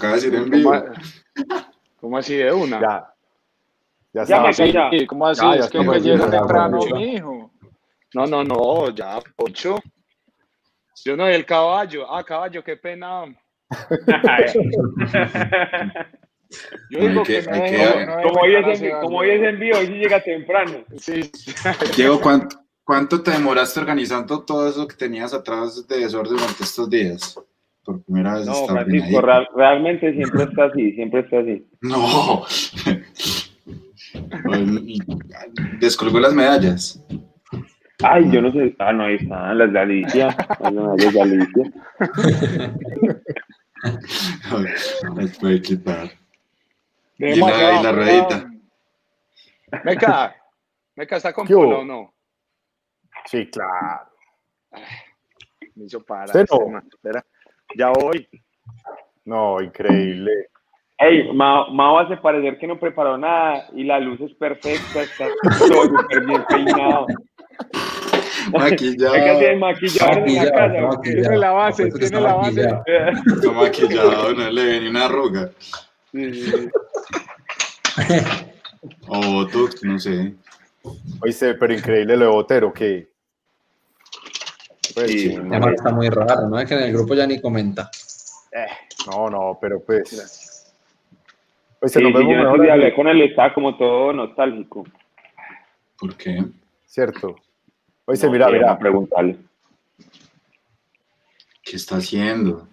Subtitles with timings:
[0.00, 0.84] acaba de decir en vivo.
[2.00, 2.80] ¿Cómo así de una?
[2.80, 3.06] Ya.
[4.12, 4.90] Ya Ya me calla.
[5.06, 5.42] ¿Cómo así?
[5.42, 6.94] Ya, ya es que me ya, temprano, ya.
[6.96, 7.50] mijo.
[8.14, 9.76] No, no, no, ya, ocho.
[11.04, 12.12] Yo no, y el caballo.
[12.12, 13.24] Ah, caballo, qué pena.
[16.90, 19.86] Yo Hay digo que- no como hoy es en, como hoy es en vivo, hoy
[19.86, 20.84] sí llega temprano.
[20.98, 21.30] Sí.
[21.96, 26.90] Diego, ¿cuánto, ¿cuánto te demoraste organizando todo eso que tenías atrás de desorden durante estos
[26.90, 27.38] días?
[27.90, 31.66] Por primera vez No, está Francisco, real- realmente siempre está así, siempre está así.
[31.80, 32.44] No.
[35.80, 37.04] Descolgó las medallas.
[38.00, 38.76] Ay, yo no sé.
[38.78, 40.36] Ah, no, ahí están las de Alicia.
[40.60, 41.72] Las medallas de Alicia.
[45.16, 46.10] Las puede quitar.
[47.18, 48.50] Y la, y la ruedita.
[49.84, 50.36] Meca,
[50.94, 52.14] Meca está con o no.
[53.24, 54.06] Sí, claro.
[55.74, 56.28] Me hizo parar.
[56.36, 56.78] No.
[56.78, 56.88] este.
[56.94, 57.26] Espera,
[57.76, 58.26] ya voy.
[59.24, 60.30] No, increíble.
[60.98, 65.28] Ey, Mao, Mao hace parecer que no preparó nada y la luz es perfecta, está
[65.58, 67.06] todo súper bien peinado.
[68.58, 69.56] Hay que hacer Maquillado.
[69.56, 70.80] en la Maquillado, casa.
[70.80, 71.00] maquillado.
[71.02, 72.50] Tiene la base, tiene está la base.
[72.52, 72.82] maquillado.
[73.34, 75.50] Está maquillado, no le ven ni una arruga.
[76.12, 76.68] Sí, sí.
[79.08, 80.32] O botox, no sé.
[81.22, 83.09] Oíste, pero increíble lo de Botero, que.
[84.94, 86.58] Pues, Sí, sí, Además está muy raro, ¿no?
[86.58, 87.90] Es que en el grupo ya ni comenta.
[88.52, 88.66] eh,
[89.10, 90.66] no, no, pero pues.
[91.78, 94.84] Pues Sí, se nos sí, vemos yo mejor hablé con él, estaba como todo nostálgico.
[95.98, 96.44] ¿Por qué?
[96.86, 97.36] ¿cierto?
[98.04, 98.72] Oíste, No, mira, mira.
[98.72, 99.38] a preguntarle.
[101.62, 102.66] ¿Qué está haciendo?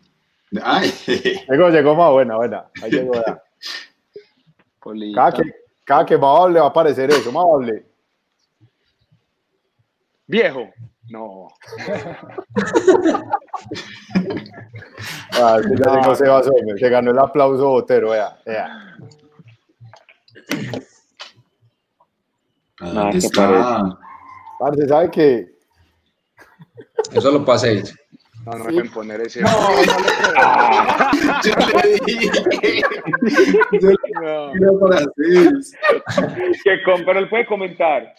[0.63, 0.91] Ay,
[1.49, 2.65] Llegó, llegó más buena, buena.
[2.81, 3.43] Ahí llegó ya.
[5.15, 5.43] Cada que,
[5.83, 7.85] cada que más hable va a aparecer eso, más hable.
[10.25, 10.69] Viejo.
[11.09, 11.47] No.
[15.39, 16.15] Ah, es que ya llegó
[16.77, 18.65] se ganó el aplauso Botero, vea, vea.
[22.79, 23.97] ¿a Nada, ¿dónde que está?
[24.59, 25.47] Parce, ¿sabe qué?
[27.13, 27.83] Eso lo pasé.
[28.45, 29.41] No, no me pueden poner ese.
[29.41, 29.47] Yo
[31.55, 32.81] le dije.
[33.81, 34.51] Yo le No.
[34.53, 35.53] dije para hacer.
[36.63, 36.71] Que
[37.05, 38.13] pero él puede comentar.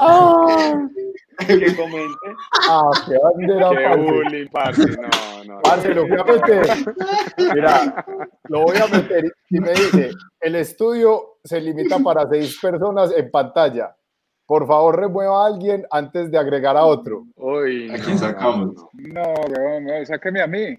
[0.00, 0.88] ¡Ah!
[1.46, 2.34] Que comente.
[2.68, 4.02] ¡Ah, qué bandera, Qué parce!
[4.02, 4.86] bullying, parce.
[4.96, 5.60] No, no.
[5.62, 6.66] Parce, lo voy a meter.
[7.54, 8.04] Mira,
[8.48, 10.10] lo voy a meter y me dice,
[10.40, 13.94] el estudio se limita para seis personas en pantalla.
[14.46, 17.26] Por favor, remueva a alguien antes de agregar a otro.
[17.36, 18.74] Uy, ¿A no, quién sacamos?
[18.94, 20.76] no, No, weón, no, sáqueme a mí.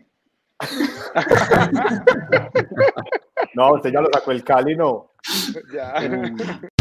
[3.56, 5.12] No, usted ya lo sacó el Cali, no.
[5.54, 5.74] no.
[5.74, 5.94] Ya.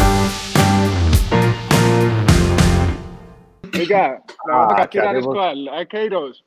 [3.78, 5.34] Oiga, la Ah, vamos a ¿qué tirar haremos?
[5.34, 6.44] esto al a Queiroz.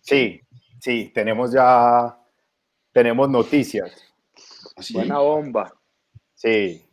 [0.00, 0.40] Sí,
[0.80, 2.16] sí, tenemos ya,
[2.92, 3.92] tenemos noticias.
[4.76, 4.94] Así.
[4.94, 5.72] Buena bomba.
[6.34, 6.86] Sí,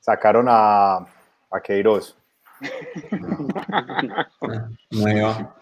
[0.00, 2.16] sacaron a, a Queiroz.
[4.90, 5.54] Nueva.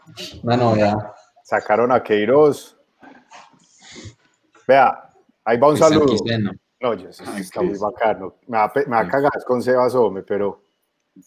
[0.42, 1.12] Una novedad.
[1.44, 2.76] Sacaron a Queiroz.
[4.66, 5.10] Vea,
[5.44, 6.14] ahí va un saludo.
[6.80, 8.34] No, yo, eso Ay, está muy bacano.
[8.46, 10.62] Me va, me va a cagar con Sebas Ome, pero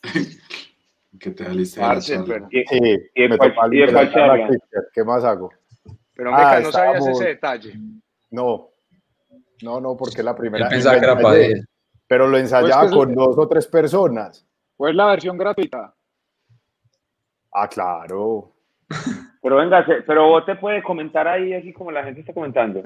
[1.19, 2.79] Que te pero, Y, sí,
[3.15, 4.49] ¿Y me toca la
[4.93, 5.49] ¿Qué más hago?
[6.15, 7.73] pero Ah, no sabías estábamos- ese detalle.
[8.29, 8.69] No,
[9.63, 10.69] no, no, porque es la primera.
[11.33, 11.67] Él.
[12.07, 14.45] Pero lo ensayaba Pues eso- con dos o tres personas.
[14.77, 15.93] ¿O es la versión gratuita?
[17.51, 18.53] Ah, claro.
[19.41, 22.81] Pero venga, se- pero vos te puedes comentar ahí así como la gente está comentando.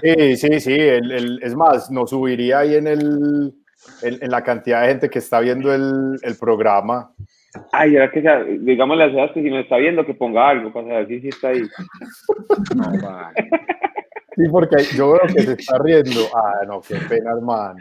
[0.00, 0.72] Sí, sí, sí.
[0.72, 3.52] el- el- es más, nos subiría ahí en, el,
[4.02, 7.12] en, en la cantidad de gente que está viendo el, el programa.
[7.72, 10.72] Ay, era que sea, digamos las cosas que si nos está viendo que ponga algo
[10.72, 11.62] para saber si sí está ahí.
[12.76, 12.92] No.
[14.38, 16.20] Sí, porque yo veo que se está riendo.
[16.32, 17.80] Ah, no, qué pena, hermano.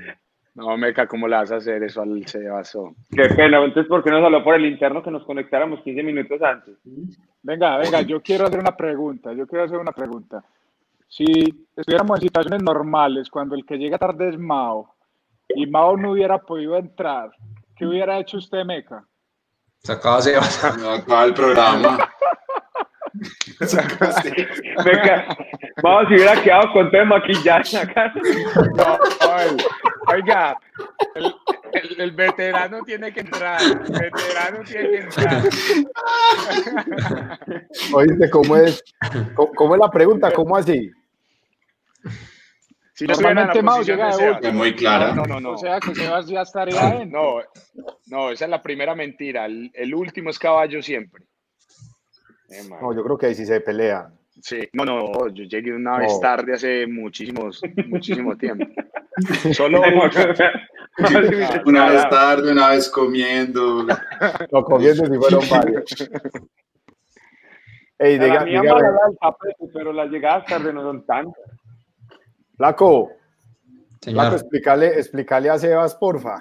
[0.56, 2.96] No, Meca, ¿cómo le vas a hacer eso al Sebaso?
[3.12, 6.42] Qué pena, entonces ¿por qué nos habló por el interno que nos conectáramos 15 minutos
[6.42, 6.74] antes?
[7.44, 9.34] Venga, venga, yo quiero hacer una pregunta.
[9.34, 10.44] Yo quiero hacer una pregunta.
[11.08, 11.26] Si
[11.76, 14.96] estuviéramos en situaciones normales, cuando el que llega tarde es Mao
[15.50, 17.32] y Mao no hubiera podido entrar,
[17.76, 19.06] ¿qué hubiera hecho usted, Meca?
[19.84, 20.78] Sacaba Sebas.
[20.80, 21.98] No acaba el programa.
[24.86, 25.26] Venga,
[25.82, 28.14] vamos, si hubiera quedado con todo el maquillaje acá.
[28.76, 28.98] No,
[30.14, 30.58] oiga,
[31.16, 31.26] el,
[31.74, 33.60] el- el veterano tiene que entrar.
[33.62, 35.44] El veterano tiene que entrar.
[37.94, 38.84] Oíste, ¿cómo es?
[39.36, 40.32] ¿Cómo, cómo es la pregunta?
[40.32, 40.92] ¿Cómo así?
[42.98, 44.54] Si la Normalmente Mao llega de último.
[44.54, 45.14] Muy clara.
[45.14, 45.52] No, no, no.
[45.52, 47.06] O sea que Sebas ya estaría.
[47.06, 47.36] No,
[48.08, 49.46] no, esa es la primera mentira.
[49.46, 51.24] El, el último es caballo siempre.
[52.50, 52.64] Eh.
[52.82, 54.18] No, yo creo que ahí sí se pelean.
[54.42, 56.20] Sí, no, no, yo llegué una vez No.
[56.20, 58.66] tarde hace muchísimos, muchísimo tiempo.
[59.54, 59.80] Solo
[61.66, 63.86] Una vez tarde, una vez comiendo.
[64.52, 65.86] No, comiendo si fueron varios.
[68.00, 71.44] Ey, La diga, mía dígame, mala la tapete, pero las llegadas tarde no son tantas.
[72.58, 73.12] Flaco,
[74.02, 76.38] Flaco, explícale, explícale a Sebas, porfa.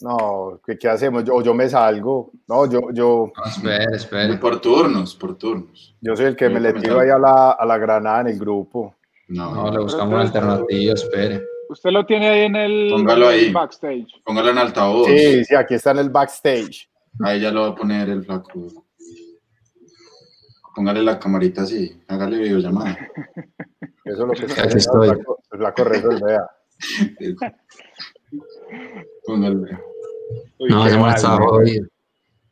[0.00, 1.22] No, ¿qué, qué hacemos?
[1.24, 2.32] Yo, yo me salgo.
[2.48, 4.36] No, yo, yo, no, espere, espere.
[4.36, 5.94] Por turnos, por turnos.
[6.00, 8.26] yo soy el que Yo me le tiro ahí a la, a la granada en
[8.28, 8.94] el grupo.
[9.28, 11.42] No, No, le buscamos una alternativa, espere.
[11.68, 13.52] Usted lo tiene ahí en el, Póngalo ahí.
[13.52, 14.08] backstage.
[14.24, 15.06] póngalo en altavoz.
[15.06, 16.88] Sí, sí, aquí está en el backstage.
[17.20, 18.66] Ahí ya lo va a poner el flaco.
[20.74, 22.98] Póngale la camarita así, hágale videollamada.
[24.04, 25.08] Eso es lo que está estoy.
[25.10, 26.50] flaco, el flaco resolvea.
[29.26, 29.78] Póngale.
[30.58, 31.46] Uy, No, qué ese man mal, estaba ¿no?
[31.48, 31.86] jodido.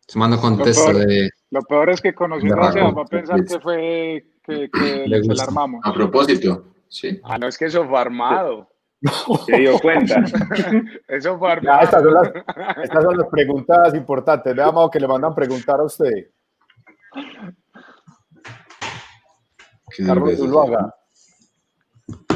[0.07, 1.07] Se mando contesto Doctor.
[1.07, 1.31] de.
[1.51, 5.35] Lo peor es que conociendo a va a pensar que fue que, que Le se
[5.35, 5.81] la armamos.
[5.85, 7.21] A propósito, sí.
[7.25, 8.69] Ah, no, es que eso fue armado.
[9.47, 10.23] Se dio cuenta.
[11.09, 11.83] Eso fue Ya, armado.
[11.85, 12.29] estas, son las,
[12.85, 14.55] estas son las preguntas importantes.
[14.55, 16.29] Vea, Mao, que le mandan preguntar a usted.
[19.97, 20.37] Qué Carlos.
[20.37, 20.95] Zuluaga.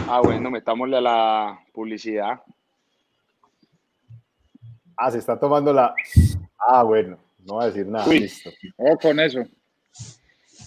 [0.08, 2.40] Ah, bueno, metámosle a la publicidad.
[4.96, 5.94] Ah, se está tomando la.
[6.58, 8.06] Ah, bueno, no va a decir nada.
[8.08, 8.20] Uy.
[8.20, 9.40] Listo, Oh, con eso.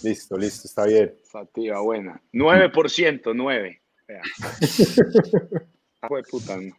[0.04, 1.14] listo, listo, está bien.
[1.24, 2.22] Sativa, buena.
[2.34, 3.82] 9%, 9.
[4.08, 4.22] Vea.
[6.00, 6.76] Ah, jue puta, no.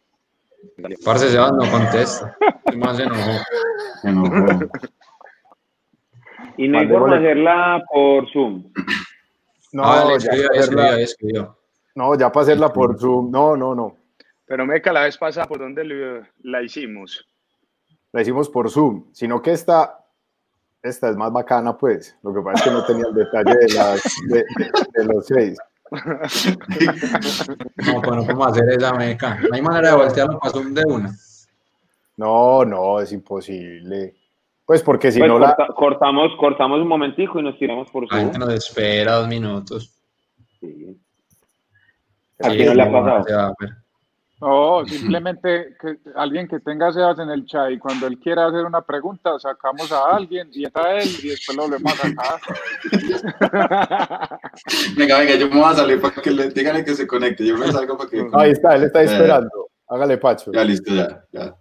[1.03, 2.37] Parce Sebas no contesta.
[2.71, 3.31] ¿Qué más se enojó?
[4.01, 4.69] Se enojó.
[6.55, 8.71] Y no hay forma de hacerla por Zoom.
[9.71, 11.57] No, ah, ya escribió, escribió,
[11.95, 13.29] no, ya para hacerla por Zoom.
[13.31, 13.95] No, no, no.
[14.45, 17.27] Pero Meca, la vez pasada, ¿por dónde le- la hicimos?
[18.11, 19.05] La hicimos por Zoom.
[19.13, 20.03] Sino que esta,
[20.81, 22.17] esta es más bacana, pues.
[22.23, 25.25] Lo que pasa es que no tenía el detalle de, las, de, de- de los
[25.27, 25.57] seis.
[25.91, 26.01] No,
[28.01, 29.39] pues no podemos hacer esa meca.
[29.41, 31.11] No hay manera de voltearlo para Zoom de una.
[32.17, 34.15] No, no, es imposible.
[34.69, 35.55] Pues porque si Pues no la.
[35.55, 38.19] corta- cortamos, cortamos un momentico y nos tiramos por La Zoom.
[38.19, 39.91] gente nos espera dos minutos.
[40.59, 40.95] Sí.
[42.39, 43.55] ¿A quién no le ha pasado?
[44.41, 48.45] No, simplemente que alguien que tenga a Sebas en el chat y cuando él quiera
[48.45, 52.39] hacer una pregunta, sacamos a alguien y entra él y después lo volvemos a sacar.
[54.95, 57.43] Venga, venga, yo me voy a salir para que le díganle que se conecte.
[57.43, 58.23] Yo me salgo para que.
[58.33, 59.05] Ahí está, él está Eh.
[59.05, 59.49] esperando.
[59.87, 60.51] Hágale, Pacho.
[60.53, 61.23] Ya listo, ya.
[61.31, 61.55] ya.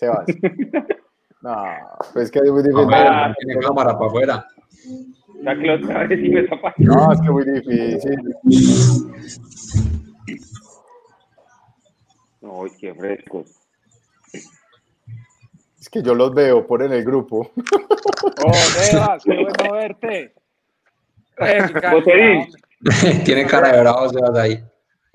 [0.00, 0.24] Sebas.
[1.42, 1.56] No,
[2.12, 2.86] pues que es muy difícil.
[2.86, 4.46] No tiene cámara para afuera.
[5.42, 6.74] Sáquelo otra vez y me tapa.
[6.76, 8.18] No, es que muy difícil.
[12.42, 13.44] Ay, qué fresco.
[15.80, 17.50] Es que yo los veo por en el grupo.
[18.44, 20.34] Oh, Sebas, qué bueno verte.
[21.38, 22.48] Eh, Boterín.
[23.24, 24.62] tiene cara de bravo Sebas ahí.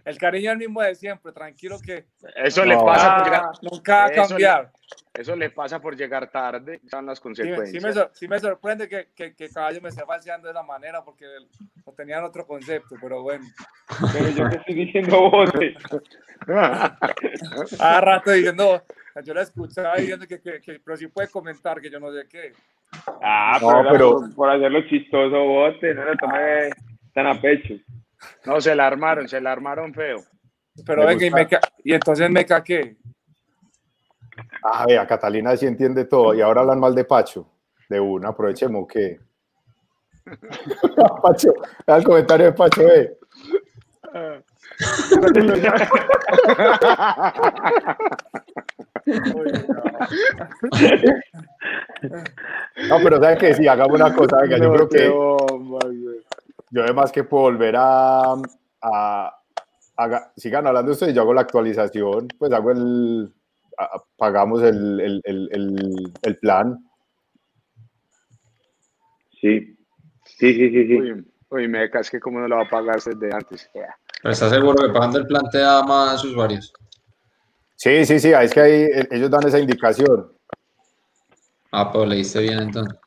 [0.06, 2.06] El cariño es el mismo de siempre, tranquilo que
[2.36, 2.86] Eso le No.
[2.86, 4.72] pasa por Ah, llegar, nunca va a Eso cambiar.
[5.16, 6.80] eso le pasa por llegar tarde.
[6.92, 7.72] Son las Sí, consecuencias.
[7.72, 10.62] sí me, sor- sí me sorprende que, que, que Caballo me esté falseando de esa
[10.64, 11.26] manera porque
[11.86, 13.46] no tenían otro concepto, pero bueno.
[14.14, 15.76] Pero yo te estoy diciendo bote.
[17.78, 18.84] Cada rato diciendo,
[19.24, 22.28] yo la escuchaba diciendo que, que, que- pero sí puede comentar que yo no sé
[22.30, 22.54] qué.
[23.24, 25.94] Ah, No, pero, pero- por, por hacerlo chistoso, bote.
[25.96, 26.70] No lo tomé
[27.14, 27.74] tan a pecho.
[28.46, 30.24] No, se la armaron, se la armaron feo.
[30.86, 31.44] Pero Me venga, y, gusta.
[31.44, 32.98] me ca- y entonces me caqué.
[34.64, 36.34] Ah, vea, Catalina sí entiende todo.
[36.34, 37.48] Y ahora hablan mal de Pacho.
[37.90, 39.20] De una, aprovechemos que.
[41.22, 41.54] Pacho,
[41.88, 43.18] el comentario de Pacho, eh.
[52.90, 53.54] No, pero ¿sabes qué?
[53.54, 55.08] Sí, hagamos una cosa, venga, yo creo que
[56.76, 58.34] yo además que puedo volver a,
[58.82, 59.34] a,
[60.36, 63.34] sigan hablando ustedes, yo hago la actualización, pues hago el,
[63.78, 66.78] a- pagamos el, el, el, el, el plan.
[69.42, 69.78] Sí.
[70.26, 71.02] Sí, sí, sí, sí.
[71.02, 73.70] Uy, uy, Meca, es que como no lo va a pagar desde antes.
[73.72, 76.74] Pero está seguro que pagando el plan te da más usuarios.
[77.78, 80.30] Sí, sí, sí, es que ahí eh, ellos dan esa indicación.
[81.72, 83.00] Ah, pues leíste bien entonces.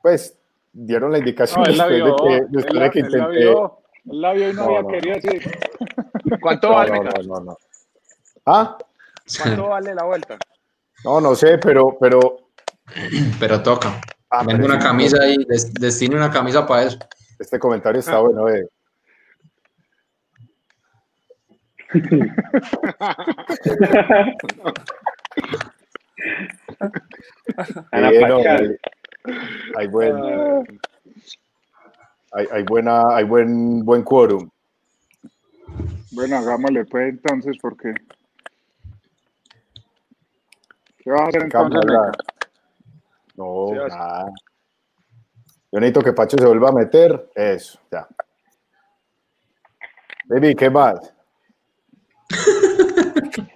[0.00, 0.38] Pues
[0.72, 2.06] dieron la indicación No, él la después vio.
[2.06, 3.38] de que, después la- de que él la intenté.
[3.40, 3.78] vio,
[4.10, 4.88] él la vio y no, No, había no.
[4.88, 5.42] querido decir.
[6.40, 7.18] ¿Cuánto No, vale, no, Meca?
[7.18, 7.56] no, no, no.
[8.46, 8.78] Ah,
[9.42, 10.38] ¿Cuánto vale la vuelta?
[11.04, 12.20] no, no sé, pero, pero.
[13.40, 14.00] Pero toca.
[14.30, 16.98] ah, Vende una camisa y des- destine una camisa para eso.
[17.38, 18.66] Este comentario está bueno, eh.
[27.92, 28.78] Ana no, Pascal.
[29.76, 30.16] Hay, buen,
[32.32, 34.50] hay, hay buena, hay buen, buen quórum.
[36.12, 37.94] Bueno, hagámosle pues entonces, porque.
[40.98, 41.80] ¿Qué vas a hacer entonces.
[41.86, 42.12] Meca?
[43.36, 44.32] No, Sí, nada.
[45.72, 47.30] Yo necesito que Pacho se vuelva a meter.
[47.34, 48.06] Eso, ya.
[50.26, 51.14] Baby, ¿qué más?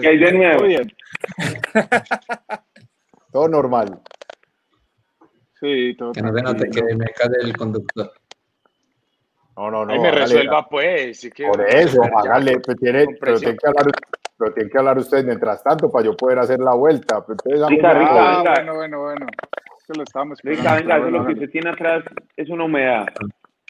[0.00, 0.58] ¿Qué hay de nuevo?
[0.58, 0.92] Todo bien.
[3.32, 4.00] Todo normal.
[5.60, 8.10] Sí, todo Que no note que me cae el conductor.
[9.56, 9.92] No, no, no.
[9.92, 10.20] Me hágale.
[10.22, 11.20] resuelva, pues.
[11.20, 12.58] sí que- Por eso, hágale.
[12.60, 13.86] pues tiene, pero, tiene que hablar,
[14.38, 17.16] pero tiene que hablar usted mientras tanto para yo poder hacer la vuelta.
[17.16, 18.40] Hagan Rica, rica.
[18.40, 19.26] Ah, bueno, bueno, bueno.
[19.82, 20.34] Eso lo esperando.
[20.42, 22.04] Rica, venga, eso lo que usted tiene atrás
[22.36, 23.06] es una humedad.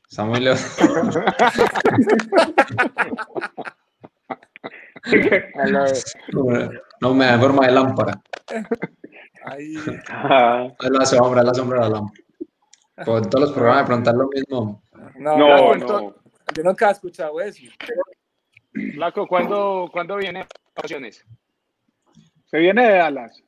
[0.08, 0.78] Está muy lejos.
[7.00, 8.20] No me da en forma de lámpara.
[9.44, 9.74] Ahí.
[10.08, 12.24] Ah, Es la sombra, es la sombra de la lámpara.
[13.04, 14.82] Con todos los programas de preguntar lo mismo.
[15.16, 16.14] No, No, Flaco, no.
[16.54, 17.62] Yo nunca he escuchado eso.
[18.94, 21.24] Flaco, ¿cuándo, ¿cuándo vienen opciones?
[22.46, 23.42] Se viene de Dallas.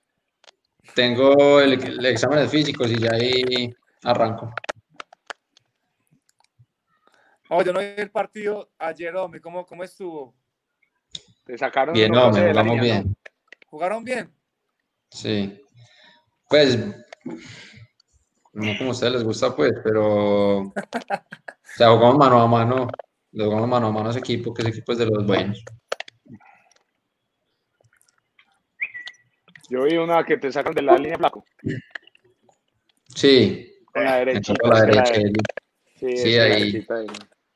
[0.95, 4.53] Tengo el, el exámenes físicos y ya ahí arranco.
[7.51, 9.41] No, yo no vi el partido ayer, hombre.
[9.41, 10.35] ¿Cómo, cómo estuvo?
[11.45, 12.81] Te sacaron Bien, no, de ¿no?
[12.81, 13.17] bien.
[13.67, 14.33] ¿Jugaron bien?
[15.11, 15.61] Sí.
[16.53, 16.77] Pues,
[18.53, 20.59] no como a ustedes les gusta, pues, pero.
[21.65, 22.89] O sea, jugamos mano a mano.
[23.31, 25.65] Le jugamos mano a mano a ese equipo, que ese equipo es de los buenos.
[29.71, 31.43] Yo vi una que te sacan de la línea, Flaco.
[33.15, 34.53] Sí, Con la derecha.
[34.53, 35.15] tocó la derecha.
[35.97, 36.87] Sí, ahí.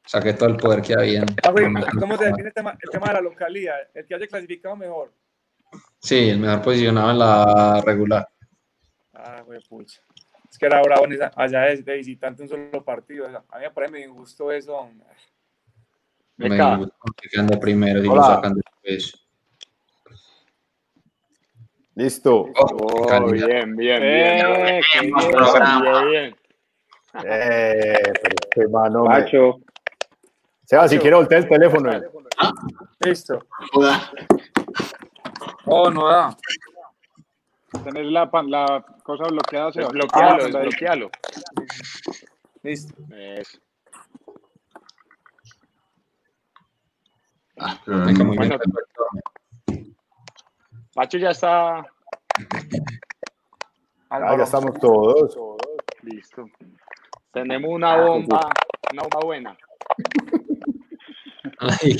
[0.07, 1.27] Saqué todo el poder que había.
[1.43, 1.67] Ah, güey,
[2.01, 3.75] ¿Cómo se define el tema, el tema de la localía?
[3.93, 5.13] El que haya clasificado mejor.
[6.01, 8.27] Sí, el mejor posicionado en la regular.
[9.27, 10.01] Ah, güey, pucha.
[10.51, 13.27] Es que era bravo en esa- allá de, de visitante un solo partido.
[13.27, 14.77] A mí me parece medio injusto eso.
[14.77, 15.07] hombre.
[16.37, 16.89] Me gusta
[17.21, 18.23] que de primero y lo Hola.
[18.23, 19.27] sacan después.
[21.95, 22.47] Listo.
[22.55, 23.47] Oh, qué calidad.
[23.47, 24.03] bien, bien, bien.
[24.03, 25.15] Eh, qué bien.
[25.53, 26.37] Salió bien.
[27.25, 29.05] Eh, pero qué mano.
[29.05, 29.57] me- Pacho,
[30.65, 31.91] Seba, si quiere voltear el teléfono.
[31.93, 32.03] eh.
[33.01, 33.39] Listo.
[35.65, 36.37] Oh, no da.
[37.85, 39.73] Tenés la, pan- la cosa bloqueada.
[39.73, 39.87] Seba.
[39.87, 41.11] Desbloquealo, Ah, desbloquealo.
[42.63, 42.95] Listo.
[43.11, 43.59] Eso.
[47.59, 48.37] Ah, muy bien.
[48.37, 48.59] Bueno,
[50.95, 51.79] Pacho ya está
[54.09, 55.37] Ah, ya estamos todos.
[56.03, 56.47] listo.
[57.33, 58.49] Tenemos una bomba,
[58.93, 59.57] una bomba buena.
[61.59, 61.97] Ay,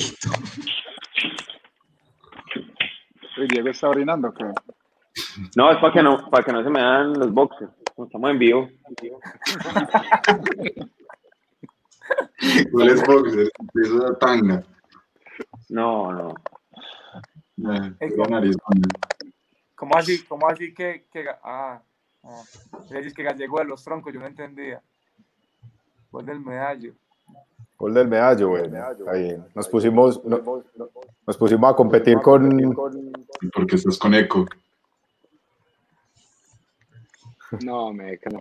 [3.37, 4.33] Uy, Diego está orinando.
[4.33, 4.45] ¿qué?
[5.55, 7.69] No, es para que no, para que no se me dan los boxes.
[7.97, 8.69] Estamos en vivo.
[12.71, 13.49] ¿Cuál es boxer?
[13.83, 14.63] Eso es tanga.
[15.69, 16.33] No, no.
[17.57, 18.51] Eh, hombre.
[19.75, 20.23] ¿Cómo así?
[20.25, 21.81] ¿Cómo así que, que ah,
[22.23, 22.43] ah,
[22.89, 24.13] le dices que Gallego de los troncos?
[24.13, 24.81] Yo no entendía.
[26.11, 26.93] Gol del medallo.
[27.77, 28.63] Gol del medallo, güey.
[28.65, 29.45] Está bien.
[29.53, 30.63] Nos pusimos, no-
[31.25, 32.49] nos pusimos a competir con.
[33.53, 34.45] Porque estás con eco.
[37.63, 38.39] No, me no.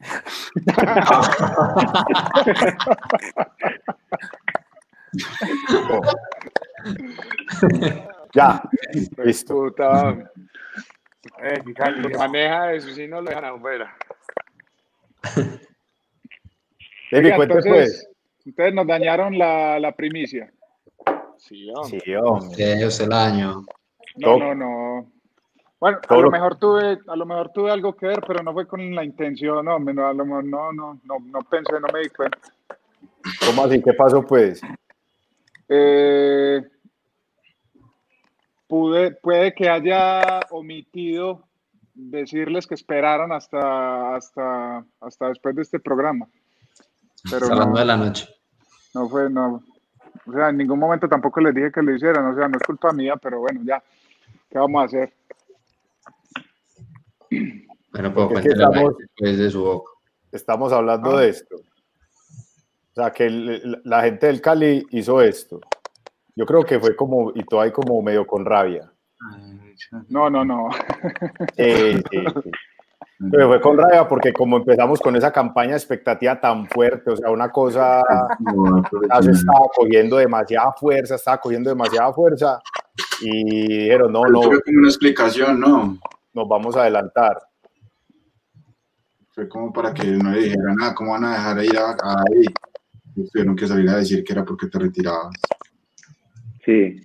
[8.32, 8.62] Ya,
[9.24, 9.54] listo.
[9.54, 10.30] Puta,
[11.42, 13.94] Eh, que maneja eso, si no lo dejan afuera.
[17.10, 18.08] David, Oiga, cuente entonces, pues.
[18.46, 20.50] Ustedes nos dañaron la, la primicia.
[21.36, 22.00] Sí, hombre.
[22.00, 22.56] Sí, hombre.
[22.56, 23.66] que es el año.
[24.16, 25.12] No, no, no.
[25.80, 28.66] Bueno, a lo mejor tuve, a lo mejor tuve algo que ver, pero no fue
[28.66, 32.10] con la intención, no, a lo mejor no, no, no, no pensé, no me di
[32.10, 32.38] cuenta.
[33.46, 33.82] ¿Cómo así?
[33.82, 34.60] ¿Qué pasó, pues?
[35.70, 36.62] Eh,
[38.68, 41.44] pude, puede que haya omitido
[41.94, 46.28] decirles que esperaran hasta, hasta, hasta después de este programa.
[47.24, 48.28] Pero Hasta las no, nueve de la noche.
[48.94, 49.62] no fue, no.
[50.26, 52.62] O sea, en ningún momento tampoco les dije que lo hicieran, o sea, no es
[52.64, 53.82] culpa mía, pero bueno, ya,
[54.50, 55.12] ¿qué vamos a hacer?
[57.92, 59.90] Bueno, Es que estamos- gente, de su boca.
[60.32, 61.20] Estamos hablando Ah.
[61.20, 61.56] de esto.
[61.56, 65.60] O sea, que el- la gente del Cali hizo esto.
[66.36, 68.90] Yo creo que fue como, y todo ahí como medio con rabia.
[70.08, 70.68] No, no, no.
[71.56, 72.50] Sí, sí, sí.
[73.30, 77.16] Pero fue con rabia porque como empezamos con esa campaña de expectativa tan fuerte, o
[77.16, 78.02] sea, una cosa
[79.22, 82.60] se estaba cogiendo demasiada fuerza, estaba cogiendo demasiada fuerza.
[83.22, 85.98] y dijeron, no, Pero no, Fue como una explicación, ¿no?
[86.32, 87.38] Nos vamos a adelantar.
[89.30, 92.24] Fue como para que no le dijeran nada, ¿cómo van a dejar ir a, a
[92.30, 92.44] ahí?
[93.16, 95.34] Y Tuvieron que salir a decir que era porque te retirabas.
[96.64, 97.00] Sí,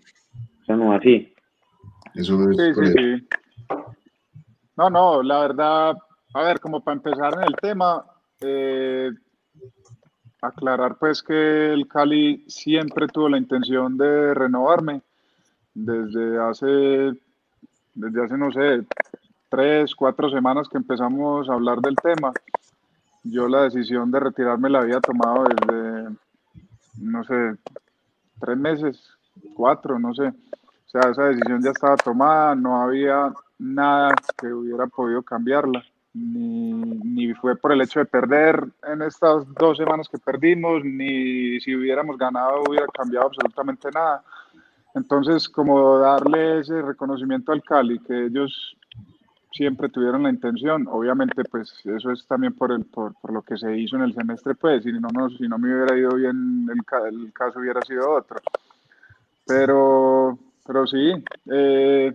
[0.64, 1.34] eso no así.
[2.14, 2.98] Eso es Sí, por sí, eso.
[2.98, 3.28] sí.
[4.78, 5.96] No, no, la verdad,
[6.34, 8.06] a ver, como para empezar en el tema,
[8.42, 9.10] eh,
[10.42, 15.02] aclarar pues que el Cali siempre tuvo la intención de renovarme
[15.74, 17.14] desde hace,
[17.96, 18.86] desde hace, no sé,
[19.50, 22.32] tres, cuatro semanas que empezamos a hablar del tema.
[23.24, 26.10] Yo la decisión de retirarme la había tomado desde,
[27.00, 27.56] no sé,
[28.40, 29.10] tres meses,
[29.56, 30.28] cuatro, no sé.
[30.28, 35.84] O sea, esa decisión ya estaba tomada, no había nada que hubiera podido cambiarla,
[36.14, 41.60] ni, ni fue por el hecho de perder en estas dos semanas que perdimos, ni
[41.62, 44.24] si hubiéramos ganado hubiera cambiado absolutamente nada.
[44.96, 48.78] Entonces, como darle ese reconocimiento al Cali, que ellos
[49.52, 53.78] siempre tuvieron la intención, obviamente, pues eso es también por, el, por, lo que se
[53.78, 57.16] hizo en el semestre, pues, si no, no, si no me hubiera ido bien, el,
[57.16, 58.38] el caso hubiera sido otro.
[59.46, 61.12] Pero, pero sí,
[61.52, 62.14] eh,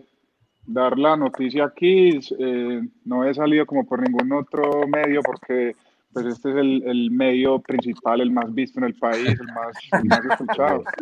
[0.66, 5.76] dar la noticia aquí, eh, no he salido como por ningún otro medio porque
[6.12, 9.76] pues este es el, el medio principal, el más visto en el país, el más,
[9.92, 10.84] el más escuchado.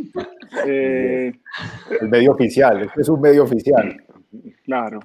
[0.66, 1.30] Eh,
[2.00, 4.02] El medio oficial, este es un medio oficial.
[4.64, 5.00] claro,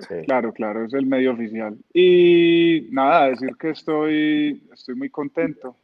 [0.00, 0.14] Sí.
[0.26, 1.76] claro, claro, es el medio oficial.
[1.92, 5.74] Y nada, decir que estoy, estoy muy contento,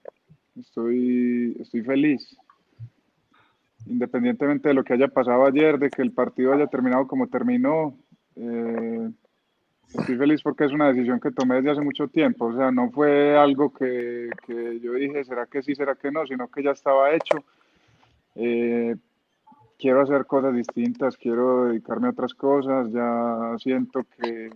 [0.58, 2.36] estoy, estoy feliz.
[3.86, 7.96] Independientemente de lo que haya pasado ayer, de que el partido haya terminado como terminó,
[8.36, 9.10] eh,
[9.88, 12.46] estoy feliz porque es una decisión que tomé desde hace mucho tiempo.
[12.46, 16.26] O sea, no fue algo que, que yo dije, ¿será que sí, será que no?
[16.26, 17.44] Sino que ya estaba hecho.
[18.34, 18.96] Eh,
[19.78, 22.90] quiero hacer cosas distintas, quiero dedicarme a otras cosas.
[22.92, 24.50] Ya siento que,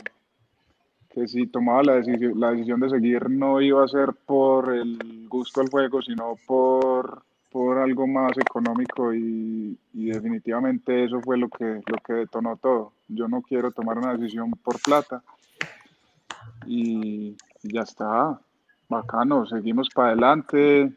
[1.11, 5.27] que si tomaba la decisión, la decisión de seguir no iba a ser por el
[5.29, 11.49] gusto al juego, sino por, por algo más económico y, y definitivamente eso fue lo
[11.49, 12.93] que, lo que detonó todo.
[13.09, 15.23] Yo no quiero tomar una decisión por plata
[16.67, 18.39] y, y ya está,
[18.89, 20.93] bacano, seguimos para adelante.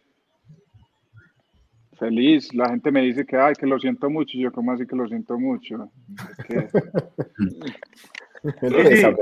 [1.97, 4.95] Feliz, la gente me dice que, ay, que lo siento mucho, yo, ¿cómo así que
[4.95, 5.89] lo siento mucho?
[6.29, 6.69] Es que,
[8.65, 9.17] El pésame.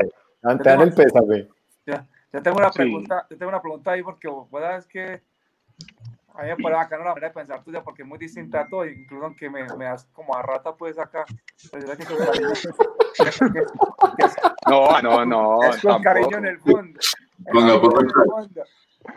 [1.35, 1.49] El.
[1.85, 2.77] Ya, ya tengo una Sí.
[2.79, 5.21] pregunta, yo tengo una pregunta ahí porque vos sabes que
[6.39, 8.67] a mí me parece bacano la manera de pensar tuya porque es muy distinta a
[8.67, 11.25] todo, incluso aunque me, me das como a rata pues acá.
[11.71, 12.53] Pero yo sé que con cariño-
[13.53, 14.35] que- que es-
[14.67, 15.63] No, no, no.
[15.63, 16.03] es con tampoco.
[16.03, 16.99] cariño en el fondo.
[17.45, 18.63] En el fondo.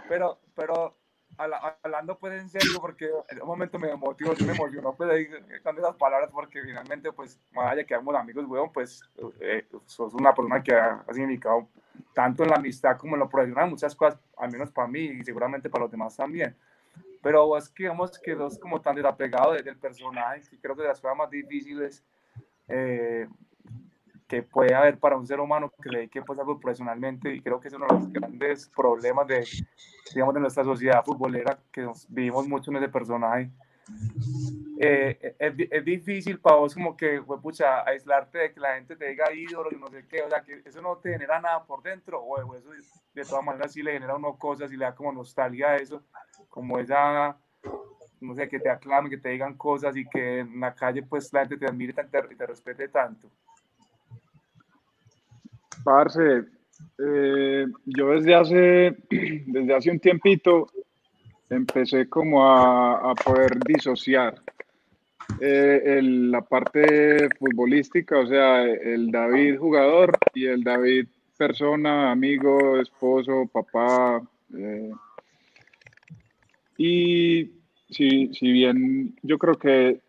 [0.08, 0.96] Pero, pero
[1.38, 5.10] habla- hablando pues en serio, porque en un momento me motivó, yo me emocionó pues
[5.10, 5.28] ahí
[5.62, 9.02] con esas palabras, porque finalmente pues, más allá que éramos amigos, weón, pues
[9.40, 11.68] eh, sos una persona que ha, ha significado
[12.14, 15.24] tanto en la amistad como en lo profesional, muchas cosas, al menos para mí y
[15.24, 16.56] seguramente para los demás también.
[17.22, 21.00] Pero vos digamos que sos como tan desapegado del personaje, que creo que de las
[21.00, 22.04] cosas más difíciles
[22.68, 23.28] eh,
[24.26, 27.60] que puede haber para un ser humano que le dedique pues algo profesionalmente y creo
[27.60, 29.46] que es uno de los grandes problemas de,
[30.14, 33.50] digamos, de nuestra sociedad futbolera, que nos, vivimos mucho en ese personaje.
[34.80, 38.96] Eh, es, di- es difícil para vos como que, pucha, aislarte de que la gente
[38.96, 41.62] te diga ídolo y no sé qué, o sea, que eso no te genera nada
[41.64, 42.70] por dentro, o, o eso
[43.14, 45.76] de todas maneras sí le genera a uno cosas y le da como nostalgia a
[45.76, 46.02] eso,
[46.52, 47.34] como esa,
[48.20, 51.32] no sé, que te aclamen, que te digan cosas y que en la calle pues
[51.32, 53.26] la gente te admire tanto y te respete tanto.
[55.82, 56.44] Parce,
[56.98, 58.96] eh, yo desde hace,
[59.46, 60.68] desde hace un tiempito
[61.48, 64.34] empecé como a, a poder disociar
[65.40, 71.06] eh, la parte futbolística, o sea, el David jugador y el David
[71.38, 74.20] persona, amigo, esposo, papá.
[74.54, 74.90] eh.
[76.76, 77.50] Y
[77.90, 80.00] si, si bien yo creo que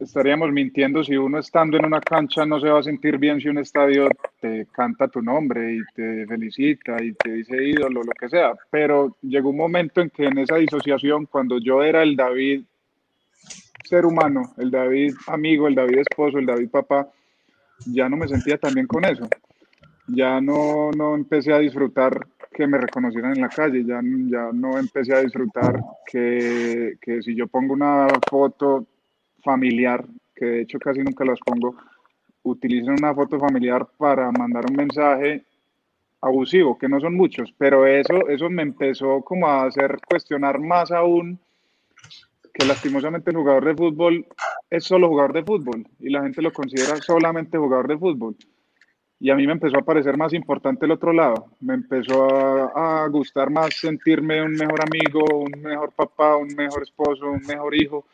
[0.00, 3.48] estaríamos mintiendo si uno estando en una cancha no se va a sentir bien si
[3.48, 4.08] un estadio
[4.40, 8.52] te canta tu nombre y te felicita y te dice ídolo, lo que sea.
[8.70, 12.62] Pero llegó un momento en que en esa disociación, cuando yo era el David
[13.84, 17.08] ser humano, el David amigo, el David esposo, el David papá,
[17.86, 19.28] ya no me sentía tan bien con eso.
[20.06, 24.78] Ya no, no empecé a disfrutar que me reconocieran en la calle, ya, ya no
[24.78, 28.86] empecé a disfrutar que, que si yo pongo una foto
[29.42, 31.76] familiar, que de hecho casi nunca las pongo,
[32.42, 35.44] utilizan una foto familiar para mandar un mensaje
[36.20, 40.90] abusivo, que no son muchos, pero eso, eso me empezó como a hacer cuestionar más
[40.90, 41.38] aún
[42.52, 44.26] que lastimosamente el jugador de fútbol
[44.68, 48.36] es solo jugador de fútbol y la gente lo considera solamente jugador de fútbol.
[49.20, 51.46] Y a mí me empezó a parecer más importante el otro lado.
[51.60, 56.82] Me empezó a, a gustar más sentirme un mejor amigo, un mejor papá, un mejor
[56.82, 58.04] esposo, un mejor hijo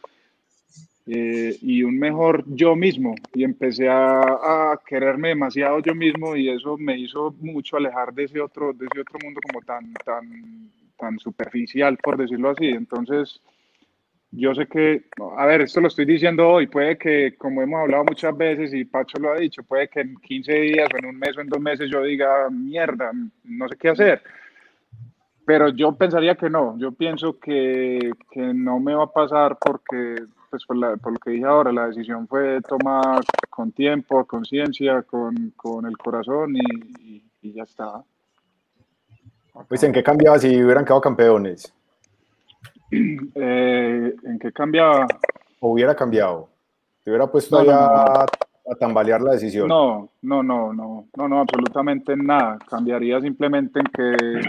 [1.06, 3.14] eh, y un mejor yo mismo.
[3.34, 8.24] Y empecé a, a, quererme demasiado yo mismo y eso me hizo mucho alejar de
[8.24, 12.68] ese otro, de ese otro mundo como tan, tan, tan superficial, por decirlo así.
[12.68, 13.40] Entonces,
[14.36, 15.04] yo sé que,
[15.36, 18.84] a ver, esto lo estoy diciendo hoy, puede que, como hemos hablado muchas veces y
[18.84, 21.48] Pacho lo ha dicho, puede que en 15 días o en un mes o en
[21.48, 23.12] dos meses yo diga, mierda,
[23.44, 24.22] no sé qué hacer.
[25.46, 30.16] Pero yo pensaría que no, yo pienso que, que no me va a pasar porque,
[30.50, 35.02] pues por, la, por, lo que dije ahora, la decisión fue tomar con tiempo, conciencia,
[35.02, 36.60] con, con, el corazón y,
[37.00, 38.02] y, y ya está.
[39.68, 41.72] Pues en qué cambiaba si hubieran quedado campeones.
[43.34, 45.06] Eh, ¿En qué cambiaba?
[45.60, 46.48] ¿O hubiera cambiado?
[47.02, 49.68] ¿Te hubiera puesto no, no, a, a, tambalear la decisión?
[49.68, 52.58] No, no, no, no, no, no, absolutamente nada.
[52.68, 54.40] Cambiaría simplemente en que,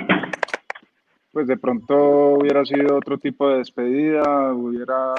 [1.32, 5.14] pues de pronto hubiera sido otro tipo de despedida, hubiera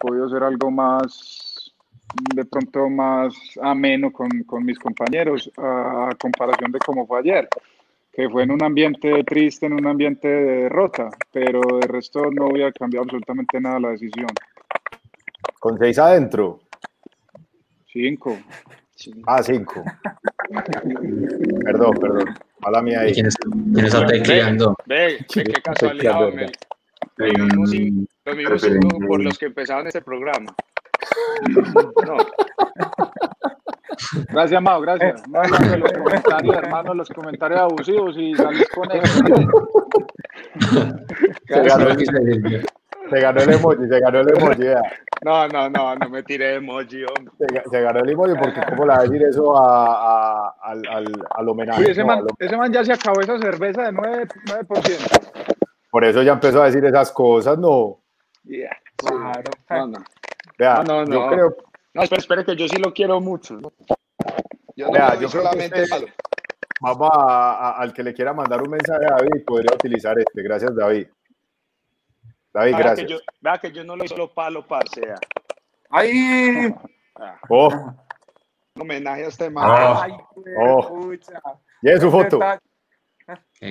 [0.00, 1.74] podido ser algo más,
[2.34, 7.48] de pronto más ameno con, con mis compañeros a, a comparación de cómo fue ayer
[8.14, 12.46] que fue en un ambiente triste, en un ambiente de derrota, pero de resto no
[12.46, 14.28] hubiera cambiado absolutamente nada la decisión.
[15.58, 16.60] ¿Con seis adentro?
[17.92, 18.38] Cinco.
[19.26, 19.82] Ah, cinco.
[21.64, 22.34] perdón, perdón.
[22.60, 23.12] Mala mía ahí.
[23.12, 24.76] ¿Quién, es, quién está tecleando?
[24.86, 26.20] Ve, ve, qué casualidad,
[27.16, 30.54] los mismos cinco por los que empezaron este programa.
[32.06, 32.16] No.
[34.30, 35.22] Gracias, Mao, gracias.
[35.28, 39.24] No, no, los comentarios, hermano, los comentarios abusivos y salís con eso.
[41.46, 42.64] Se ganó, el,
[43.10, 44.62] se ganó el emoji, se ganó el emoji.
[44.64, 44.80] Ya.
[45.24, 47.34] No, no, no, no me tiré emoji, hombre.
[47.38, 50.82] Se, se, ganó el emoji porque cómo le va a decir eso a, a, al,
[50.88, 51.82] al, al, homenaje.
[51.82, 54.32] Uy, ese, no, man, al, ese man ya se acabó esa cerveza de 9%.
[54.68, 55.54] 9%.
[55.90, 58.00] Por eso ya empezó a decir esas cosas, ¿no?
[58.44, 59.50] Yeah, claro.
[59.70, 60.04] No, no.
[60.58, 61.56] Vea, no, no, yo creo...
[61.94, 63.58] No, espere, espere, que yo sí lo quiero mucho.
[64.76, 66.06] Yo no Vea, lo yo solamente usted- malo.
[66.80, 70.42] Vamos a, a- al que le quiera mandar un mensaje a David, podría utilizar este.
[70.42, 71.06] Gracias, David.
[72.52, 73.10] David, Vea que, gracias.
[73.10, 75.00] yo, vea que yo no lo hice solo palo, parce.
[75.90, 76.74] ¡Ay!
[77.48, 77.68] Oh,
[78.76, 79.64] Un homenaje a este man.
[79.68, 80.02] Ah.
[80.02, 80.12] ¡Ay,
[80.58, 80.88] Oh.
[80.88, 81.40] pucha!
[81.82, 82.38] y es su foto.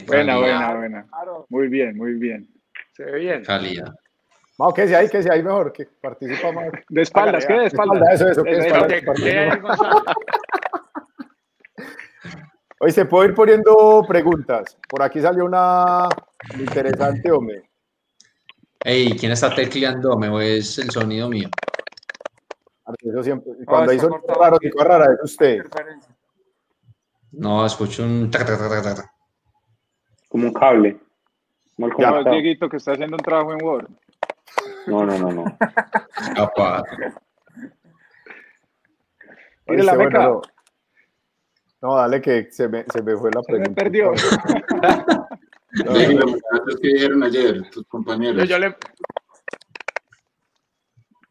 [0.07, 1.07] Buena, buena, buena.
[1.49, 2.47] Muy bien, muy bien.
[2.93, 3.43] Se ve bien.
[3.43, 3.93] calidad.
[4.57, 6.65] Vamos, que si ahí, que si ahí mejor, que participa más.
[6.89, 7.53] De espaldas, ¿qué?
[7.53, 7.97] De espaldas.
[7.97, 9.23] Espalda, eso, eso, que Eso, espalda, ¿Qué- espalda.
[9.23, 10.03] qué hay, Gonzalo?
[12.79, 14.77] Hoy se puede ir poniendo preguntas.
[14.89, 16.09] Por aquí salió una
[16.59, 17.69] interesante, hombre.
[18.83, 20.17] Ey, ¿quién está tecleando?
[20.17, 21.47] ¿Me o es el sonido mío?
[22.99, 25.63] Eso siempre, cuando hay está sonido raro, digo rara, es usted.
[27.31, 28.29] No, escucho un...
[30.27, 30.99] Como un cable.
[31.77, 31.87] Como
[32.17, 32.25] el.
[32.31, 33.87] Dieguito que está haciendo un trabajo en Word.
[34.87, 35.43] No, no, no, no.
[36.35, 36.83] Capaz.
[39.67, 40.23] Mire la Oíste, beca.
[40.23, 40.41] no.
[41.81, 43.83] No, dale que se me, se me fue la Se me pregunta.
[43.83, 44.11] perdió.
[45.85, 48.37] No, Sí, no, los muchachos que dijeron ayer, tus compañeros.
[48.37, 48.75] Yo, yo le,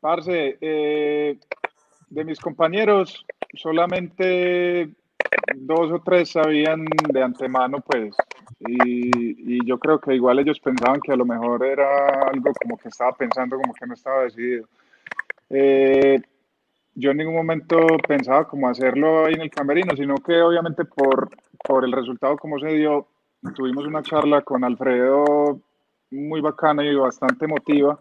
[0.01, 1.39] Parce, eh,
[2.09, 4.93] de mis compañeros, solamente
[5.55, 8.17] dos o tres sabían de antemano, pues,
[8.69, 12.77] y, y yo creo que igual ellos pensaban que a lo mejor era algo como
[12.77, 14.67] que estaba pensando, como que no estaba decidido.
[15.51, 16.21] Eh,
[16.95, 21.31] yo en ningún momento pensaba como hacerlo ahí en el camerino, sino que obviamente por,
[21.65, 23.07] por el resultado como se dio,
[23.55, 25.61] tuvimos una charla con Alfredo
[26.11, 27.99] muy bacana y bastante emotiva.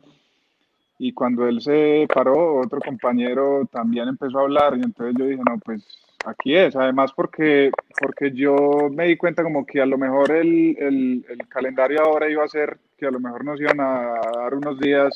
[0.99, 5.41] Y cuando él se paró, otro compañero también empezó a hablar y entonces yo dije,
[5.49, 5.83] no, pues
[6.25, 6.75] aquí es.
[6.75, 12.01] Además porque, porque yo me di cuenta como que a lo mejor el, el, calendario
[12.01, 15.13] ahora iba a ser que a lo mejor nos iban a dar unos días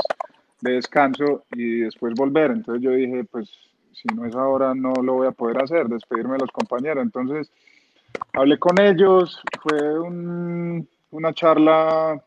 [0.62, 2.52] de descanso y después volver.
[2.52, 3.50] Entonces yo dije, pues
[3.94, 7.04] si no es ahora no lo voy a poder hacer, despedirme de los compañeros.
[7.04, 7.52] Entonces
[8.34, 12.22] hablé con ellos, fue un- una charla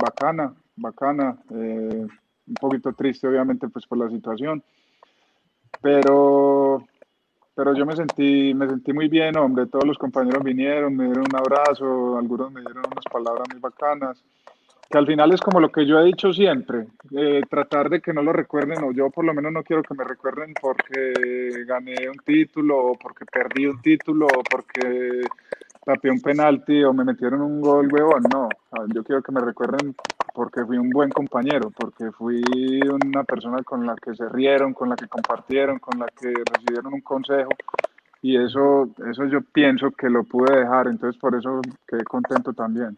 [0.00, 2.06] bacana, bacana, eh,
[2.46, 4.62] un poquito triste obviamente pues por la situación,
[5.82, 6.61] pero,
[7.54, 11.24] pero yo me sentí, me sentí muy bien, hombre, todos los compañeros vinieron, me dieron
[11.30, 14.22] un abrazo, algunos me dieron unas palabras muy bacanas,
[14.90, 16.86] que al final es como lo que yo he dicho siempre,
[17.16, 19.94] eh, tratar de que no lo recuerden, o yo por lo menos no quiero que
[19.94, 25.22] me recuerden porque gané un título, o porque perdí un título, o porque
[25.84, 28.48] tapé un penalti o me metieron un gol, huevón, no,
[28.94, 29.94] yo quiero que me recuerden
[30.34, 32.42] porque fui un buen compañero, porque fui
[32.82, 36.94] una persona con la que se rieron, con la que compartieron, con la que recibieron
[36.94, 37.50] un consejo
[38.22, 42.96] y eso, eso yo pienso que lo pude dejar, entonces por eso quedé contento también.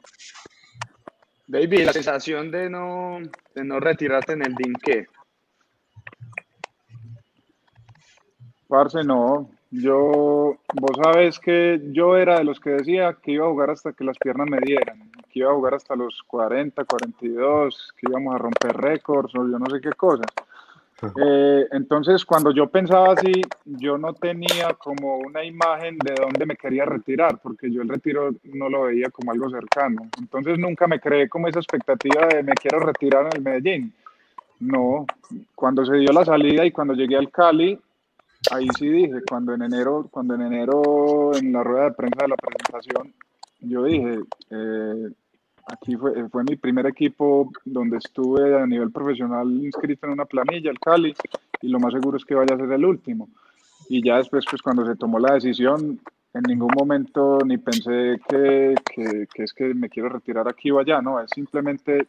[1.46, 3.18] David, la sensación de no,
[3.54, 4.74] de no retirarte en el DIN,
[8.68, 9.50] Parce, no.
[9.70, 13.92] Yo, vos sabes que yo era de los que decía que iba a jugar hasta
[13.92, 18.36] que las piernas me dieran, que iba a jugar hasta los 40, 42, que íbamos
[18.36, 20.26] a romper récords o yo no sé qué cosas.
[21.20, 26.56] Eh, entonces, cuando yo pensaba así, yo no tenía como una imagen de dónde me
[26.56, 30.02] quería retirar, porque yo el retiro no lo veía como algo cercano.
[30.18, 33.92] Entonces, nunca me creé como esa expectativa de me quiero retirar en el Medellín.
[34.60, 35.04] No,
[35.56, 37.78] cuando se dio la salida y cuando llegué al Cali,
[38.52, 42.28] ahí sí dije, cuando en enero, cuando en enero en la rueda de prensa de
[42.28, 43.12] la presentación,
[43.60, 44.20] yo dije,
[44.50, 45.10] eh,
[45.66, 50.70] Aquí fue, fue mi primer equipo donde estuve a nivel profesional inscrito en una planilla,
[50.70, 51.14] el Cali,
[51.62, 53.28] y lo más seguro es que vaya a ser el último.
[53.88, 56.00] Y ya después, pues cuando se tomó la decisión,
[56.34, 58.74] en ningún momento ni pensé que,
[59.36, 62.08] es que me quiero retirar aquí o allá, no, es simplemente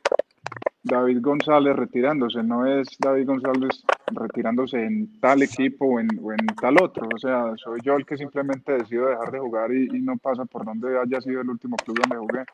[0.83, 6.45] David González retirándose, no es David González retirándose en tal equipo o en, o en,
[6.59, 7.07] tal otro.
[7.13, 10.45] O sea, soy yo el que simplemente decido dejar de jugar y, y, no pasa
[10.45, 12.45] por donde haya sido el último club donde jugué.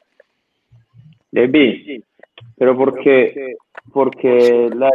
[1.31, 2.03] Debbie,
[2.57, 3.55] pero porque,
[3.93, 4.89] porque la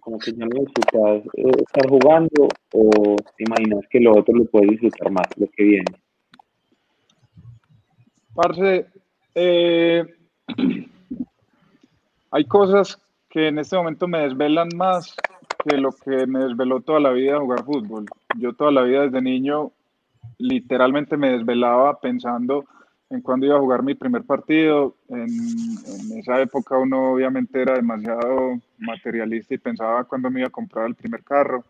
[0.00, 4.44] como que ya no disfrutas eh, estar jugando o te imaginas que lo otro lo
[4.46, 5.84] puedes disfrutar más, lo que viene.
[8.34, 8.86] Parce,
[9.34, 10.04] eh,
[12.30, 15.16] hay cosas que en este momento me desvelan más
[15.64, 18.06] que lo que me desveló toda la vida jugar fútbol.
[18.38, 19.72] Yo toda la vida desde niño
[20.38, 22.64] literalmente me desvelaba pensando
[23.10, 24.94] en cuando iba a jugar mi primer partido.
[25.08, 25.28] En,
[26.18, 30.94] esa época uno obviamente era demasiado materialista y pensaba cuándo me iba a comprar el
[30.94, 31.64] primer carro,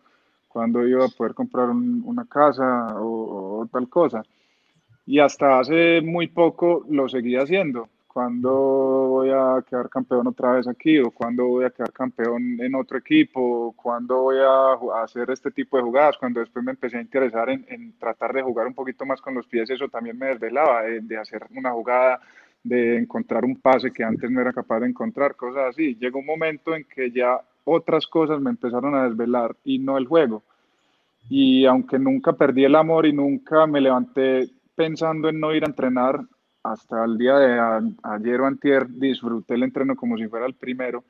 [0.48, 4.22] cuándo iba a poder comprar un, una casa o, tal cosa.
[5.06, 7.88] Y hasta hace muy poco lo seguía haciendo.
[8.08, 10.98] ¿Cuándo voy a quedar campeón otra vez aquí?
[10.98, 13.74] ¿O cuándo voy a quedar campeón en otro equipo?
[13.76, 16.16] ¿Cuándo voy a hacer este tipo de jugadas?
[16.16, 19.34] Cuando después me empecé a interesar en, en tratar de jugar un poquito más con
[19.34, 22.20] los pies, eso también me desvelaba, de, de, hacer una jugada,
[22.64, 25.94] de encontrar un pase que antes no era capaz de encontrar, cosas así.
[26.00, 30.06] Llegó un momento en que ya otras cosas me empezaron a desvelar y no el
[30.06, 30.42] juego.
[31.28, 35.68] Y aunque nunca perdí el amor y nunca me levanté pensando en no ir a
[35.68, 36.20] entrenar,
[36.72, 40.54] hasta el día de a, ayer o antier disfruté el entreno como si fuera el
[40.54, 41.04] primero.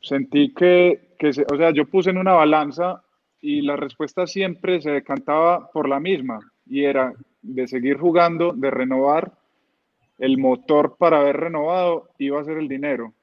[0.00, 3.02] Sentí que, que se, o sea, yo puse en una balanza
[3.40, 7.12] y la respuesta siempre se decantaba por la misma y era
[7.42, 9.32] de seguir jugando, de renovar.
[10.18, 13.14] El motor para haber renovado iba a ser el dinero.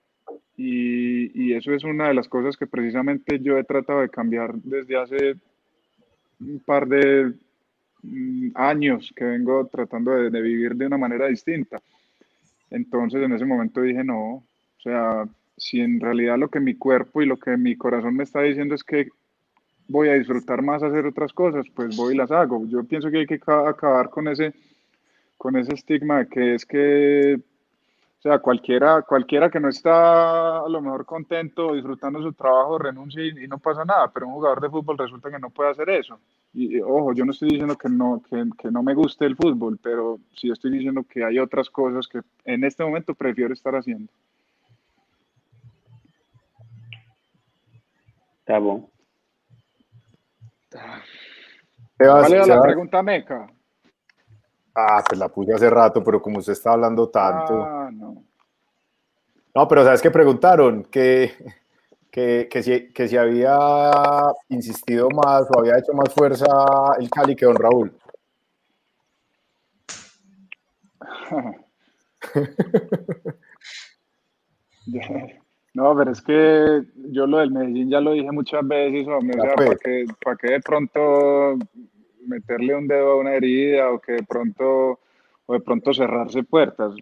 [0.56, 4.56] Y, y eso es una de las cosas que precisamente yo he tratado de cambiar
[4.56, 5.36] desde hace
[6.40, 7.34] un par de
[8.56, 11.82] años que vengo tratando de, de, vivir de una manera distinta.
[12.70, 14.44] Entonces en ese momento dije, no, o
[14.82, 18.42] sea, si en realidad lo que mi cuerpo y lo que mi corazón me está
[18.42, 19.10] diciendo es que
[19.88, 22.66] voy a disfrutar más hacer otras cosas, pues voy y las hago.
[22.68, 24.54] Yo pienso que hay que acabar con ese,
[25.38, 27.40] con ese estigma de que es que
[28.28, 33.46] sea, cualquiera, cualquiera que no está a lo mejor contento, disfrutando su trabajo, renuncia y,
[33.46, 36.20] y, no pasa nada, pero un jugador de fútbol resulta que no puede hacer eso.
[36.54, 39.36] Y, y ojo, yo no estoy diciendo que no, que, que, no me guste el
[39.36, 43.76] fútbol, pero sí estoy diciendo que hay otras cosas que en este momento prefiero estar
[43.76, 44.12] haciendo.
[48.40, 48.90] Está bueno.
[51.98, 53.48] ¿Cuál era la pregunta meca?
[54.80, 57.64] Ah, pues la puse hace rato, pero como usted está hablando tanto.
[57.64, 58.24] Ah, no.
[59.56, 60.84] No, pero ¿sabes qué preguntaron?
[60.84, 61.34] Que,
[62.12, 63.58] que, que, si, que si había
[64.50, 66.46] insistido más o había hecho más fuerza
[67.00, 67.92] el Cali que don Raúl.
[75.74, 79.44] No, pero es que yo lo del Medellín ya lo dije muchas veces, hombre, o
[79.44, 81.60] sea, para que, para que de pronto
[82.28, 85.00] meterle un dedo a una herida o que de pronto
[85.48, 86.94] o de pronto cerrarse puertas.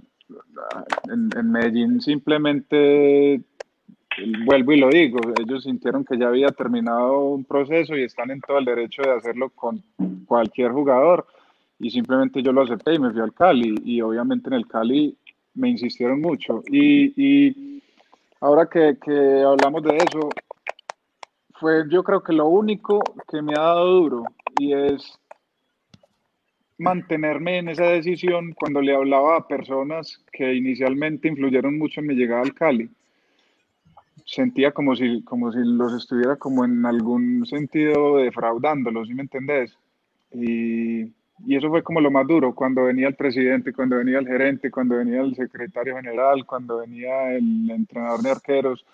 [1.11, 3.41] En, en, Medellín simplemente
[4.45, 8.41] vuelvo y lo digo, ellos sintieron que ya había terminado un proceso y están en
[8.41, 9.83] todo el derecho de hacerlo con
[10.25, 11.27] cualquier jugador.
[11.79, 13.75] Y simplemente yo lo acepté y me fui al Cali.
[13.83, 15.17] Y obviamente en el Cali
[15.55, 16.63] me insistieron mucho.
[16.67, 17.83] Y, y
[18.39, 20.29] ahora que, que hablamos de eso
[21.59, 24.23] fue yo creo que lo único que me ha dado duro
[24.60, 25.20] y es
[26.78, 32.15] mantenerme en esa decisión cuando le hablaba a personas que inicialmente influyeron mucho en mi
[32.15, 32.89] llegada al Cali.
[34.26, 39.78] Sentía como si, como si los estuviera como en algún sentido defraudándolos, ¿sí me entendés?
[40.32, 41.04] Y,
[41.46, 44.72] y eso fue como lo más duro, cuando venía el presidente, cuando venía el gerente,
[44.72, 48.86] cuando venía el secretario general, cuando venía el entrenador de arqueros,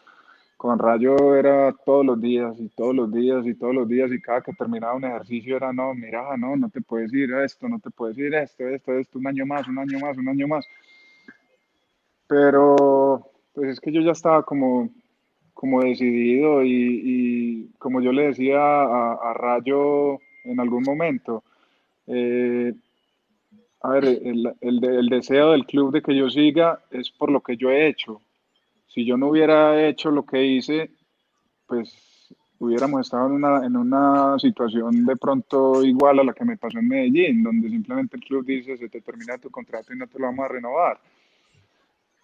[0.61, 4.21] con Rayo era todos los días y todos los días y todos los días y
[4.21, 7.67] cada que terminaba un ejercicio era, no, mira, no, no te puedes ir a esto,
[7.67, 10.29] no te puedes ir a esto, esto, esto, un año más, un año más, un
[10.29, 10.67] año más.
[12.27, 14.91] Pero pues es que yo ya estaba como,
[15.55, 21.43] como decidido y, y como yo le decía a, Rayo en algún momento,
[22.05, 22.71] eh,
[23.81, 27.41] a ver, el, el, el deseo del club de que yo siga es por lo
[27.41, 28.21] que yo he hecho
[28.93, 30.91] si yo no hubiera hecho lo que hice,
[31.65, 36.57] pues hubiéramos estado en una, en una situación de pronto igual a la que me
[36.57, 40.07] pasó en Medellín, donde simplemente el club dice se te termina tu contrato y no
[40.07, 40.99] te lo vamos a renovar.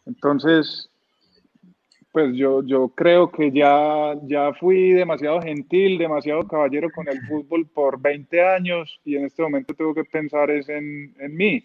[0.06, 0.90] Entonces,
[2.12, 7.66] pues yo, yo creo que ya, ya fui demasiado gentil, demasiado caballero con el fútbol
[7.66, 11.64] por 20 años y en este momento tengo que pensar es en, en mí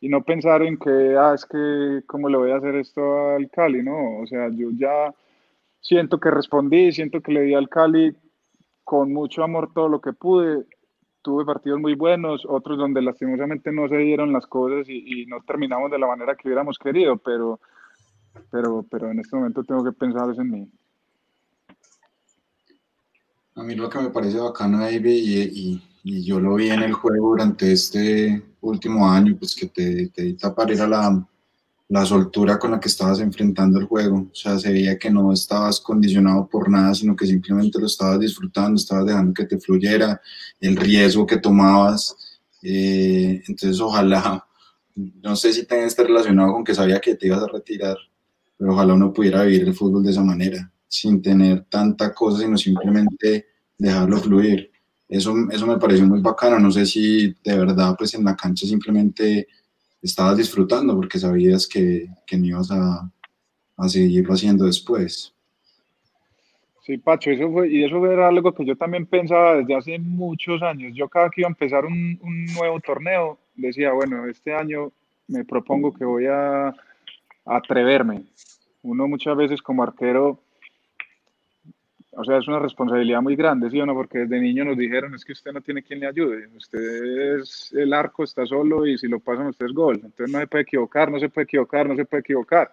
[0.00, 3.50] y no pensar en que, ah, es que, ¿cómo le voy a hacer esto al
[3.50, 3.82] Cali?
[3.82, 5.12] No, o sea, yo ya
[5.80, 8.14] siento que respondí, siento que le di al Cali
[8.84, 10.66] con mucho amor todo lo que pude.
[11.20, 15.90] Tuve partidos muy buenos, otros donde lastimosamente no se dieron las cosas y, no terminamos
[15.90, 17.60] de la manera que hubiéramos querido, pero,
[18.50, 20.68] pero, pero en este momento tengo que pensar en mí.
[23.56, 26.84] A mí lo que me parece bacano, David, y, y, y yo lo vi en
[26.84, 31.26] el juego durante este último año, pues que te, te tapar era la,
[31.88, 34.28] la soltura con la que estabas enfrentando el juego.
[34.30, 38.20] O sea, se veía que no estabas condicionado por nada, sino que simplemente lo estabas
[38.20, 40.20] disfrutando, estabas dejando que te fluyera,
[40.60, 42.14] el riesgo que tomabas.
[42.62, 44.44] Eh, entonces, ojalá,
[44.94, 47.96] no sé si tenga este relacionado con que sabía que te ibas a retirar,
[48.56, 52.58] pero ojalá uno pudiera vivir el fútbol de esa manera, sin tener tanta cosa, sino
[52.58, 53.46] simplemente
[53.78, 54.67] dejarlo fluir.
[55.08, 56.58] Eso, eso me pareció muy bacano.
[56.58, 59.48] No sé si de verdad, pues en la cancha simplemente
[60.02, 63.10] estabas disfrutando porque sabías que, que no ibas a,
[63.76, 65.32] a seguirlo haciendo después.
[66.82, 70.62] Sí, Pacho, eso fue, y eso era algo que yo también pensaba desde hace muchos
[70.62, 70.94] años.
[70.94, 74.90] Yo cada que iba a empezar un, un nuevo torneo, decía, bueno, este año
[75.26, 76.74] me propongo que voy a, a
[77.44, 78.24] atreverme.
[78.82, 80.40] Uno muchas veces como arquero
[82.12, 83.94] o sea, es una responsabilidad muy grande, ¿sí o no?
[83.94, 87.72] Porque desde niño nos dijeron, es que usted no tiene quien le ayude, usted es
[87.72, 90.62] el arco, está solo y si lo pasan usted es gol, entonces no se puede
[90.62, 92.72] equivocar, no se puede equivocar, no se puede equivocar.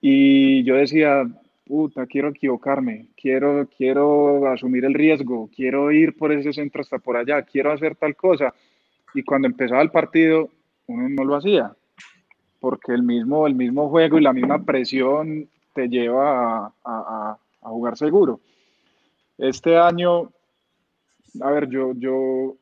[0.00, 1.24] Y yo decía,
[1.66, 7.16] puta, quiero equivocarme, quiero, quiero asumir el riesgo, quiero ir por ese centro hasta por
[7.16, 8.52] allá, quiero hacer tal cosa.
[9.14, 10.48] Y cuando empezaba el partido,
[10.86, 11.76] uno no lo hacía,
[12.60, 17.51] porque el mismo, el mismo juego y la misma presión te lleva a, a a
[17.70, 18.40] jugar seguro.
[19.38, 20.30] Este año,
[21.40, 22.56] a ver, yo, yo,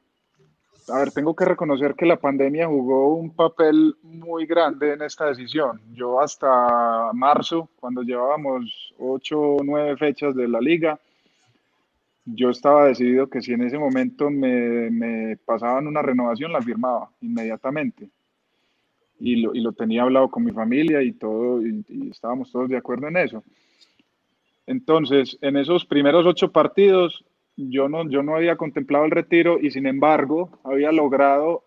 [0.89, 5.27] a ver, tengo que reconocer que la pandemia jugó un papel muy grande en esta
[5.27, 5.81] decisión.
[5.93, 10.99] Yo hasta marzo, cuando llevábamos ocho o nueve fechas de la liga,
[12.25, 17.11] yo estaba decidido que si en ese momento me, me pasaban una renovación, la firmaba
[17.21, 18.09] inmediatamente.
[19.19, 22.71] Y lo, y lo, tenía hablado con mi familia y todo, y, y estábamos todos
[22.71, 23.45] de acuerdo en eso.
[24.71, 27.25] Entonces, en esos primeros ocho partidos,
[27.57, 31.65] yo no, yo no había contemplado el retiro y sin embargo había logrado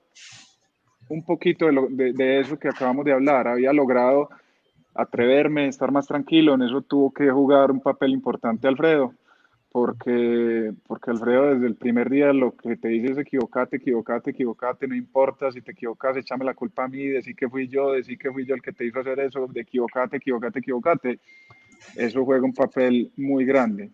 [1.10, 4.30] un poquito de, lo, de, eso que acabamos de hablar, había logrado
[4.96, 9.14] atreverme, estar más tranquilo, en eso tuvo que jugar un papel importante Alfredo,
[9.70, 14.88] porque, porque Alfredo desde el primer día lo que te dice es equivocate, equivocate, equivocate,
[14.88, 18.18] no importa si te equivocas, échame la culpa a mí, decir que fui yo, decir
[18.18, 21.20] que fui yo el que te hizo hacer eso, de equivocate, equivocate, equivocate
[21.96, 23.92] eso juega un papel muy grande.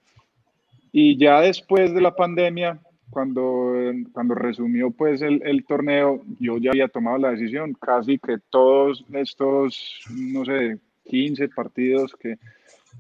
[0.91, 3.73] Y ya después de la pandemia, cuando,
[4.11, 9.03] cuando resumió pues el, el, torneo, yo ya había tomado la decisión, casi que todos
[9.13, 12.37] estos, no sé, 15 partidos que,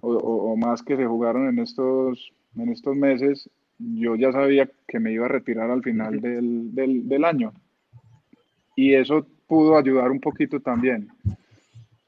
[0.01, 4.99] o, o, más que se jugaron en estos, en estos meses, yo ya sabía que
[4.99, 7.53] me iba a retirar al final del, del, del año.
[8.75, 11.09] Y eso pudo ayudar un poquito también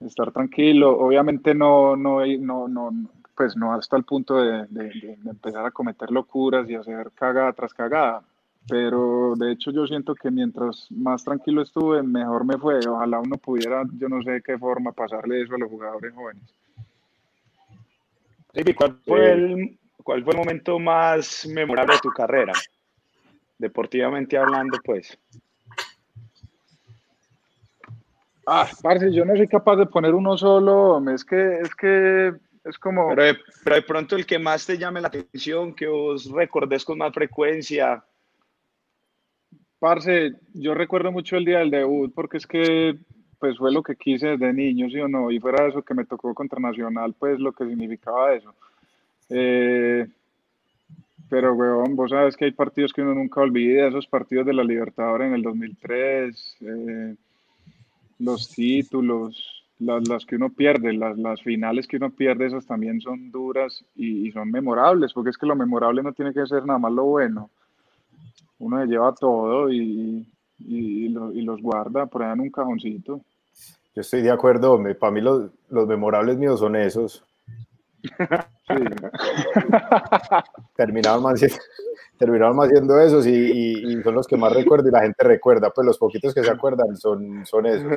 [0.05, 0.97] estar tranquilo.
[0.97, 2.91] Obviamente no, no, no, no,
[3.35, 7.53] pues no hasta el punto de, de, de, empezar a cometer locuras y hacer cagada
[7.53, 8.23] tras cagada.
[8.67, 12.79] Pero de hecho yo siento que mientras más tranquilo estuve, mejor me fue.
[12.87, 16.43] Ojalá uno pudiera, yo no sé de qué forma, pasarle eso a los jugadores jóvenes.
[18.75, 22.53] ¿cuál, fue el, ¿Cuál fue el momento más memorable de tu carrera?
[23.57, 25.17] Deportivamente hablando, pues.
[28.45, 32.33] Ah, parce, yo no soy capaz de poner uno solo, es que, es que,
[32.63, 35.87] es como, Pero de, pero de pronto el que más te llame la atención, que
[35.87, 38.03] os recordés con más frecuencia.
[39.79, 42.97] parce, yo recuerdo mucho el día del debut, porque es que,
[43.39, 45.31] pues fue lo que quise desde niño, ¿sí o no?
[45.31, 48.53] Y fuera eso que me tocó contra Nacional, pues lo que significaba eso.
[49.29, 50.07] Eh,
[51.29, 54.63] pero, weón, vos sabes que hay partidos que uno nunca olvida, esos partidos de la
[54.63, 57.15] Libertadores en el 2003, eh,
[58.21, 63.01] los títulos, las, las que uno pierde, las, las finales que uno pierde, esas también
[63.01, 66.65] son duras y, y son memorables, porque es que lo memorable no tiene que ser
[66.65, 67.49] nada más lo bueno.
[68.59, 70.25] Uno se lleva todo y,
[70.59, 73.21] y, lo- y los guarda por ahí en un cajoncito.
[73.95, 74.95] Yo estoy de acuerdo, hombre.
[74.95, 77.23] Para mí los, los memorables míos son esos.
[78.67, 78.73] Sí.
[80.75, 81.57] Terminaron más, siendo-
[82.17, 85.23] terminaron más siendo esos y, y- y son los que más recuerdo y la gente
[85.23, 85.69] recuerda.
[85.71, 87.91] Pues los poquitos que se acuerdan son, son esos.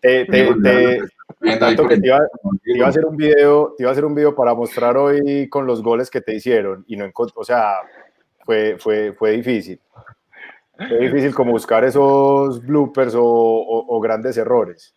[0.00, 2.20] Te- te- te- tanto que te iba,
[2.64, 5.48] te iba a hacer un video, te iba a hacer un video para mostrar hoy
[5.48, 7.74] con los goles que te hicieron y no encont- o sea,
[8.44, 9.80] fue, fue, fue difícil.
[10.76, 14.94] Fue difícil como buscar esos bloopers o, o- o grandes errores.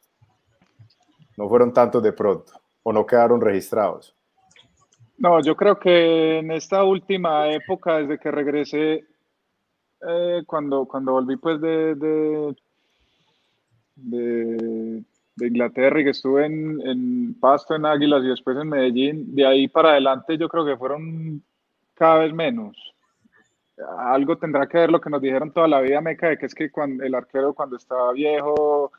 [1.36, 4.16] No fueron tantos de pronto o no quedaron registrados.
[5.24, 9.06] No, yo creo que en esta última época, desde que regresé,
[10.06, 12.56] eh, cuando, cuando volví pues de, de,
[13.96, 19.48] de, Inglaterra y que estuve en, en Pasto, en Águilas y después en Medellín, de
[19.48, 21.42] ahí para adelante yo creo que fueron
[21.94, 22.76] cada vez menos.
[24.00, 26.54] Algo tendrá que ver lo que nos dijeron toda la vida, Meca, de que es
[26.54, 28.92] que cuando, el arquero cuando está viejo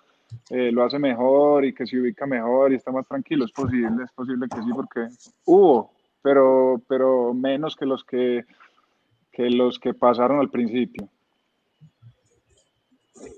[0.49, 3.45] eh, lo hace mejor y que se ubica mejor y está más tranquilo.
[3.45, 5.09] Es posible, es posible que sí, porque
[5.45, 5.94] hubo,
[6.25, 8.45] pero, pero menos que los que,
[9.31, 11.07] que los que pasaron al principio.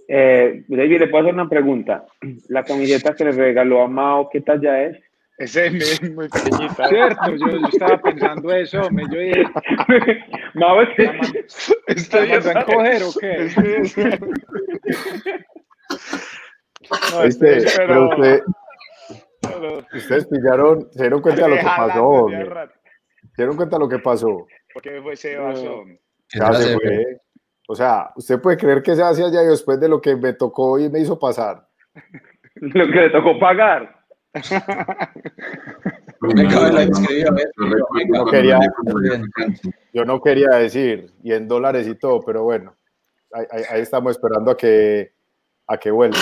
[0.09, 2.07] Eh, David, le puedo hacer una pregunta.
[2.49, 4.99] La camiseta que le regaló a Mao, ¿qué talla es?
[5.39, 5.55] Es
[6.01, 6.89] muy, muy pequeñita.
[6.89, 9.45] Cierto, yo, yo estaba pensando eso, me yo dije,
[10.55, 11.33] Mao es ¿la man-
[11.89, 14.17] Estoy la mandó a encoger o qué?
[17.25, 18.57] Este, Pero pero, usted- pero-
[19.95, 22.73] ustedes pillaron, se dieron cuenta de lo que pasó, rato.
[23.23, 24.47] Se dieron cuenta de lo que pasó.
[24.73, 25.83] ¿Por qué fue ese vaso?
[26.29, 27.21] ¿Qué Ya se fue.
[27.69, 30.33] O sea, usted puede creer que se hace allá y después de lo que me
[30.35, 31.67] tocó y me hizo pasar.
[32.57, 33.95] lo que le tocó pagar.
[39.93, 42.75] Yo no quería decir, y en dólares y todo, pero bueno,
[43.33, 45.13] ahí, ahí- ahí estamos esperando a que,
[45.67, 46.19] a que vuelva.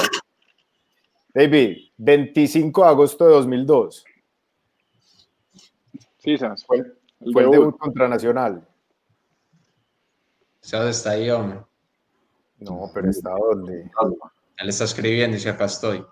[1.34, 4.04] David, 25 de agosto de 2002,
[6.18, 7.76] Sí, Sas, fue, el fue el debut.
[7.76, 8.66] contra Nacional.
[10.60, 11.58] Sea, está ahí, hombre.
[12.60, 13.90] No, pero está donde.
[14.56, 16.02] Él está escribiendo y dice, acá estoy.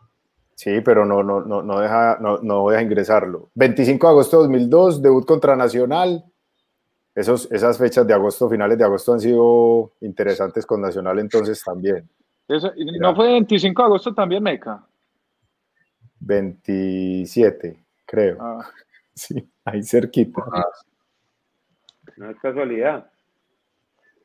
[0.55, 3.49] Sí, pero no, no, no, no, deja, no, no deja ingresarlo.
[3.55, 6.23] 25 de agosto de 2002, debut contra Nacional.
[7.15, 12.07] Esos, esas fechas de agosto, finales de agosto, han sido interesantes con Nacional entonces también.
[12.49, 14.85] Eso- ¿No fue 25 de agosto también, Meca?
[16.25, 18.37] 27, creo.
[18.41, 18.67] Ah,
[19.15, 20.43] Sí, ahí cerquita.
[22.17, 23.11] No es casualidad.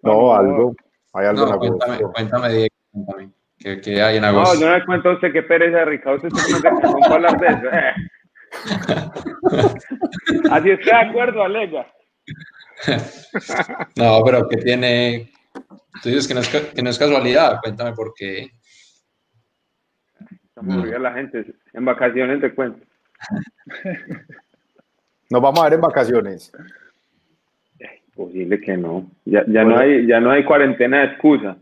[0.01, 0.75] No, no, algo.
[1.13, 2.13] Hay algo No, en cuéntame, agosto.
[2.13, 3.29] cuéntame, Diego, cuéntame.
[3.59, 4.59] ¿Qué, qué hay en No, agosto?
[4.61, 6.15] yo no le cuento a usted qué pereza de Ricardo.
[6.25, 7.67] Usted se pone que nunca hablar de eso.
[7.73, 7.93] Eh.
[10.51, 11.87] Así está de acuerdo, alega.
[13.97, 15.31] No, pero que tiene...
[16.01, 17.59] Tú dices que no es, que no es casualidad.
[17.61, 18.51] Cuéntame por qué.
[20.57, 21.53] Aburrida la gente.
[21.73, 22.79] En vacaciones te cuento.
[25.29, 26.51] Nos vamos a ver en vacaciones.
[28.15, 29.09] Posible que no.
[29.25, 31.57] Ya, ya no hay, ya no hay cuarentena de excusa.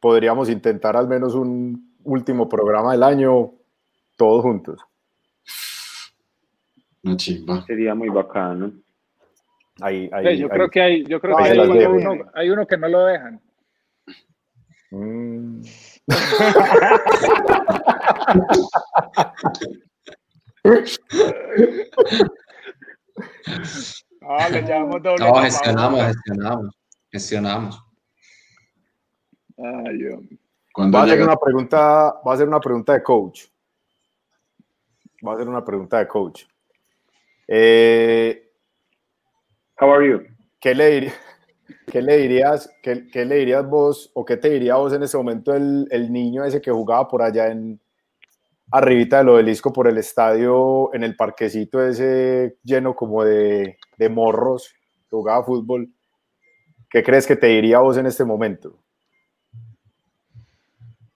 [0.00, 3.52] Podríamos intentar al menos un último programa del año
[4.16, 4.80] todos juntos.
[7.02, 7.64] Una chimba.
[7.64, 8.72] Sería muy bacano.
[9.80, 10.50] Ahí, ahí, sí, yo ahí.
[10.50, 13.40] creo que hay, yo creo Ah, que hay uno, hay uno que no lo dejan.
[14.90, 15.60] Mm.
[24.22, 25.24] Ah, le llamamos doble.
[25.24, 26.76] No, por gestionamos, gestionamos.
[27.10, 27.82] Gestionamos.
[29.58, 29.98] Ay,
[30.78, 31.78] Va a hacer llega una pregunta,
[32.26, 33.44] va a hacer una pregunta de coach.
[35.26, 36.44] Va a hacer una pregunta de coach.
[37.48, 38.50] Eh,
[39.80, 40.20] How are you?
[40.60, 41.12] ¿qué, le dir-
[41.86, 45.16] qué le dirías, qué, qué le dirías vos o qué te diría vos en ese
[45.16, 47.80] momento el, el niño ese que jugaba por allá en
[48.70, 54.74] arribita del obelisco por el estadio, en el parquecito ese lleno como de, de morros
[55.08, 55.88] que jugaba fútbol?
[56.90, 58.78] ¿Qué crees que te diría vos en este momento?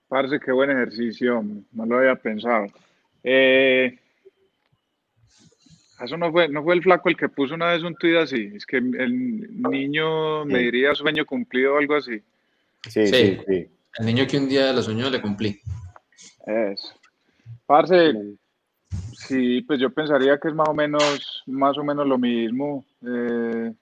[0.07, 2.67] Parce, qué buen ejercicio, no lo había pensado.
[3.23, 3.97] Eh,
[6.03, 8.51] eso no fue, no fue el flaco el que puso una vez un tuit así.
[8.55, 12.21] Es que el niño me diría sueño cumplido o algo así.
[12.89, 13.39] Sí, sí, Sí.
[13.47, 13.67] sí.
[13.99, 15.59] El niño que un día lo soñó le cumplí.
[16.45, 16.93] Eso.
[17.71, 18.13] Parce,
[19.13, 22.83] sí, pues yo pensaría que es más o menos, más o menos lo mismo.
[23.01, 23.73] Eh,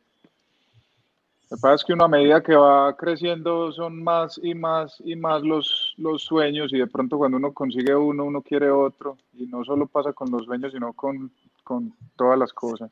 [1.50, 5.02] lo que pasa es que uno a medida que va creciendo son más y más
[5.04, 9.18] y más los, los sueños y de pronto cuando uno consigue uno, uno quiere otro.
[9.34, 11.32] Y no solo pasa con los sueños, sino con,
[11.64, 12.92] con todas las cosas.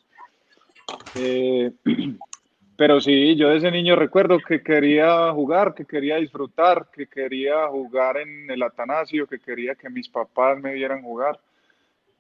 [1.14, 1.72] Eh,
[2.78, 8.18] pero sí, yo desde niño recuerdo que quería jugar, que quería disfrutar, que quería jugar
[8.18, 11.40] en el Atanasio, que quería que mis papás me vieran jugar.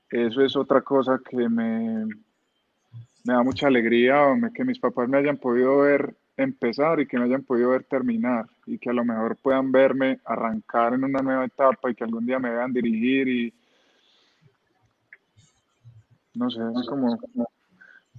[0.10, 5.38] Eso es otra cosa que me, me da mucha alegría, que mis papás me hayan
[5.38, 9.38] podido ver empezar y que me hayan podido ver terminar y que a lo mejor
[9.38, 13.54] puedan verme arrancar en una nueva etapa y que algún día me vean dirigir y
[16.36, 17.18] no sé, es como,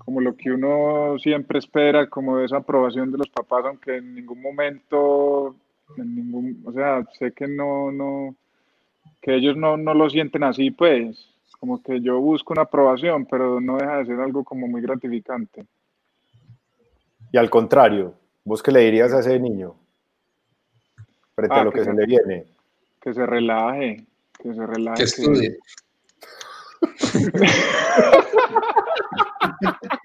[0.09, 4.15] como lo que uno siempre espera, como de esa aprobación de los papás, aunque en
[4.15, 5.55] ningún momento,
[5.99, 8.35] en ningún, o sea, sé que no, no,
[9.21, 11.29] que ellos no, no lo sienten así, pues,
[11.61, 15.67] como que yo busco una aprobación, pero no deja de ser algo como muy gratificante.
[17.31, 19.75] Y al contrario, ¿vos qué le dirías a ese niño?
[21.35, 22.45] Frente Ah, a lo que que se se- le viene.
[23.03, 24.07] Que se relaje,
[24.43, 24.97] que se relaje.
[24.97, 25.59] Que estudie.
[25.59, 27.47] Que,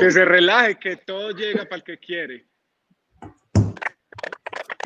[0.00, 2.46] que se relaje, que todo llega para el que quiere.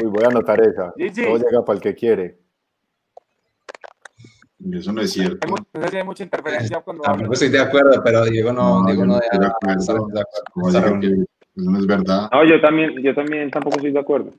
[0.02, 0.92] Uy, voy a anotar esa.
[0.96, 1.24] Gigi.
[1.24, 2.38] Todo llega para el que quiere.
[4.72, 5.38] Eso no es cierto.
[5.42, 7.42] Hay mu- no sé si hay mucha interferencia cuando Tampoco hablas.
[7.42, 9.08] estoy de acuerdo, pero Diego no, Diego de
[9.38, 10.08] de acuerdo eso
[11.56, 12.28] no es verdad.
[12.32, 14.32] No, yo también, yo también tampoco estoy de acuerdo.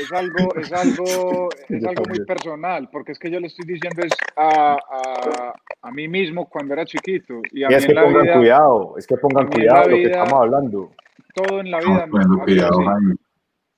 [0.00, 4.02] Es algo, es algo, es algo muy personal, porque es que yo le estoy diciendo
[4.02, 7.40] es a, a, a mí mismo cuando era chiquito.
[7.52, 10.04] Y a Y mí es que pongan vida, cuidado, es que pongan cuidado lo que
[10.04, 10.90] estamos hablando.
[11.34, 12.08] todo en la vida,
[12.44, 12.84] cuidado, así.
[12.84, 13.14] Jaime.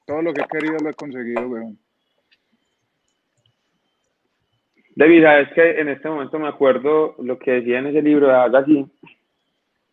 [0.06, 1.78] todo lo que he querido lo he conseguido, weón.
[4.94, 8.34] David, sabes que en este momento me acuerdo lo que decía en ese libro de
[8.34, 8.86] Agassi,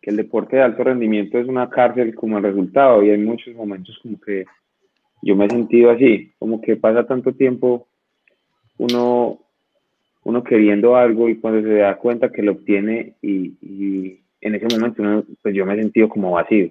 [0.00, 3.54] que el deporte de alto rendimiento es una cárcel como el resultado, y hay muchos
[3.54, 4.46] momentos como que
[5.24, 7.88] yo me he sentido así, como que pasa tanto tiempo
[8.76, 9.38] uno,
[10.22, 14.66] uno queriendo algo y cuando se da cuenta que lo obtiene y, y en ese
[14.76, 16.70] momento uno, pues yo me he sentido como vacío.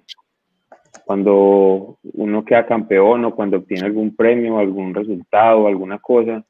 [1.05, 6.45] Cuando uno queda campeón o cuando obtiene algún premio, algún resultado, alguna cosa,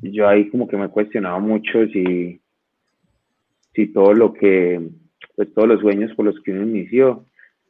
[0.00, 2.40] yo ahí como que me he cuestionado mucho si,
[3.74, 4.80] si todo lo que,
[5.36, 7.26] pues todos los sueños por los que uno inició,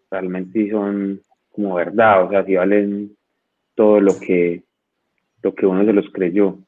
[0.08, 1.20] realmente son
[1.52, 3.16] como verdad, o sea, si valen
[3.74, 4.62] todo lo que,
[5.42, 6.58] lo que uno se los creyó.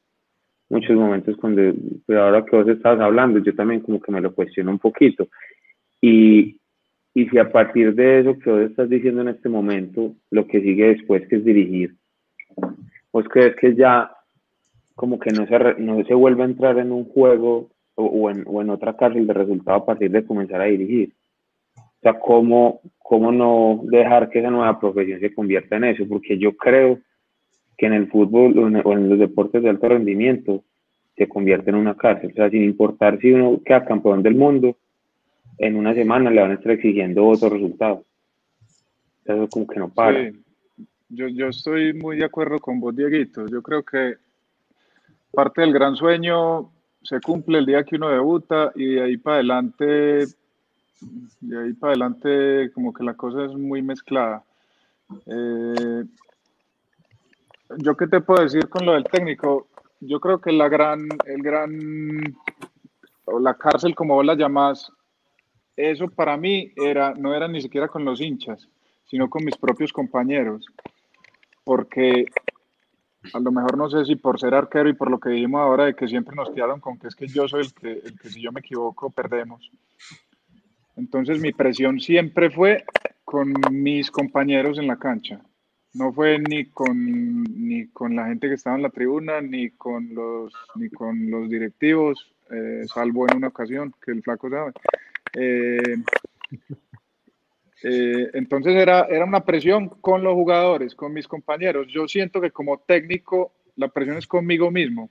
[0.69, 1.61] Muchos momentos cuando,
[2.05, 5.27] pero ahora que vos estabas hablando, yo también como que me lo cuestiono un poquito.
[6.01, 6.57] Y,
[7.13, 10.61] y si a partir de eso que vos estás diciendo en este momento, lo que
[10.61, 11.95] sigue después que es dirigir,
[13.11, 14.11] ¿vos crees que ya
[14.95, 18.69] como que no se, no se vuelve a entrar en un juego o, o en
[18.69, 21.13] otra cárcel de resultado a partir de comenzar a dirigir.
[22.05, 26.03] Sea, ¿cómo, ¿cómo no dejar que esa nueva profesión se convierta en eso?
[26.07, 26.99] Porque yo creo
[27.79, 30.63] que en el fútbol o en, los deportes de alto rendimiento
[31.17, 32.29] se convierte en una cárcel.
[32.31, 34.77] O sea, sin importar si uno queda campeón del mundo,
[35.57, 37.95] en una semana le van a estar exigiendo otro resultado.
[37.95, 40.29] O sea, eso como que no para.
[40.29, 40.37] Sí,
[41.09, 43.47] yo, yo estoy muy de acuerdo con vos, Dieguito.
[43.47, 44.17] Yo creo que
[45.31, 46.69] parte del gran sueño
[47.01, 50.25] se cumple el día que uno debuta y de ahí para adelante,
[51.41, 54.43] de ahí para adelante como que la cosa es muy mezclada.
[55.25, 56.03] Eh,
[57.77, 59.67] yo qué te puedo decir con lo del técnico,
[59.99, 62.35] yo creo que la gran, el gran,
[63.25, 64.91] o la cárcel como vos la llamás,
[65.75, 68.67] eso para mí era, no era ni siquiera con los hinchas,
[69.05, 70.65] sino con mis propios compañeros,
[71.63, 72.25] porque
[73.33, 75.85] a lo mejor no sé si por ser arquero y por lo que dijimos ahora
[75.85, 78.29] de que siempre nos tiraron con que es que yo soy el que, el que
[78.29, 79.71] si yo me equivoco perdemos.
[80.97, 82.85] Entonces mi presión siempre fue
[83.23, 85.41] con mis compañeros en la cancha.
[85.93, 90.13] No fue ni con, ni con la gente que estaba en la tribuna, ni con
[90.13, 94.71] los, ni con los directivos, eh, salvo en una ocasión, que el flaco sabe.
[95.33, 95.95] Eh,
[97.83, 101.87] eh, entonces era, era una presión con los jugadores, con mis compañeros.
[101.89, 105.09] Yo siento que como técnico la presión es conmigo mismo.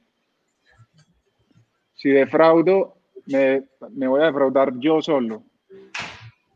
[1.94, 5.44] Si defraudo, me, me voy a defraudar yo solo.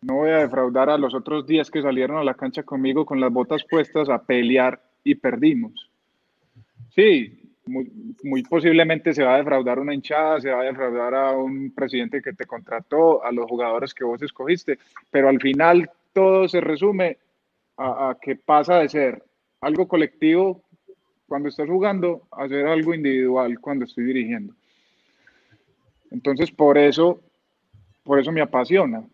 [0.01, 3.21] No voy a defraudar a los otros 10 que salieron a la cancha conmigo con
[3.21, 5.91] las botas puestas a pelear y perdimos.
[6.95, 11.73] Sí, muy, posiblemente se va a defraudar una hinchada, se va a defraudar a un
[11.73, 14.79] presidente que te contrató, a los jugadores que vos escogiste,
[15.11, 17.19] pero al final todo se resume
[17.77, 19.23] a, a que pasa de ser
[19.61, 20.63] algo colectivo
[21.27, 24.55] cuando estás jugando a ser algo individual cuando estoy dirigiendo.
[26.11, 27.21] Entonces, por eso,
[28.09, 29.05] por eso me apasiona.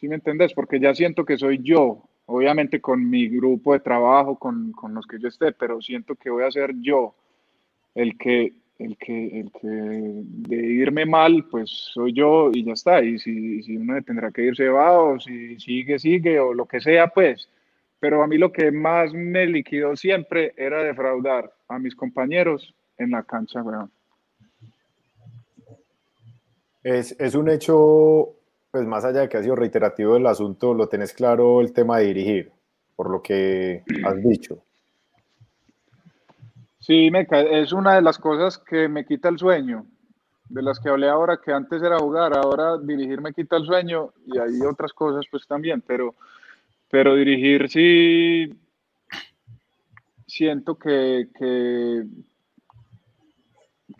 [0.00, 0.52] ¿Sí me entendés?
[0.52, 5.06] Porque ya siento que soy yo, obviamente con mi grupo de trabajo, con, con los
[5.06, 7.14] que yo esté, pero siento que voy a ser yo
[7.94, 13.00] el que, el que, el que de irme mal, pues soy yo y ya está.
[13.00, 16.80] Y si, si uno tendrá que irse va o si sigue, sigue o lo que
[16.80, 17.48] sea, pues.
[18.00, 23.12] Pero a mí lo que más me liquidó siempre era defraudar a mis compañeros en
[23.12, 23.88] la cancha, weón.
[26.82, 28.34] Es, es un hecho,
[28.70, 31.98] pues más allá de que ha sido reiterativo el asunto, lo tenés claro el tema
[31.98, 32.52] de dirigir,
[32.96, 34.62] por lo que has dicho.
[36.80, 39.86] Sí, me cae- es una de las cosas que me quita el sueño,
[40.48, 44.12] de las que hablé ahora, que antes era jugar, ahora dirigir me quita el sueño
[44.26, 46.16] y hay otras cosas pues también, pero,
[46.90, 48.52] pero dirigir sí
[50.26, 52.04] siento que, que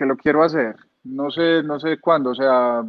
[0.05, 0.74] lo quiero hacer.
[1.05, 2.84] No sé, no sé cuándo, o sea,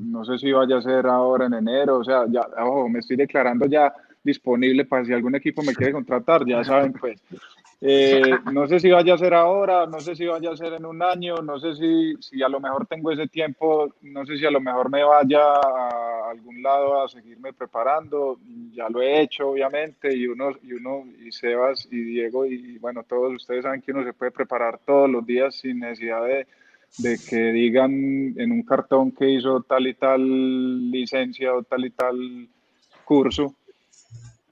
[0.00, 3.16] no sé si vaya a ser ahora en enero, o sea, ya, ojo, me estoy
[3.16, 7.20] declarando ya disponible para si algún equipo me quiere contratar, ya saben, pues.
[7.80, 8.20] Eh,
[8.52, 11.00] no sé si vaya a ser ahora, no sé si vaya a ser en un
[11.00, 14.50] año, no sé si, si a lo mejor tengo ese tiempo, no sé si a
[14.50, 18.38] lo mejor me vaya a algún lado a seguirme preparando,
[18.72, 23.04] ya lo he hecho obviamente, y uno, y uno, y Sebas y Diego, y bueno,
[23.04, 26.48] todos ustedes saben que uno se puede preparar todos los días sin necesidad de,
[26.96, 31.90] de que digan en un cartón que hizo tal y tal licencia o tal y
[31.90, 32.48] tal
[33.04, 33.54] curso.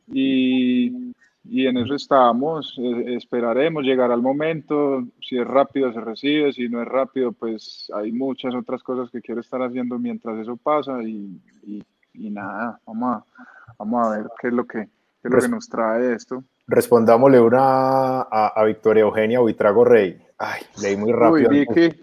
[0.09, 1.13] Y,
[1.45, 6.69] y en eso estamos, eh, esperaremos, llegará el momento, si es rápido se recibe, si
[6.69, 11.03] no es rápido, pues hay muchas otras cosas que quiero estar haciendo mientras eso pasa
[11.03, 11.83] y, y,
[12.15, 13.25] y nada, vamos a,
[13.79, 16.45] vamos a ver qué es lo que, qué es lo que nos trae esto.
[16.69, 20.19] Respondámosle una a, a Victoria Eugenia Buitrago Rey.
[20.39, 21.51] Ay, leí muy Uy, rápido.
[21.51, 22.01] antes, Vicky,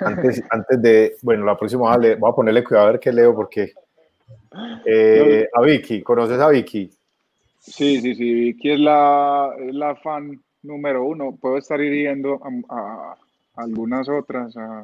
[0.00, 3.34] antes, antes de, bueno, la próxima leer- voy a ponerle cuidado a ver qué leo
[3.34, 3.72] porque
[4.84, 6.90] eh, a Vicky, ¿conoces a Vicky?
[7.58, 12.74] sí, sí, sí, Vicky es la, es la fan número uno, puedo estar hiriendo a,
[12.74, 13.16] a-
[13.54, 14.80] a algunas otras, a,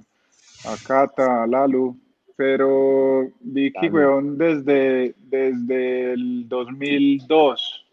[0.64, 1.96] a Cata, a Lalu,
[2.36, 7.86] pero Vicky, weón, desde, desde el 2002,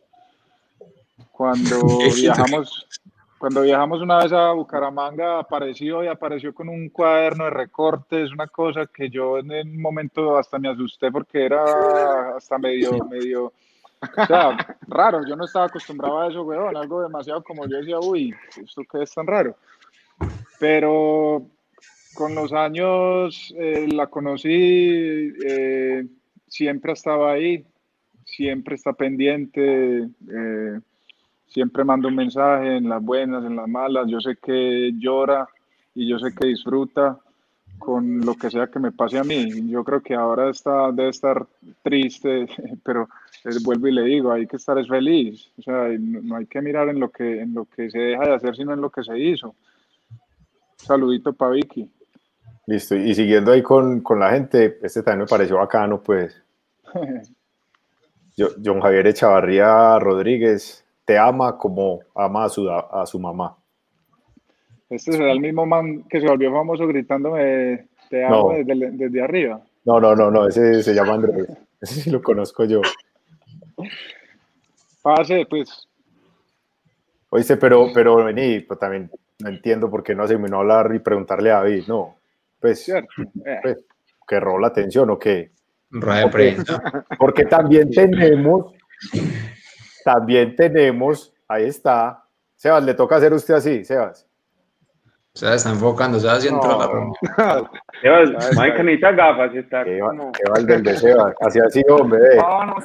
[1.31, 2.87] cuando viajamos,
[3.37, 8.47] cuando viajamos una vez a Bucaramanga, apareció y apareció con un cuaderno de recortes, una
[8.47, 14.25] cosa que yo en un momento hasta me asusté porque era hasta medio, medio, o
[14.25, 14.57] sea,
[14.87, 18.33] raro, yo no estaba acostumbrado a eso, weón, algo demasiado como yo decía, uy,
[18.63, 19.55] ¿esto qué es tan raro?
[20.59, 21.45] Pero
[22.15, 26.05] con los años eh, la conocí, eh,
[26.47, 27.65] siempre estaba ahí,
[28.23, 30.79] siempre está pendiente, eh,
[31.55, 35.47] siempre manda un mensaje en las buenas, en las malas, yo sé que llora
[35.93, 37.17] y yo sé que disfruta
[37.79, 39.69] con lo que sea que me pase a mí.
[39.69, 41.45] Yo creo que ahora está, debe estar
[41.81, 42.45] triste,
[42.83, 43.07] pero
[43.63, 46.61] vuelvo y le digo, hay que estar es feliz, o sea, no, no hay que
[46.61, 49.03] mirar en lo que, en lo que se deja de hacer, sino en lo que
[49.03, 49.55] se hizo.
[50.75, 51.89] Saludito para Vicky.
[52.67, 56.43] Listo, y siguiendo ahí con, con la gente, este también me pareció bacano, pues.
[58.37, 63.55] Yo- John Javier Echavarría Rodríguez te ama como ama a su, a su mamá.
[64.89, 68.63] Este será el mismo man que se volvió famoso gritándome te amo No.
[68.63, 69.61] desde, desde arriba.
[69.83, 71.47] No, no, no, no, ese se llama Andrés.
[71.81, 72.81] Ese sí lo conozco yo.
[75.03, 75.87] Pase, pues,
[77.29, 80.95] Oíste, pero, pero vení, pues también no entiendo por qué no se vino a hablar
[80.95, 82.15] y preguntarle a David, no.
[82.59, 83.09] Pues, cierto.
[83.45, 83.85] Eh, pues
[84.27, 85.51] que roba la atención o qué.
[85.91, 87.05] Rueda de prensa.
[87.19, 88.73] Porque también tenemos,
[90.05, 92.23] también tenemos, ahí está.
[92.55, 94.27] Sebas, le toca hacer usted así, Sebas.
[95.33, 97.15] O sea, está enfocando, o sea, si entró la reunión.
[98.01, 100.31] Sebas, Mike necesita gafas, está Que va, como...
[100.55, 101.33] el del de Sebas.
[101.41, 102.19] Así así, hombre.
[102.21, 102.35] ve.
[102.37, 102.75] No, no,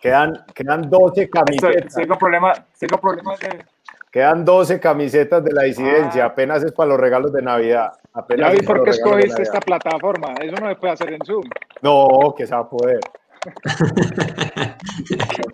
[0.00, 1.94] Quedan, quedan 12 estoy- camisetas.
[1.94, 3.64] tengo problemas, tengo problemas de...
[4.12, 6.24] Quedan 12 camisetas de la disidencia.
[6.26, 7.92] Apenas es para los regalos de Navidad.
[8.12, 10.34] Apenas ya vi por qué escogiste esta plataforma.
[10.42, 11.44] Eso no se puede hacer en Zoom.
[11.80, 12.98] No, que se va a poder.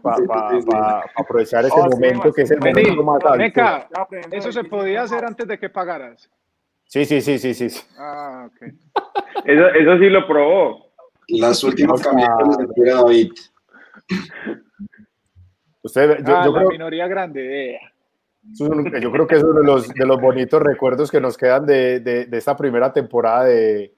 [0.03, 3.61] Para aprovechar ese Oh, sí, momento Sebas, que es el vení, momento más alto.
[4.33, 6.31] Eso se sí, podía sí, hacer antes de que pagaras.
[6.85, 7.71] Sí, sí, sí, sí, sí.
[7.71, 7.87] sí.
[7.99, 8.63] Ah, ok.
[9.45, 10.87] Eso, eso sí lo probó.
[11.29, 13.33] Las últimas camisetas de Pura David.
[15.83, 17.75] Usted, yo, Ah, yo la creo, minoría grande.
[17.75, 17.81] eh.
[19.01, 21.99] yo creo que es uno de los, de los bonitos recuerdos que nos quedan de,
[22.01, 23.96] de- de esta primera temporada de,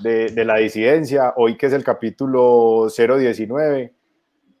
[0.00, 3.92] de- la disidencia, hoy que es el capítulo 019.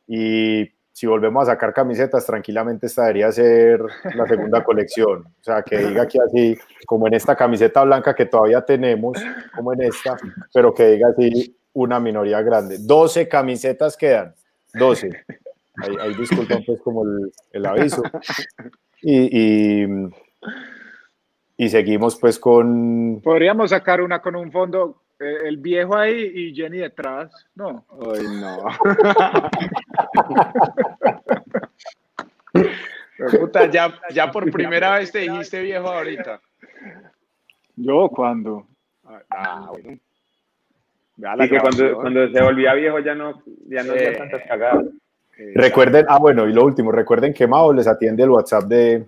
[0.06, 3.80] Y si volvemos a sacar camisetas, tranquilamente esta debería ser
[4.14, 5.26] la segunda colección.
[5.26, 9.16] O sea, que diga aquí así, como en esta camiseta blanca que todavía tenemos,
[9.54, 10.16] como en esta,
[10.52, 12.78] pero que diga así una minoría grande.
[12.80, 14.34] 12 camisetas quedan,
[14.74, 15.10] 12.
[15.76, 16.14] Ahí, ahí
[16.66, 17.04] pues como
[17.52, 18.02] el, aviso.
[19.00, 19.84] Y,
[21.56, 23.20] y, seguimos pues con...
[23.22, 27.30] Podríamos sacar una con un fondo, el viejo ahí y Jenny detrás.
[27.54, 27.84] No.
[28.14, 28.58] Ay, no.
[33.40, 36.40] Puta, ya, ya por primera vez te dijiste viejo ahorita.
[37.76, 38.66] Yo cuando.
[39.30, 39.98] Ah, bueno.
[41.16, 44.16] La Y que cuando, cuando se volvía viejo ya no, ya no hacía Eh.
[44.16, 44.84] tantas cagadas.
[45.36, 49.04] Eh, Recuerden, ah bueno, y lo último, recuerden que Mao les atiende el WhatsApp de,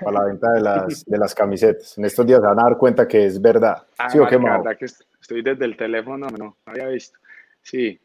[0.00, 1.98] para la venta de las, de las camisetas.
[1.98, 3.82] En estos días se van a dar cuenta que es verdad.
[3.98, 7.18] Ah, ¿Sí o qué, verdad que est- estoy desde el teléfono, no, no había visto.
[7.62, 8.00] Sí.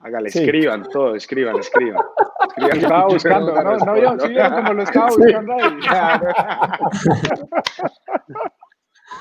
[0.00, 0.40] Hágale, Sí.
[0.40, 2.02] escriban todo, escriban, escriban.
[2.48, 4.00] escriban Estaba yo buscando, no, no, respondo.
[4.02, 5.16] yo, sí, vieron como lo estaba Sí.
[5.18, 5.78] buscando ahí.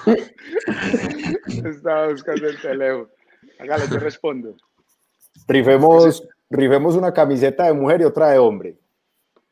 [1.65, 3.09] Estaba buscando el teléfono.
[3.59, 4.55] Hágale, yo respondo.
[5.47, 8.77] Rifemos, rifemos una camiseta de mujer y otra de hombre.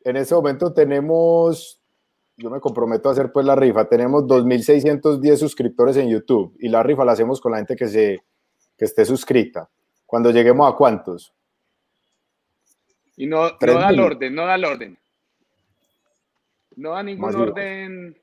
[0.02, 1.80] En este momento tenemos,
[2.36, 6.82] yo me comprometo a hacer pues la rifa, tenemos 2.610 suscriptores en YouTube y la
[6.82, 8.22] rifa la hacemos con la gente que, se,
[8.76, 9.68] que esté suscrita.
[10.06, 11.32] Cuando lleguemos a cuántos?
[13.16, 14.98] Y no, no da el orden, no da el orden.
[16.76, 17.48] No da ningún Más bien.
[17.48, 18.16] orden.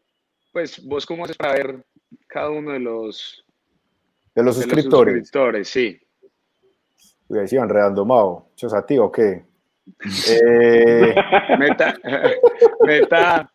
[0.52, 1.86] Pues vos cómo haces para ver
[2.28, 3.46] cada uno de los,
[4.36, 5.14] De los de los suscriptores.
[5.30, 6.00] suscriptores, sí.
[7.30, 8.50] Uy, ahí se iban redando, Mao.
[8.56, 9.46] ¿Chos a ti o qué?
[10.30, 11.14] Eh,
[11.60, 11.96] Meta,
[12.86, 13.52] meta.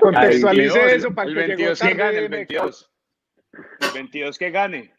[0.00, 2.90] Contextualice El 22, eso para el que llegó 22 que gane, el de 22.
[3.80, 4.94] El 22 que gane.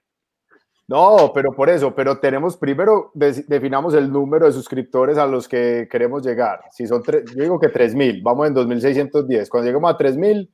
[0.88, 5.47] no, pero por eso, pero tenemos primero, de- definamos el número de suscriptores a los
[5.47, 6.61] que queremos llegar.
[6.71, 9.47] Si son tres, yo digo que 3.000, vamos en 2.610.
[9.49, 10.49] Cuando lleguemos a 3.000,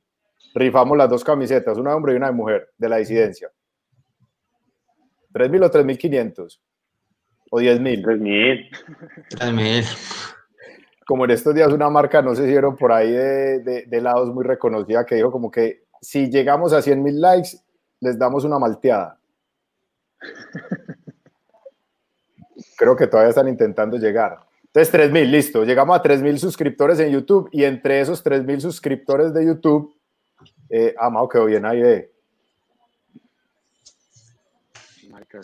[0.54, 3.50] rifamos las dos camisetas, una de hombre y una de mujer, de la disidencia.
[5.32, 6.60] 3.000 o 3.500
[7.50, 8.02] o 10.000.
[8.02, 8.70] 3000.
[9.28, 9.84] 3000.
[11.06, 13.98] como en estos días una marca, no sé si vieron por ahí de, de, de
[13.98, 17.50] helados muy reconocida, que dijo como que si llegamos a 100 mil likes,
[18.00, 19.18] les damos una malteada.
[22.76, 24.38] Creo que todavía están intentando llegar.
[24.64, 25.64] Entonces, 3 mil, listo.
[25.64, 29.94] Llegamos a 3 mil suscriptores en YouTube y entre esos 3 mil suscriptores de YouTube,
[30.68, 32.12] eh, ah, Mao, quedó bien ahí, ve.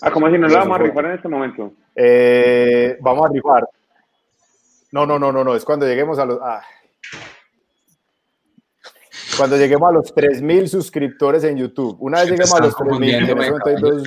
[0.02, 1.72] Ah, como si no lo vamos a rifar en este momento.
[1.94, 3.68] Eh, vamos a rifar.
[4.92, 6.38] No, no, no, no, no, es cuando lleguemos a los.
[6.42, 6.62] ah.
[9.36, 11.96] Cuando lleguemos a los 3000 suscriptores en YouTube.
[12.00, 13.88] Una vez lleguemos a los están 3000, en ese confundiendo, momento hay venga.
[13.90, 14.02] dos-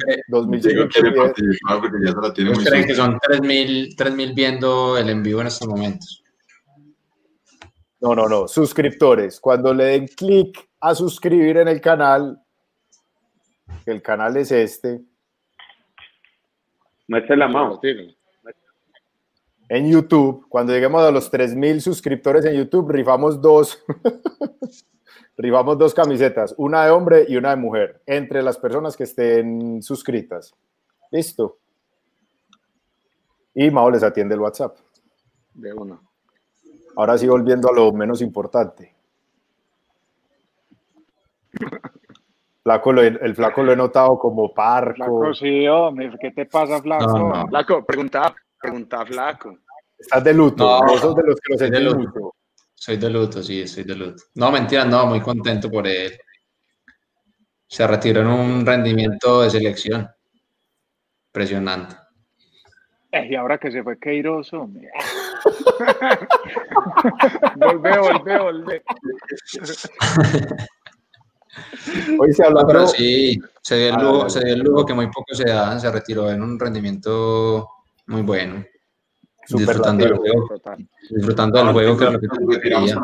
[0.63, 1.15] Diego quiere 2610.
[1.15, 5.09] participar porque ya se la tiene muy ¿Ustedes creen que son 3000 3000 viendo el
[5.09, 6.23] en vivo en estos momentos?
[8.01, 9.39] No, no, no, suscriptores.
[9.39, 12.41] Cuando le den clic a suscribir en el canal,
[13.85, 15.01] el canal es este,
[17.09, 17.81] Muestre la mano.
[19.67, 23.83] en YouTube, cuando lleguemos a los 3000 suscriptores en YouTube, rifamos dos.
[25.37, 29.81] rifamos dos camisetas, una de hombre y una de mujer, entre las personas que estén
[29.81, 30.53] suscritas.
[31.09, 31.57] Listo.
[33.55, 34.77] Y Mao les atiende el WhatsApp.
[35.55, 36.03] De uno.
[36.95, 38.95] Ahora sí, volviendo a lo menos importante.
[42.69, 44.93] Flaco lo he- el flaco lo he notado como parco.
[44.93, 47.17] Flaco, sí, hombre, ¿qué te pasa, flaco?
[47.17, 47.47] No, no.
[47.47, 49.57] Flaco, pregunta, pregunta, flaco.
[49.97, 50.63] Estás de luto.
[50.63, 51.97] No, vos sos de los que soy de luto.
[51.97, 52.33] mucho.
[52.75, 54.21] Soy de luto, sí, soy de luto.
[54.35, 56.11] No, mentira, no, muy contento por él.
[57.65, 60.07] Se retiró en un rendimiento de selección.
[61.29, 61.95] Impresionante.
[63.11, 64.91] Eh, y ahora que se fue Queiroz, hombre.
[67.55, 68.83] Volvé, volvé, volvé.
[72.19, 72.67] Hoy se No, habló.
[72.67, 75.45] pero sí, se dio, el Ah, lujo, se dio el lujo que muy poco se
[75.45, 77.67] dan, se retiró en un rendimiento
[78.07, 78.63] muy bueno.
[79.47, 80.47] Disfrutando del juego,
[81.09, 82.95] disfrutando del juego, lo que quería.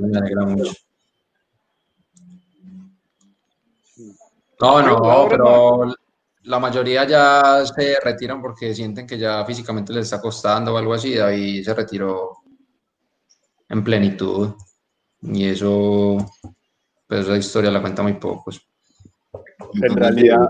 [0.00, 0.72] Me alegra mucho.
[4.60, 5.94] No, no, pero
[6.44, 10.94] la mayoría ya se retiran porque sienten que ya físicamente les está costando o algo
[10.94, 11.14] así.
[11.14, 12.38] David se retiró
[13.68, 14.50] en plenitud.
[15.22, 16.16] Y eso,
[17.10, 18.64] pues esa historia la cuenta muy pocos.
[19.82, 20.48] En realidad,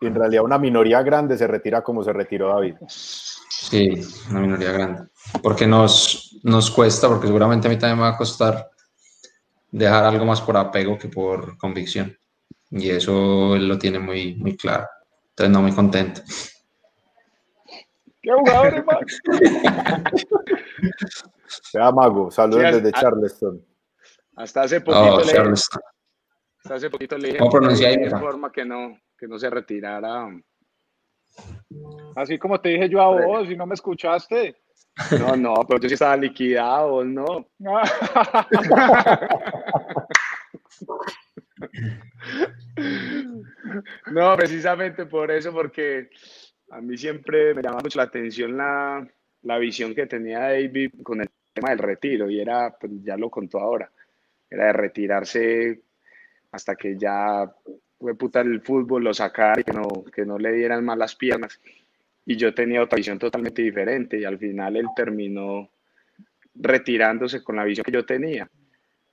[0.00, 2.76] en realidad una minoría grande se retira como se retiró David.
[2.86, 3.90] Sí,
[4.30, 5.08] una minoría grande.
[5.42, 8.70] Porque nos, nos cuesta, porque seguramente a mí también me va a costar
[9.72, 12.16] dejar algo más por apego que por convicción.
[12.70, 14.86] Y eso él lo tiene muy, muy claro.
[15.30, 16.20] Entonces, no muy contento.
[18.22, 18.98] ¿Qué jugadores, man?
[21.62, 23.64] Sea Mago, saludos Sí, desde a- Charleston.
[24.36, 25.54] Hasta hace poquito Oh, le,
[26.70, 30.28] hace poquito le dije ¿Cómo pronuncia ahí, de forma que no, que no se retirara.
[32.14, 34.56] Así como te dije yo a vos, y no me escuchaste.
[35.18, 37.46] No, no, pero yo sí estaba liquidado, no.
[44.12, 46.08] No, precisamente por eso, porque
[46.70, 49.06] a mí siempre me llama mucho la atención la,
[49.42, 53.30] la visión que tenía David con el tema del retiro, y era, pues ya lo
[53.30, 53.90] contó ahora,
[54.48, 55.82] era de retirarse
[56.56, 57.50] hasta que ya
[57.98, 61.14] fue puta el fútbol, lo sacara y que no, que no le dieran más las
[61.14, 61.60] piernas.
[62.24, 65.70] Y yo tenía otra visión totalmente diferente, y al final él terminó
[66.54, 68.50] retirándose con la visión que yo tenía.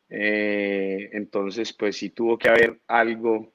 [0.09, 3.53] Eh, entonces, pues sí tuvo que haber algo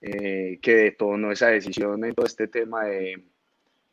[0.00, 3.24] eh, que detonó esa decisión en todo este tema de,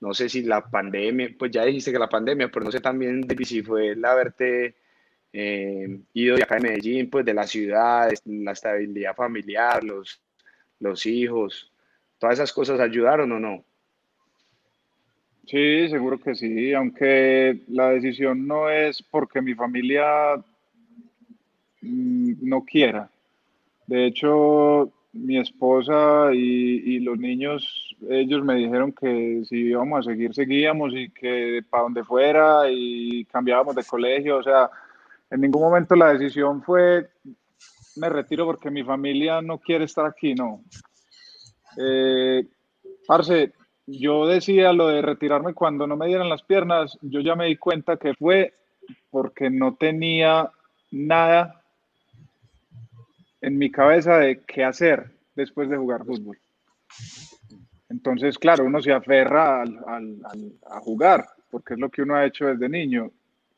[0.02, 3.26] no sé si la pandemia, pues ya dijiste que la pandemia, pero no sé también
[3.46, 4.76] si fue el haberte
[5.34, 10.22] eh, ido de acá de Medellín, pues de la ciudad, la estabilidad familiar, los,
[10.80, 11.72] los hijos,
[12.18, 13.64] todas esas cosas ayudaron o no.
[15.48, 20.36] Sí, seguro que sí, aunque la decisión no es porque mi familia
[21.82, 23.10] mm, no quiera.
[23.88, 30.12] De hecho, mi esposa y, y los niños, ellos me dijeron que si íbamos a
[30.12, 34.38] seguir, seguíamos y que para donde fuera y cambiábamos de colegio.
[34.38, 34.70] O sea,
[35.32, 37.10] en ningún momento la decisión fue,
[37.96, 40.64] me retiro porque mi familia no quiere estar aquí, no.
[41.78, 42.46] Eh,
[43.08, 43.54] parce,
[43.88, 47.56] yo decía lo de retirarme cuando no me dieran las piernas, yo ya me di
[47.58, 48.54] cuenta que fue
[49.10, 50.52] porque no tenía
[50.92, 51.62] nada
[53.42, 56.38] en mi cabeza de qué hacer después de jugar fútbol.
[57.90, 62.16] Entonces, claro, uno se aferra al- al- al- a jugar, porque es lo que uno
[62.16, 63.12] ha hecho desde niño.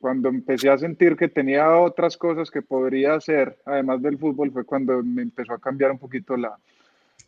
[0.03, 4.65] Cuando empecé a sentir que tenía otras cosas que podría hacer, además del fútbol, fue
[4.65, 6.57] cuando me empezó a cambiar un poquito la,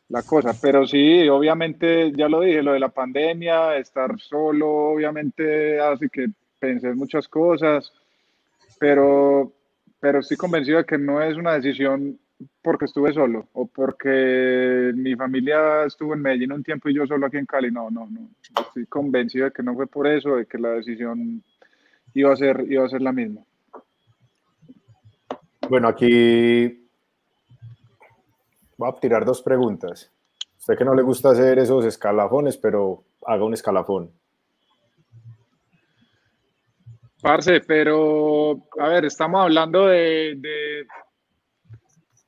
[0.09, 0.53] la cosa.
[0.61, 6.27] Pero sí, obviamente, ya lo dije, lo de la pandemia, estar solo, obviamente hace que
[6.59, 7.93] pensé en muchas cosas,
[8.77, 9.53] pero,
[10.01, 12.19] pero estoy convencido de que no es una decisión
[12.61, 17.25] porque estuve solo o porque mi familia estuvo en Medellín un tiempo y yo solo
[17.25, 17.71] aquí en Cali.
[17.71, 18.27] No, no, no.
[18.59, 21.41] Estoy convencido de que no fue por eso, de que la decisión
[22.15, 23.41] iba a ser, iba a ser la misma.
[25.69, 26.87] Bueno, aquí
[28.77, 30.11] voy a tirar dos preguntas.
[30.57, 34.11] Sé que no le gusta hacer esos escalafones, pero haga un escalafón.
[37.21, 40.85] Parce, pero a ver, estamos hablando de, de-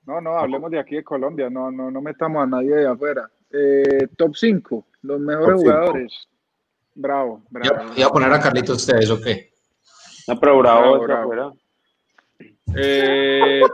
[0.05, 3.29] No, no, hablemos de aquí de Colombia, no, no, no metamos a nadie de afuera.
[3.51, 6.27] Eh, top 5, los mejores Top jugadores.
[6.95, 7.83] Bravo, bravo.
[7.83, 9.51] Iba, iba a poner a Carlitos ustedes, ¿o qué?
[10.28, 11.57] No, pero bravo, Bravo, bravo.
[12.75, 13.61] Eh,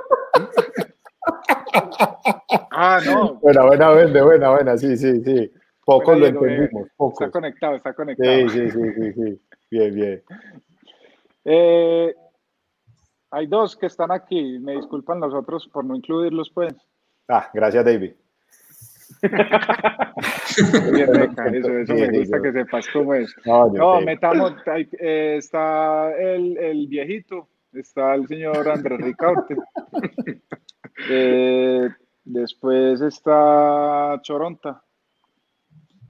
[2.76, 5.51] Ah, no, Buena, buena, buena, buena, buena, sí, sí, sí.
[5.86, 8.49] Pocos lo Diego, entendimos, está conectado, está conectado.
[8.49, 9.41] Sí, sí, sí, sí, sí.
[9.70, 10.24] Bien, bien.
[11.45, 12.16] Eh,
[13.32, 16.74] hay dos que están aquí, me disculpan los otros por no incluirlos, pues.
[17.28, 18.14] Ah, gracias, David.
[20.91, 23.34] Bien, Beca, eso, eso me gusta que sepas cómo es.
[23.45, 24.53] No, metamos,
[24.99, 29.55] eh, está el, el viejito, está el señor Andrés Ricaurte.
[31.09, 31.89] Eh,
[32.24, 34.84] después está Choronta.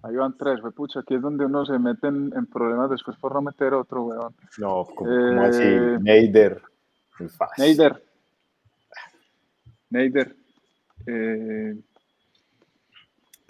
[0.04, 3.16] Ahí van tres, fue pucha, aquí es donde uno se mete en, en problemas después
[3.18, 4.36] por no meter otro, weón.
[4.58, 6.62] No, como, como así, Eh, Neider.
[7.58, 8.04] Neider.
[9.90, 10.36] Neider.
[11.08, 11.76] Eh,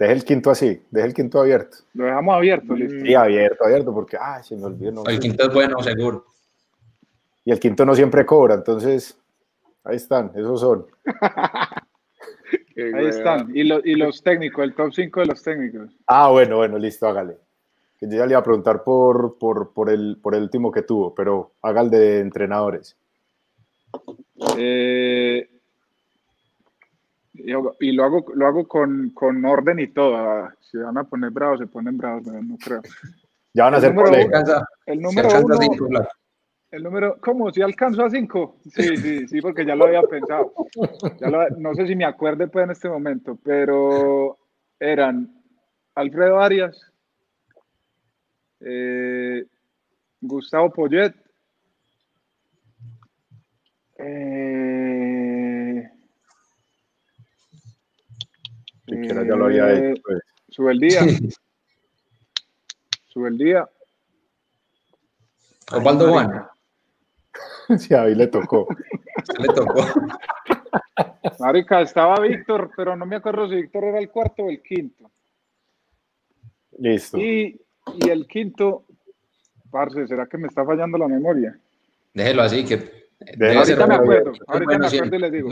[0.04, 1.78] Deje el quinto así, deje el quinto abierto.
[1.94, 3.06] lo dejamos abierto, listo.
[3.06, 4.92] Sí, abierto, abierto, porque, ah, se me olvidó.
[4.92, 6.26] no El quinto es bueno, seguro.
[7.46, 9.18] Y el quinto no siempre cobra, entonces,
[9.82, 10.86] ahí están, esos son.
[12.76, 13.50] Ahí están.
[13.56, 15.90] Y, lo- y los técnicos, el top 5 de los técnicos.
[16.06, 17.38] Ah, bueno, bueno, listo, hágale.
[17.98, 20.82] Que yo ya le iba a preguntar por, por, por, el, por el último que
[20.82, 22.96] tuvo, pero haga el de entrenadores.
[24.58, 25.48] Eh,
[27.34, 30.48] y, lo hago, lo hago con, con orden y todo.
[30.60, 32.80] Si van a poner bravos, se ponen bravos, pero no creo.
[33.52, 36.08] Ya van a ser alcanza, El número alcanza uno, cinco, claro.
[36.70, 37.52] el número, ¿cómo?
[37.52, 38.58] ¿Si alcanzo a 5?
[38.70, 40.52] Sí, sí, sí, porque ya lo había pensado.
[41.20, 44.38] Ya lo- no sé si me acuerde pues en este momento, pero
[44.80, 45.40] eran
[45.94, 46.92] Alfredo Arias,
[48.60, 49.44] eh,
[50.20, 51.14] Gustavo Poyet,
[53.98, 54.93] eh,
[58.86, 60.02] Siquiera ya lo había eh, hecho.
[60.04, 60.18] pues.
[60.48, 61.00] Subeldía,
[63.08, 63.68] Subeldía,
[65.72, 66.46] Osvaldo Juan,
[67.78, 68.68] Sí, a mí le tocó.
[69.38, 69.80] le tocó.
[71.40, 75.10] Marica, estaba Víctor, pero no me acuerdo si Víctor era el cuarto o el quinto.
[76.78, 77.18] Listo.
[77.18, 77.60] Y,
[77.94, 78.84] y el quinto,
[79.70, 81.58] parce, ¿será que me está fallando la memoria?
[82.12, 85.50] Déjelo así, que debe Ahorita me acuerdo, ahorita bueno me acuerdo y les digo.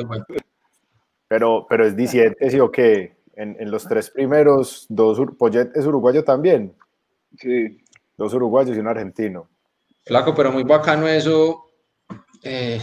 [1.28, 3.16] Pero, pero es diciente, sí o qué.
[3.34, 6.74] En, en los tres primeros, dos Poyet es uruguayo también.
[7.38, 7.78] Sí,
[8.16, 9.48] Dos uruguayos y un argentino.
[10.04, 11.64] Flaco, pero muy bacano eso,
[12.42, 12.78] eh,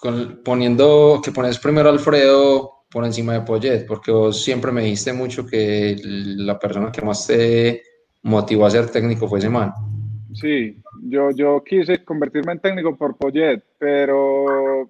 [0.00, 4.82] con- poniendo que pones primero a Alfredo por encima de Poyet, porque vos siempre me
[4.82, 7.82] dijiste mucho que la persona que más te
[8.22, 9.72] motivó a ser técnico fue ese man.
[10.34, 10.76] sí.
[11.06, 14.88] Yo, yo quise convertirme en técnico por Poyet, pero,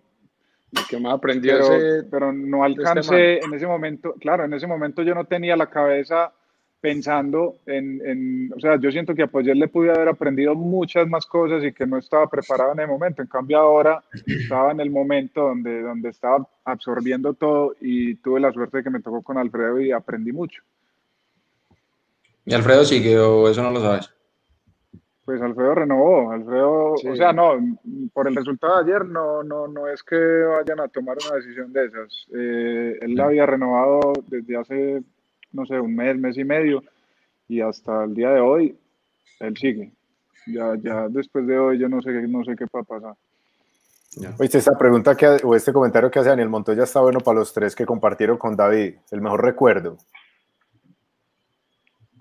[0.88, 4.14] que más aprendió pero, ese- pero no este alcancé en ese momento.
[4.20, 6.32] Claro, en ese momento yo no tenía la cabeza
[6.80, 11.08] pensando en, en- o sea, yo siento que a Poyet le pude haber aprendido muchas
[11.08, 13.22] más cosas y que no estaba preparado en el momento.
[13.22, 18.52] En cambio ahora estaba en el momento donde, donde estaba absorbiendo todo y tuve la
[18.52, 20.62] suerte de que me tocó con Alfredo y aprendí mucho.
[22.44, 24.10] Y Alfredo sigue, o eso no lo sabes.
[25.24, 27.08] Pues Alfredo renovó, Alfredo, Sí.
[27.08, 27.52] o sea, no,
[28.12, 31.72] por el resultado de ayer no, no, no es que vayan a tomar una decisión
[31.72, 32.26] de esas.
[32.34, 35.02] Eh, él la había renovado desde hace,
[35.52, 36.82] no sé, un mes, mes y medio,
[37.48, 38.76] y hasta el día de hoy,
[39.40, 39.92] él sigue.
[40.46, 43.14] Ya, ya después de hoy yo no sé, qué- no sé qué va a pasar.
[44.38, 47.52] Oíste, esta pregunta que, o este comentario que hace Daniel Montoya está bueno para los
[47.52, 48.96] tres que compartieron con David.
[49.10, 49.96] El mejor recuerdo.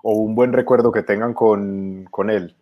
[0.02, 2.56] O un buen recuerdo que tengan con, con él.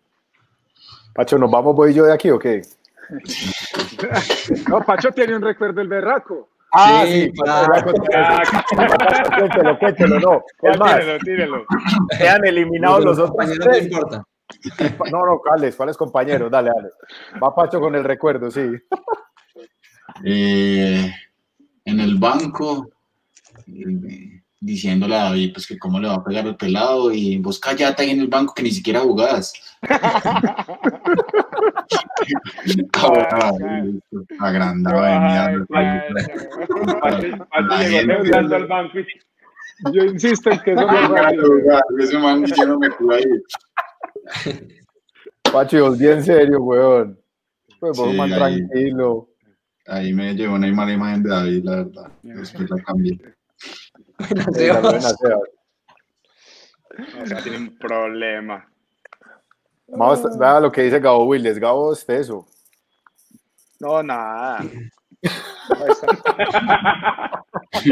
[1.13, 2.61] Pacho, ¿nos vamos, voy yo de aquí o qué?
[4.69, 6.49] No, Pacho tiene un recuerdo del berraco.
[6.73, 7.93] Ah, Sí, Pacho,
[9.37, 10.43] cuéntelo, cuéntelo, no.
[10.61, 11.65] Es más, Tírelo, tírelo.
[12.17, 14.23] quedan eliminados los otros compañeros no importa.
[15.11, 15.75] No, no, ¿cuáles?
[15.75, 16.49] ¿Cuáles compañeros?
[16.51, 16.89] Dale, dale.
[17.41, 18.71] Va Pacho con el recuerdo, sí.
[20.25, 21.11] Eh,
[21.85, 22.89] en el banco,
[23.67, 27.59] eh, diciéndole a David pues, que cómo le va a pegar el pelado y vos
[27.59, 29.53] callate ahí en el banco que ni siquiera jugás.
[34.39, 35.03] Agrandado
[38.15, 39.05] entrando al banco y
[39.91, 42.13] Yo insisto en que eso no es
[42.65, 42.89] no me.
[45.51, 47.19] Pacho, y vos bien serio, weón.
[47.79, 48.65] Pues vos Sí, más ahí.
[48.65, 49.27] tranquilo.
[49.87, 52.09] Ahí me llevó una mala imagen de David, la verdad.
[52.21, 53.19] Después la cambié.
[54.53, 55.49] Venga, buena, Sebas.
[57.21, 58.67] O sea, tiene un problema.
[59.87, 61.59] Vamos, vea lo que dice Gabo Willis.
[61.59, 62.45] Gabo es teso.
[63.79, 64.63] No, nada.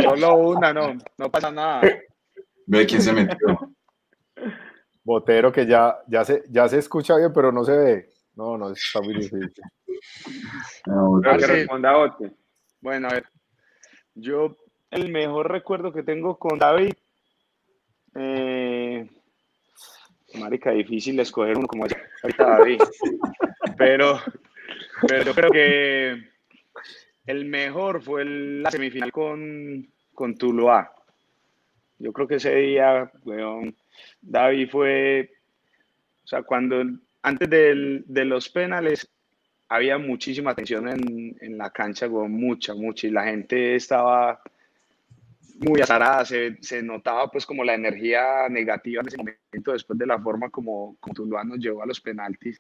[0.04, 1.82] Solo una, no, no pasa nada.
[2.66, 3.74] Ve quién se metió.
[5.04, 8.10] Botero que ya, ya, se, ya se escucha bien, pero no se ve.
[8.36, 9.52] No, no, está muy difícil.
[10.86, 12.18] No, Creo que responda.
[12.80, 13.26] Bueno, a ver,
[14.16, 14.56] yo
[14.92, 16.94] el mejor recuerdo que tengo con David,
[18.16, 19.08] eh,
[20.38, 21.86] marica, difícil escoger uno como
[22.24, 22.82] ahorita David,
[23.78, 24.20] pero,
[25.08, 26.24] pero yo creo que
[27.26, 30.94] el mejor fue la semifinal con, con Tuluá.
[31.98, 33.76] Yo creo que ese día, weón,
[34.22, 35.32] David fue,
[36.26, 36.84] o sea, cuando
[37.22, 39.08] antes de los penales
[39.70, 44.42] había muchísima tensión en, en la cancha, weón, mucha, mucha, y la gente estaba
[45.62, 50.06] muy azarada, se, se notaba pues como la energía negativa en ese momento después de
[50.06, 52.60] la forma como, como Tuluá nos llevó a los penaltis.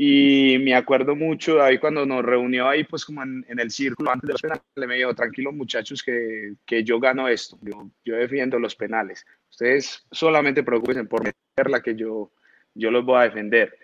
[0.00, 4.12] Y me acuerdo mucho, David, cuando nos reunió ahí, pues como en, en el círculo
[4.12, 8.14] antes de los penales, me dijo, tranquilos muchachos, que, que yo gano esto, yo, yo
[8.14, 9.26] defiendo los penales.
[9.50, 12.30] Ustedes solamente preocupense por meterla, que yo,
[12.74, 13.76] yo los voy a defender.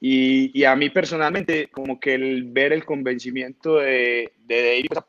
[0.00, 5.04] Y, y a mí personalmente, como que el ver el convencimiento de, de David,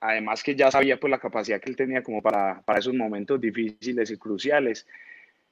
[0.00, 3.40] además que ya sabía pues la capacidad que él tenía como para, para esos momentos
[3.40, 4.86] difíciles y cruciales,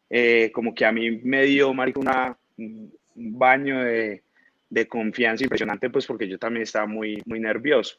[0.08, 4.22] eh, como que a mí me dio, marico, una, un baño de,
[4.70, 7.98] de confianza impresionante, pues porque yo también estaba muy, muy nervioso.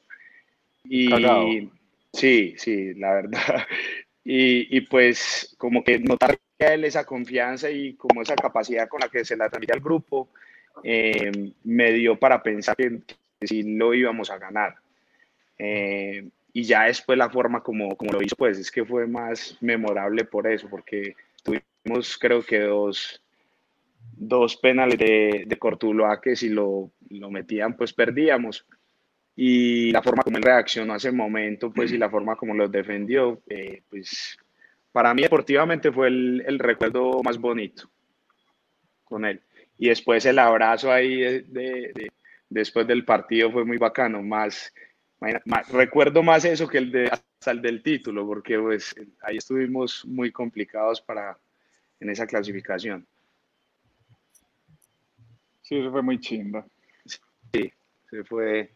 [0.83, 1.69] Y
[2.13, 3.41] sí, sí, la verdad.
[4.29, 8.99] Y, y pues como que notar a él esa confianza y como esa capacidad con
[8.99, 10.27] la que se la transmitía al grupo,
[10.83, 12.99] eh, me dio para pensar que,
[13.39, 14.75] que sí lo íbamos a ganar.
[15.57, 19.57] Eh, y ya después la forma como, como lo hizo, pues es que fue más
[19.61, 23.21] memorable por eso, porque tuvimos creo que dos,
[24.13, 28.65] dos penales de, de Cortuloa que si lo, lo metían pues perdíamos
[29.39, 32.71] y la forma como él reaccionó a ese momento, pues, y la forma como los
[32.71, 34.35] defendió, eh, pues,
[34.91, 37.87] para mí deportivamente fue el, el, recuerdo más bonito
[39.03, 39.39] con él.
[39.77, 42.11] Y después el abrazo ahí de, de,
[42.49, 44.73] después del partido fue muy bacano, más,
[45.45, 50.05] más, recuerdo más eso que el de hasta el del título, porque pues ahí estuvimos
[50.05, 51.37] muy complicados para
[51.99, 53.05] en esa clasificación.
[55.61, 56.65] Sí, eso fue muy chimba.
[57.53, 57.71] Sí,
[58.09, 58.71] se fue,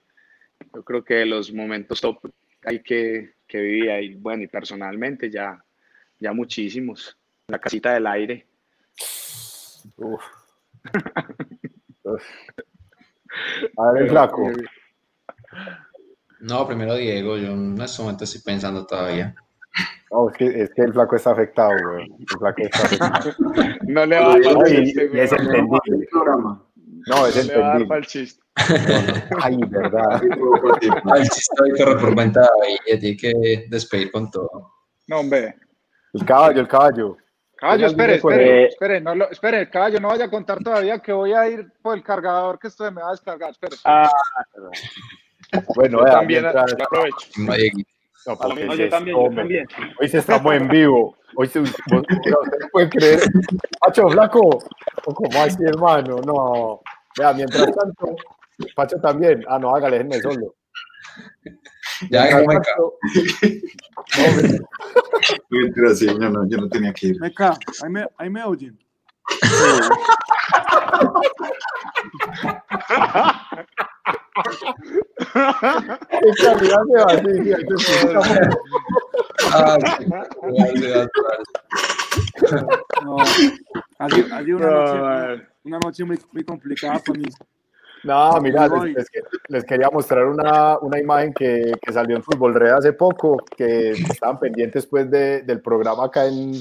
[0.73, 2.31] yo creo que los momentos top
[2.63, 5.63] hay que, que vivir ahí, bueno, y personalmente ya,
[6.19, 7.17] ya muchísimos.
[7.47, 8.45] La casita del aire.
[9.97, 10.23] Uf.
[13.77, 14.51] A ver, el flaco.
[16.41, 19.35] No, primero Diego, yo en este momento estoy pensando todavía.
[20.11, 22.03] No, es que, es que el flaco está afectado, güey.
[22.19, 23.31] El flaco está afectado.
[23.87, 25.41] no le va a dar Ay, chiste, y es güey.
[25.45, 26.07] entendible.
[27.07, 27.85] No, es No le va a dar entendible.
[27.87, 28.41] para el chiste.
[29.41, 30.21] Ay, verdad.
[31.05, 32.49] Al chiste reportaba
[32.87, 34.73] y tiene que despedir con todo.
[35.07, 35.55] No, hombre.
[36.13, 37.17] El caballo, el caballo.
[37.55, 40.99] Caballo, espere, dice, espere, pues, espere, no lo, espere, caballo, no vaya a contar todavía
[40.99, 43.51] que voy a ir por el cargador que esto me va a descargar.
[43.51, 43.75] Espere.
[43.85, 44.09] Ah,
[45.75, 47.27] Bueno, Yo vea, también mientras- aprovecho.
[47.37, 47.45] No.
[47.45, 49.67] No, yo se también, yo también.
[49.99, 51.17] Hoy sí estamos en vivo.
[51.35, 53.19] Hoy se, vos- mira, ustedes pueden creer.
[53.79, 54.59] Pacho, flaco.
[55.05, 56.17] ¿O ¿Cómo así, hermano?
[56.25, 56.81] No.
[57.17, 58.15] Vea, mientras tanto,
[58.75, 59.43] Pacho también.
[59.47, 60.53] Ah, no, hágale, déjenme solo.
[62.11, 62.93] Ya, no me tanto-
[64.17, 64.59] No,
[65.49, 67.19] Mentira, sí, yo no, yo no tenía que ir.
[67.19, 68.77] Meca, ahí me, ahí me oyen.
[79.53, 80.17] Ah.
[83.03, 83.17] No,
[83.99, 85.47] ha sido, ha sido una, No, noche, man.
[85.63, 87.25] una noche muy, muy complicada para mí.
[88.03, 89.09] No, mira, les, les-
[89.47, 93.91] les quería mostrar una, una imagen que, que salió en Fútbol Red hace poco, que
[93.91, 96.53] estaban pendientes pues de- del programa acá en,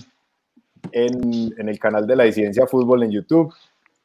[0.93, 3.53] en, en el canal de la Disidencia Fútbol en YouTube,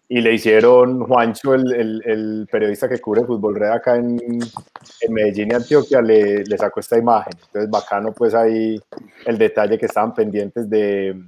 [0.07, 5.13] y le hicieron Juancho, el, el- el periodista que cubre Fútbol Red acá en, en
[5.13, 7.33] Medellín y Antioquia, le, le sacó esta imagen.
[7.47, 8.79] Entonces, bacano pues ahí
[9.25, 11.19] el detalle que estaban pendientes de,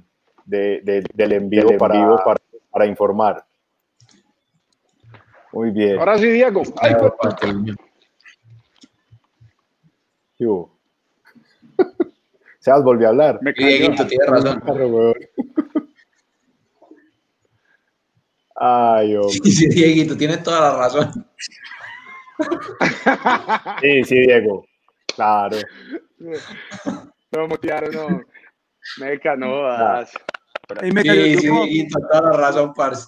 [0.44, 1.94] de- de- del envío, para,
[2.24, 2.40] para,
[2.70, 3.44] para informar.
[5.52, 5.98] Muy bien.
[5.98, 6.62] Ahora sí, Diego.
[6.76, 7.74] Ay, Patiño.
[10.36, 10.77] ¿Qué hubo?
[12.68, 13.38] Sebas volvió a hablar.
[13.40, 13.66] me Y cayó.
[13.66, 14.62] Dieguito tiene razón.
[14.66, 15.14] Arre, weón.
[18.56, 19.32] Ay, hombre.
[19.32, 21.26] Sí, sí, Dieguito tiene toda la razón.
[23.80, 24.66] Sí, sí, Diego.
[25.16, 25.56] Claro.
[26.18, 28.22] No, no.
[28.98, 30.12] Meca, no jodas.
[30.80, 33.06] Ahí Meca, yo, Sí, yo sí, puedo, Dieguito, toda la razón, parce.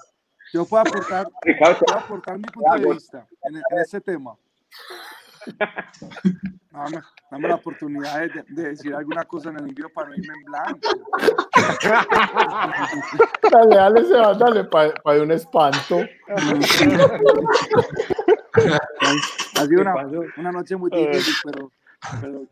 [0.52, 4.34] yo puedo aportar, Ricardo, puedo aportar mi punto de vista en, en este tema.
[6.72, 10.32] Dame, dame la oportunidad de, de decir alguna cosa en el envío para no irme
[10.34, 10.78] en blanco.
[13.51, 15.99] Dale, dale, Sebas, dale, para de un espanto.
[19.57, 19.95] Ha sido una,
[20.36, 21.72] una noche muy difícil, pero,
[22.20, 22.47] pero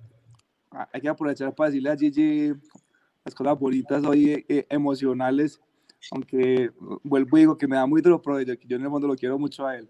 [0.93, 2.55] hay que aprovechar para decirle a Gigi
[3.24, 5.61] las cosas bonitas hoy, eh, eh, emocionales,
[6.11, 6.70] aunque
[7.03, 9.16] vuelvo y digo que me da muy duro, pero yo, yo en el fondo lo
[9.16, 9.89] quiero mucho a él.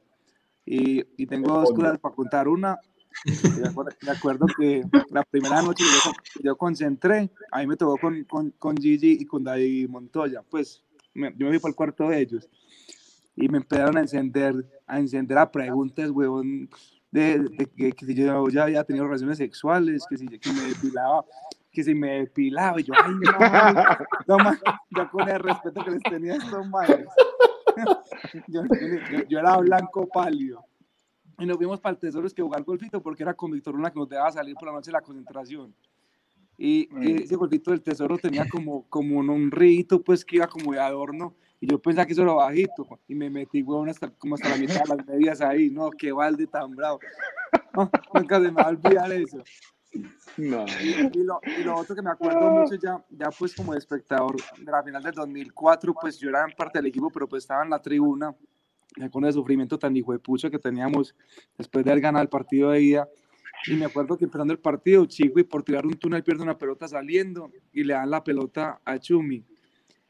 [0.71, 2.47] Y, y tengo dos cosas para contar.
[2.47, 2.79] Una,
[4.03, 5.83] me acuerdo, que la primera noche
[6.43, 10.43] yo, concentré, a mí me tocó con, con, con Gigi y con David Montoya.
[10.43, 10.85] Pues
[11.15, 12.49] me- yo me fui para el cuarto de ellos
[13.35, 14.55] y me empezaron a encender,
[14.87, 16.69] a encender a preguntas, huevón,
[17.11, 20.63] de, de que, que si yo ya había tenido relaciones sexuales, que si que me
[20.65, 21.25] depilaba,
[21.73, 23.15] que si me depilaba, y yo, ay,
[24.27, 24.59] no, no, man,
[24.95, 27.07] ya con el respeto que les tenía a estos manes.
[28.47, 30.65] Yo, yo- yo era blanco pálido.
[31.39, 33.91] Y nos fuimos para el tesoro es que jugar golfito porque era con Víctor Luna
[33.93, 35.73] que nos dejaba salir por la noche de la concentración.
[36.57, 40.49] Y, y ese golfito del tesoro tenía como, como un, un rito, pues que iba
[40.49, 41.35] como de adorno.
[41.61, 42.87] Y yo pensaba que eso era bajito.
[43.07, 45.71] Y me metí, huevón, hasta, como hasta la mitad de las medias ahí.
[45.71, 46.99] No, qué balde tan bravo.
[47.75, 49.39] No, nunca se me va a olvidar eso.
[50.37, 50.67] No.
[51.13, 54.71] Y lo, y lo otro que me acuerdo mucho ya, ya pues como espectador de
[54.71, 57.71] la final del 2004, pues yo era en parte del equipo, pero pues estaba en
[57.71, 58.35] la tribuna,
[59.11, 61.15] con el sufrimiento tan hijo de pucha que teníamos
[61.57, 63.09] después de haber ganado el partido de ida.
[63.67, 66.87] Y me acuerdo que empezando el partido, Chigui por tirar un túnel pierde una pelota
[66.87, 69.45] saliendo y le dan la pelota a Chumi.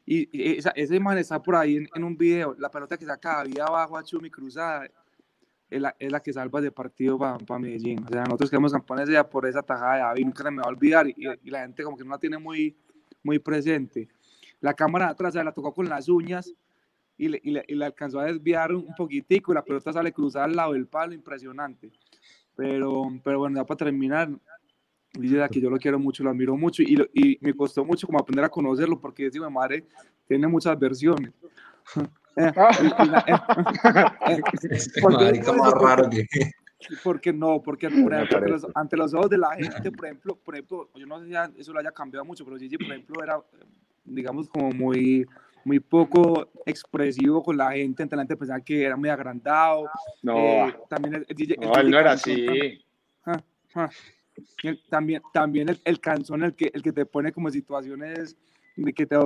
[0.04, 3.06] Y, y esa, esa imagen está por ahí en, en un video, la pelota que
[3.06, 4.86] saca ahí abajo a Chumi cruzada.
[5.70, 8.04] Es la, es la que salva de partido para Medellín.
[8.04, 10.64] O sea, nosotros quedamos campeones ya por esa tajada de David, nunca se me va
[10.64, 12.76] a olvidar y, y, la gente como que no la tiene muy,
[13.22, 14.08] muy presente.
[14.60, 16.54] La cámara atrás se la tocó con las uñas
[17.16, 20.12] y le, y le, y le alcanzó a desviar un poquitico y la pelota sale
[20.12, 21.90] cruzada al lado del palo, impresionante.
[22.56, 24.30] Pero, pero bueno, ya para terminar,
[25.12, 28.06] dice que yo lo quiero mucho, lo admiro mucho y, lo, y me costó mucho
[28.06, 29.84] como aprender a conocerlo porque mi madre
[30.26, 31.32] tiene muchas versiones.
[35.00, 36.28] Porque,
[37.02, 40.36] porque no, porque por ejemplo, ante, los, ante, los, ojos de la gente, por ejemplo,
[40.36, 43.22] por ejemplo, yo no sé si eso lo haya cambiado mucho, pero Gigi, por ejemplo,
[43.22, 43.40] era,
[44.04, 45.26] digamos, como muy,
[45.64, 49.90] muy poco expresivo con la gente, entre la gente pensaba que era muy agrandado.
[50.22, 52.84] No, eh, también el, el, el, no, él no era así.
[53.26, 53.42] Ah,
[53.74, 53.90] ah,
[54.88, 58.36] también, también el, el, canción, el que, el que te pone como situaciones
[58.84, 59.16] de que te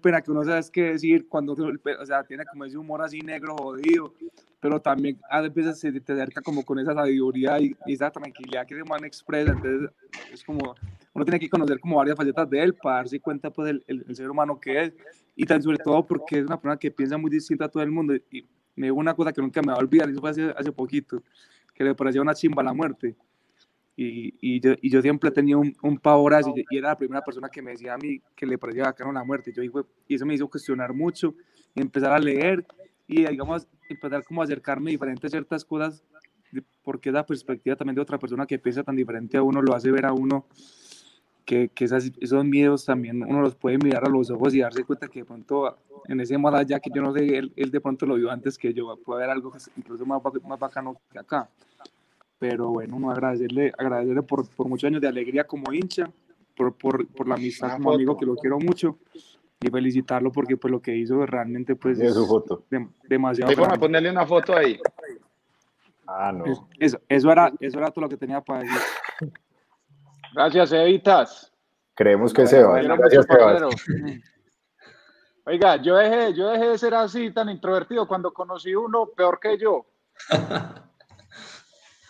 [0.00, 3.54] pena, que uno sabe qué decir cuando, o sea, tiene como ese humor así negro,
[3.56, 4.14] jodido,
[4.60, 8.66] pero también a veces se te acerca como con esa sabiduría y, y esa tranquilidad
[8.66, 9.90] que se man expresa, entonces
[10.32, 10.74] es como,
[11.12, 14.04] uno tiene que conocer como varias facetas de él para darse cuenta pues el, el,
[14.08, 14.92] el ser humano que es,
[15.36, 17.90] y tan sobre todo porque es una persona que piensa muy distinta a todo el
[17.90, 20.50] mundo, y me dijo una cosa que nunca me va a olvidar, eso fue hace,
[20.56, 21.22] hace poquito,
[21.74, 23.14] que le parecía una chimba la muerte,
[23.96, 27.22] y, y, yo, y yo siempre tenía un, un pavor así, y era la primera
[27.22, 29.52] persona que me decía a mí que le parecía bacano la muerte.
[29.52, 31.34] Yo, y eso me hizo cuestionar mucho,
[31.74, 32.66] y empezar a leer
[33.06, 36.02] y, digamos, empezar como a acercarme a diferentes ciertas cosas,
[36.82, 39.90] porque la perspectiva también de otra persona que piensa tan diferente a uno lo hace
[39.90, 40.46] ver a uno
[41.44, 44.84] que, que esas, esos miedos también uno los puede mirar a los ojos y darse
[44.84, 45.76] cuenta que de pronto
[46.06, 48.56] en ese más allá que yo no sé, él, él de pronto lo vio antes
[48.56, 51.50] que yo, puede haber algo incluso más, más bacano que acá
[52.46, 56.10] pero bueno, no agradecerle, agradecerle por, por, muchos años de alegría como hincha,
[56.54, 58.98] por, por, por la amistad como amigo que lo quiero mucho
[59.58, 62.64] y felicitarlo porque pues lo que hizo realmente pues es su foto.
[62.68, 64.78] De, demasiado Déjame ponerle una foto ahí.
[66.06, 66.44] Ah, no.
[66.78, 68.78] Eso, eso, era, eso era todo lo que tenía para decir.
[70.34, 71.50] Gracias, Evitas.
[71.94, 72.82] Creemos que se va.
[72.82, 73.74] Gracias, Sebas.
[75.46, 79.56] Oiga, yo dejé, yo dejé de ser así tan introvertido cuando conocí uno peor que
[79.56, 79.86] yo.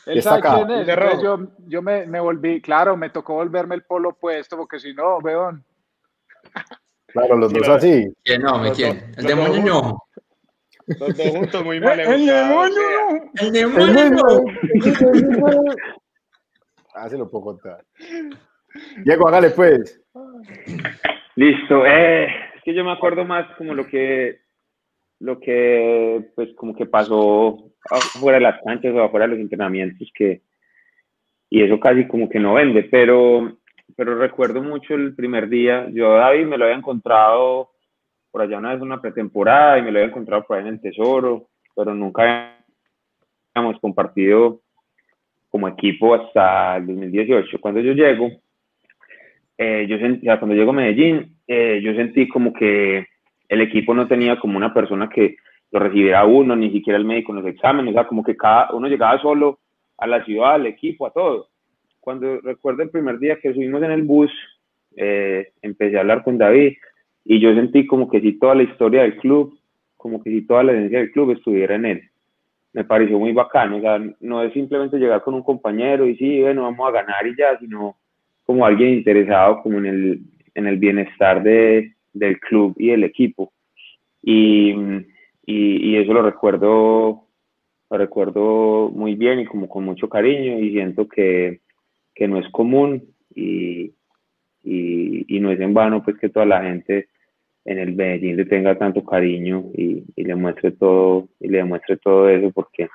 [0.06, 0.88] Él sabe quién es.
[0.88, 4.94] Entonces yo, yo me, me, volví, claro, me tocó volverme el polo opuesto, porque si
[4.94, 5.64] no, weón.
[7.06, 8.12] Claro, los dos así.
[8.24, 8.58] ¿Quién no?
[8.58, 9.12] ¿Me quién?
[9.16, 9.98] El demonio no.
[10.86, 12.82] Los dos juntos muy mal El demonio
[13.36, 14.44] El demonio
[16.94, 17.84] Ah, se lo puedo contar.
[19.04, 20.00] Diego, hágale pues.
[21.34, 21.84] Listo.
[21.86, 22.26] Eh,
[22.56, 24.43] es que yo me acuerdo más como lo que
[25.20, 30.10] lo que pues como que pasó afuera de las canchas o afuera de los entrenamientos
[30.14, 30.42] que
[31.50, 33.56] y eso casi como que no vende, pero
[33.96, 37.70] pero recuerdo mucho el primer día, yo David me lo había encontrado
[38.30, 40.80] por allá una vez una pretemporada y me lo había encontrado por ahí en el
[40.80, 42.56] Tesoro, pero nunca
[43.54, 44.60] habíamos compartido
[45.48, 47.60] como equipo hasta el 2018.
[47.60, 48.28] Cuando yo llego,
[49.56, 53.06] eh, yo sentí, cuando llego a Medellín, eh, yo sentí como que
[53.48, 55.36] el equipo no tenía como una persona que
[55.70, 58.72] lo recibiera uno, ni siquiera el médico en los exámenes, o sea, como que cada
[58.72, 59.58] uno llegaba solo
[59.98, 61.48] a la ciudad, al equipo, a todo.
[62.00, 64.30] Cuando recuerdo el primer día que subimos en el bus,
[64.96, 66.74] eh, empecé a hablar con David
[67.24, 69.58] y yo sentí como que si toda la historia del club,
[69.96, 72.02] como que si toda la esencia del club estuviera en él.
[72.72, 76.40] Me pareció muy bacano, o sea, no es simplemente llegar con un compañero y sí,
[76.40, 77.96] bueno, vamos a ganar y ya, sino
[78.44, 80.20] como alguien interesado como en el,
[80.54, 83.52] en el bienestar de, del club y del equipo.
[84.22, 84.74] Y,
[85.44, 87.26] y, eso lo recuerdo,
[87.90, 91.60] lo recuerdo muy bien y como con mucho cariño y siento que,
[92.14, 93.02] que no es común
[93.34, 93.92] y,
[94.62, 97.08] y, no es en vano pues que toda la gente
[97.66, 101.98] en el Medellín le tenga tanto cariño y, y le muestre todo y le demuestre
[101.98, 102.88] todo eso porque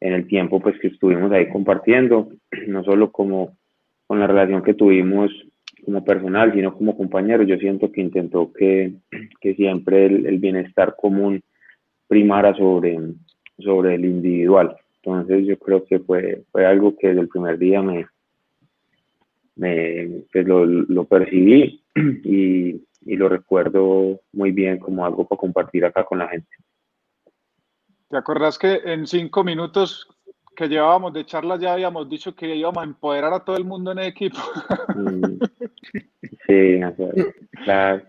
[0.00, 2.28] en el tiempo pues que estuvimos ahí compartiendo
[2.66, 3.56] no solo como
[4.06, 5.30] con la relación que tuvimos
[5.84, 7.42] como personal, sino como compañero.
[7.42, 8.94] Yo siento que intentó que,
[9.56, 11.42] siempre el, bienestar común
[12.06, 12.98] primara sobre,
[13.58, 14.76] sobre el individual.
[15.02, 18.06] Entonces yo creo que fue, fue algo que desde el primer día me,
[19.56, 21.82] me pues lo, lo, percibí
[22.24, 26.48] y, y lo recuerdo muy bien como algo para compartir acá con la gente.
[28.08, 30.06] ¿Te acuerdas que en cinco minutos
[30.54, 33.92] que llevábamos de charla ya habíamos dicho que íbamos a empoderar a todo el mundo
[33.92, 34.38] en el equipo.
[36.46, 36.80] Sí,
[37.64, 38.02] claro.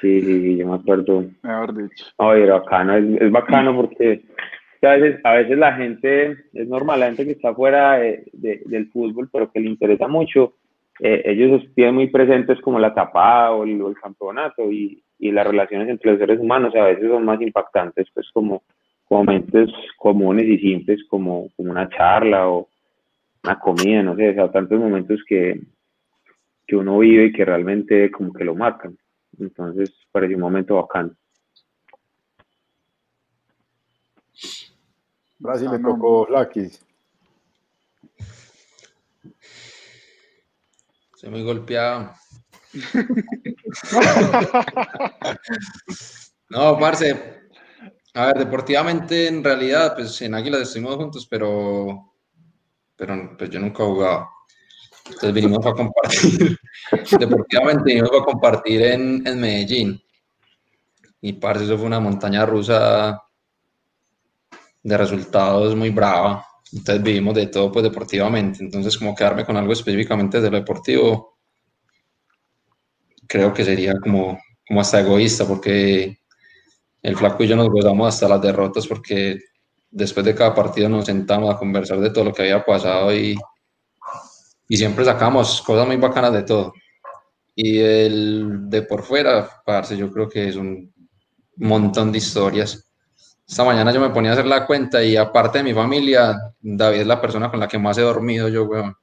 [0.00, 1.24] Sí, sí, yo me acuerdo.
[1.42, 2.06] Mejor dicho.
[2.16, 4.24] Oye, bacano, es, es bacano porque
[4.82, 8.62] a veces, a veces la gente, es normal, la gente que está fuera de, de,
[8.66, 10.54] del fútbol, pero que le interesa mucho,
[11.00, 15.30] eh, ellos tienen muy presentes como la tapada o el, o el campeonato y, y,
[15.30, 18.62] las relaciones entre los seres humanos a veces son más impactantes, pues como
[19.12, 22.68] momentos comunes y simples como, como una charla o
[23.44, 25.60] una comida, no sé, o sea, tantos momentos que,
[26.66, 28.96] que uno vive y que realmente como que lo marcan.
[29.38, 31.14] Entonces, pareció un momento bacano.
[35.38, 36.84] Brasil Ah, le tocó Lakis.
[41.14, 42.12] Estoy muy golpeado.
[46.50, 47.41] No, parce.
[48.14, 52.12] A ver, deportivamente, en realidad, pues en Águilas estuvimos juntos, pero,
[52.94, 54.28] pero pues yo nunca he jugado.
[55.06, 56.58] Entonces vinimos a compartir.
[57.18, 60.02] Deportivamente vinimos a compartir en, en Medellín.
[61.22, 63.22] Y parce, eso fue una montaña rusa
[64.82, 66.46] de resultados muy brava.
[66.72, 68.62] Entonces vivimos de todo, pues deportivamente.
[68.62, 71.38] Entonces, como quedarme con algo específicamente de lo deportivo,
[73.26, 76.21] creo que sería como, como hasta egoísta, porque
[77.02, 79.40] el flaco y yo nos gozamos hasta las derrotas, porque
[79.90, 83.36] después de cada partido nos sentamos a conversar de todo lo que había pasado y,
[84.68, 86.72] y siempre sacamos cosas muy bacanas de todo.
[87.54, 90.92] Y el de por fuera, parce, yo creo que es un
[91.56, 92.88] montón de historias.
[93.46, 97.00] Esta mañana yo me ponía a hacer la cuenta y aparte de mi familia, David
[97.00, 98.94] es la persona con la que más he dormido yo, weón.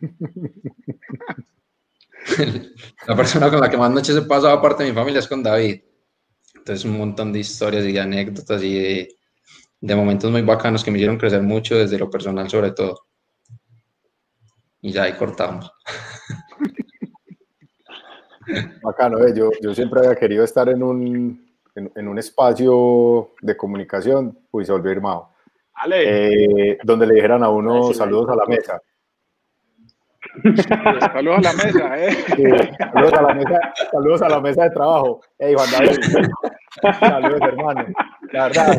[3.06, 5.44] La persona con la que más noches he pasado aparte de mi familia es con
[5.44, 5.80] David.
[6.66, 9.16] Entonces un montón de historias y de anécdotas y de,
[9.80, 13.06] de momentos muy bacanos que me hicieron crecer mucho desde lo personal sobre todo.
[14.80, 15.70] Y ya ahí cortamos.
[18.82, 23.56] Bacano, eh, yo, yo siempre había querido estar en un, en, en un espacio de
[23.56, 25.36] comunicación, pues se volvió Irmao,
[25.72, 28.82] Ale, eh, donde le dijeran a uno Ay, sí, saludos a la mesa.
[31.12, 32.12] Saludos a la mesa, ¿eh?
[32.78, 33.60] Saludos, a la mesa
[33.90, 35.20] saludos a la mesa de trabajo.
[35.38, 36.28] Hey, Juan David.
[37.00, 37.86] Saludos, hermano.
[38.32, 38.78] La verdad,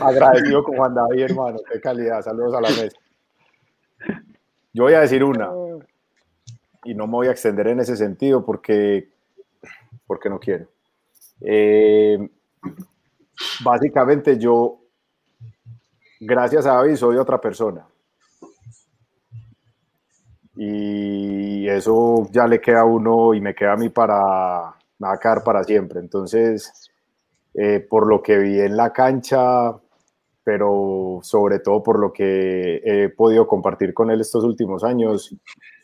[0.00, 1.58] agradecido con Juan David, hermano.
[1.72, 2.22] Qué calidad.
[2.22, 2.98] Saludos a la mesa.
[4.72, 5.50] Yo voy a decir una,
[6.84, 9.08] y no me voy a extender en ese sentido porque,
[10.06, 10.66] porque no quiero.
[11.40, 12.18] Eh,
[13.64, 14.80] básicamente yo,
[16.20, 17.86] gracias a David, soy otra persona.
[20.56, 25.14] Y eso ya le queda a uno y me queda a mí para, me va
[25.14, 26.00] a quedar para siempre.
[26.00, 26.72] Entonces,
[27.54, 29.74] eh, por lo que vi en la cancha,
[30.44, 35.34] pero sobre todo por lo que he podido compartir con él estos últimos años,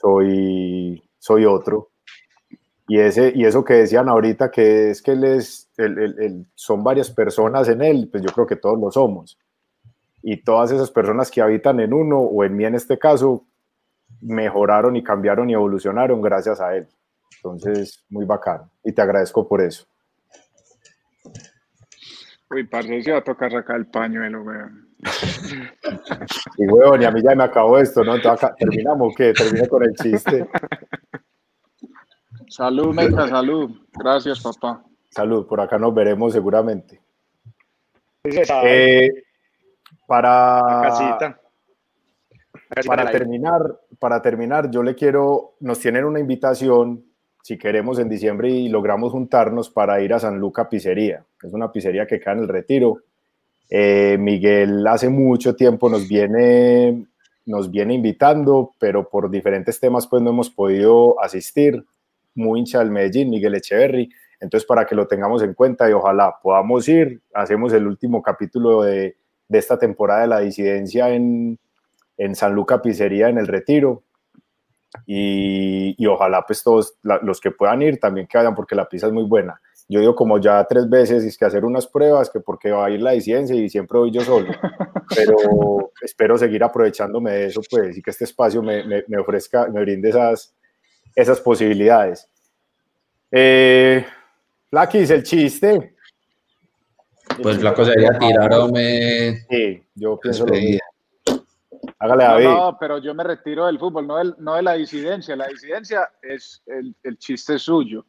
[0.00, 1.90] soy, soy otro.
[2.88, 7.10] Y, ese, y eso que decían ahorita, que es que él es, él- son varias
[7.10, 9.38] personas en él, pues yo creo que todos lo somos.
[10.22, 13.44] Y todas esas personas que habitan en uno, o en mí en este caso,
[14.20, 16.88] mejoraron y cambiaron y evolucionaron gracias a él.
[17.36, 18.70] Entonces, muy bacano.
[18.84, 19.86] Y te agradezco por eso.
[22.50, 24.88] Uy, parce, se va a tocar sacar el pañuelo, weón.
[26.58, 28.16] Y huevón, y a mí ya me acabó esto, ¿no?
[28.16, 29.32] Entonces, acá- ¿terminamos qué?
[29.32, 30.48] Termino con el chiste.
[32.48, 33.70] Salud, Meca, salud.
[33.92, 34.82] Gracias, papá.
[35.10, 37.00] Salud, por acá nos veremos seguramente.
[38.24, 39.24] Se sabe, Eh,
[40.06, 41.39] para, la casita.
[42.86, 47.04] Para terminar, para terminar, yo le quiero, nos tienen una invitación,
[47.42, 51.52] si queremos en diciembre y logramos juntarnos para ir a San Luca Pizzería, que es
[51.52, 52.98] una pizzería que queda en el retiro.
[53.68, 57.06] Eh, Miguel hace mucho tiempo nos viene,
[57.46, 61.84] nos viene invitando, pero por diferentes temas pues no hemos podido asistir.
[62.36, 64.08] Muy hincha del Medellín, Miguel Echeverry.
[64.38, 68.82] Entonces, para que lo tengamos en cuenta y ojalá podamos ir, hacemos el último capítulo
[68.82, 69.16] de,
[69.48, 71.58] de esta temporada de la disidencia en,
[72.20, 74.02] en San Luca Pizzería en el Retiro.
[75.06, 78.88] Y, y ojalá pues todos la- los que puedan ir también que vayan porque la
[78.88, 79.60] pizza es muy buena.
[79.88, 82.90] Yo digo como ya tres veces es que hacer unas pruebas, que porque va a
[82.90, 84.48] ir la disidencia y siempre voy yo solo.
[85.16, 89.66] Pero espero seguir aprovechándome de eso pues y que este espacio me, me, me ofrezca,
[89.68, 90.54] me brinde esas,
[91.14, 92.28] esas posibilidades.
[93.32, 94.04] Eh,
[94.70, 95.94] Lakis, el chiste.
[97.42, 100.78] Pues flaco sería tirar o me Sí, yo pienso lo mismo.
[102.02, 102.44] Hágale, No, David.
[102.48, 105.36] no, pero yo me retiro del fútbol, no, del- no de la disidencia.
[105.36, 108.04] La disidencia es el, el chiste suyo.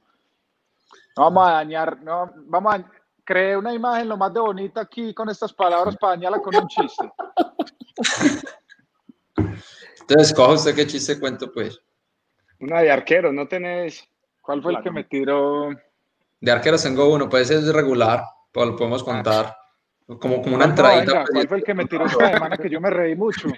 [1.18, 2.85] No vamos a dañar, no, vamos a
[3.26, 6.68] crear una imagen lo más de bonita aquí con estas palabras para dañarla con un
[6.69, 7.11] chiste.
[10.01, 11.80] Entonces, coja usted qué chiste cuento, pues.
[12.59, 14.07] Una de arquero, ¿no tenés?
[14.41, 15.69] ¿Cuál fue el que me tiró?
[16.39, 19.55] De arqueros tengo uno, pues es regular, pues lo podemos contar.
[20.07, 21.11] Como, como una No, entradita.
[21.11, 23.49] venga, pues, ¿Cuál fue el que me tiró esta semana que yo me reí mucho?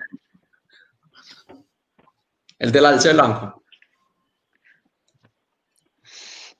[2.64, 3.64] El del alce blanco.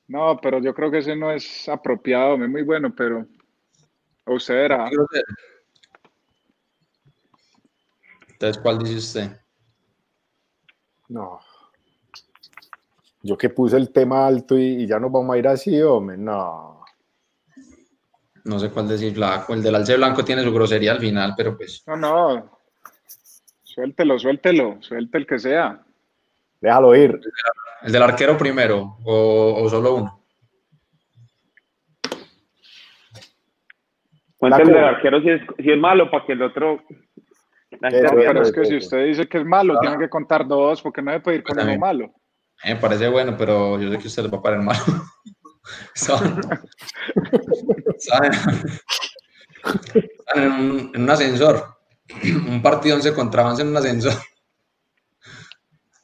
[0.08, 3.26] No, pero yo creo que ese no es apropiado, es muy bueno, pero
[4.26, 4.90] ¿O usted era?
[8.30, 9.42] Entonces, ¿cuál dice usted?
[11.10, 11.40] No.
[13.22, 16.18] Yo que puse el tema alto y, y ya nos vamos a ir así, hombre.
[16.18, 16.84] No.
[18.46, 19.54] No sé cuál decir flaco.
[19.54, 21.84] El del alce blanco tiene su grosería al final, pero pues.
[21.88, 22.60] No, no.
[23.64, 24.82] Suéltelo, suéltelo.
[24.82, 25.86] Suelte el que sea.
[26.64, 27.20] Déjalo ir.
[27.82, 30.24] El del arquero primero, o, o solo uno.
[34.38, 36.82] Cuenta el del arquero si es, si es malo para que el otro.
[37.82, 39.80] la gente Pero es que si usted dice que es malo, Ah.
[39.82, 42.08] tiene que contar dos, porque no debe pedir con uno malo.
[42.64, 44.80] Mí me parece bueno, pero yo sé que usted les va a parar malo.
[47.94, 48.32] Están
[50.36, 51.76] en un, en un ascensor.
[52.48, 54.14] Un partido 11 contra 11 en un ascensor.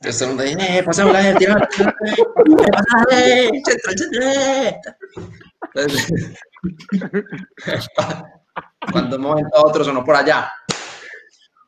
[0.02, 2.24] Todo el mundo dice, eh, pasamos la gente, tira, tira, eh,
[2.72, 4.80] pasa, eh, centro, centro, eh".
[5.76, 6.12] Entonces,
[8.92, 10.50] cuando un momento a otro sonó por allá.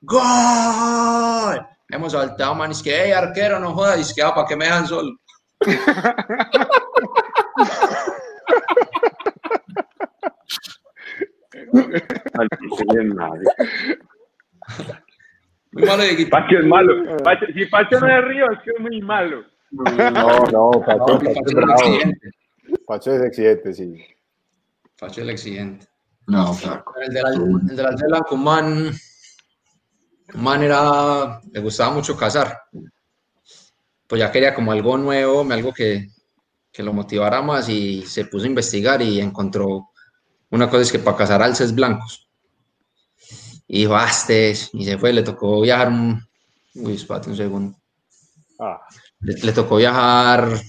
[0.01, 1.67] ¡Gol!
[1.89, 2.71] Hemos saltado, man.
[2.71, 3.99] Es que, hey, arquero, no jodas.
[3.99, 5.11] Es que, ah, ¿para qué me dejan solo?
[11.73, 13.43] Maldito sea el madre.
[15.73, 16.43] Muy malo de guitarra.
[16.45, 17.18] Pacho es malo.
[17.23, 19.43] Pacho- si Pacho no es río, es que es muy malo.
[19.72, 21.73] No, no, Pacho, No, Pacho es Pacho es el bravo.
[21.81, 22.31] exigente.
[22.85, 24.06] Pacho es exigente, sí.
[24.99, 25.88] Pacho es el exigente.
[26.27, 26.93] No, flaco.
[27.02, 27.18] El
[27.85, 28.91] Alce Blanco, un man,
[30.34, 32.57] un man era, le gustaba mucho cazar.
[34.07, 36.07] Pues ya quería como algo nuevo, algo que,
[36.72, 39.89] que lo motivara más y se puso a investigar y encontró
[40.49, 42.30] una cosa es que para cazar alces blancos.
[43.73, 46.22] Y dijo, "Ah, este es", y se fue, le tocó viajar un,
[46.76, 47.77] uy, espérate un segundo.
[48.60, 48.81] Ah,
[49.22, 50.60] le, le tocó viajar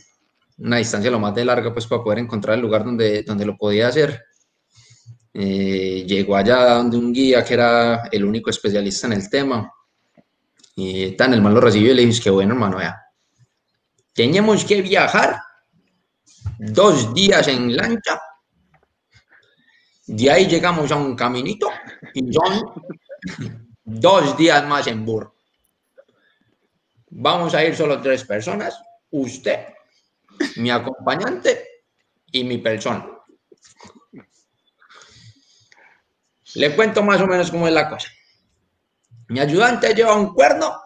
[0.58, 3.56] una distancia lo más de larga pues para poder encontrar el lugar donde, donde lo
[3.56, 4.22] podía hacer.
[5.34, 9.68] Eh, llegó allá donde un guía que era el único especialista en el tema.
[10.76, 13.02] Y tan el man lo recibió y le dijo, "Es que bueno hermano, vea,
[14.12, 15.40] tenemos que viajar
[16.56, 18.20] dos días en lancha.
[20.06, 21.68] De ahí llegamos a un caminito
[22.14, 22.72] y son
[23.84, 25.34] dos días más en burro.
[27.10, 28.80] Vamos a ir solo tres personas,
[29.10, 29.66] usted,
[30.56, 31.84] mi acompañante
[32.30, 33.06] y mi persona.
[36.54, 38.08] Le cuento más o menos cómo es la cosa.
[39.28, 40.82] Mi ayudante lleva un cuerno.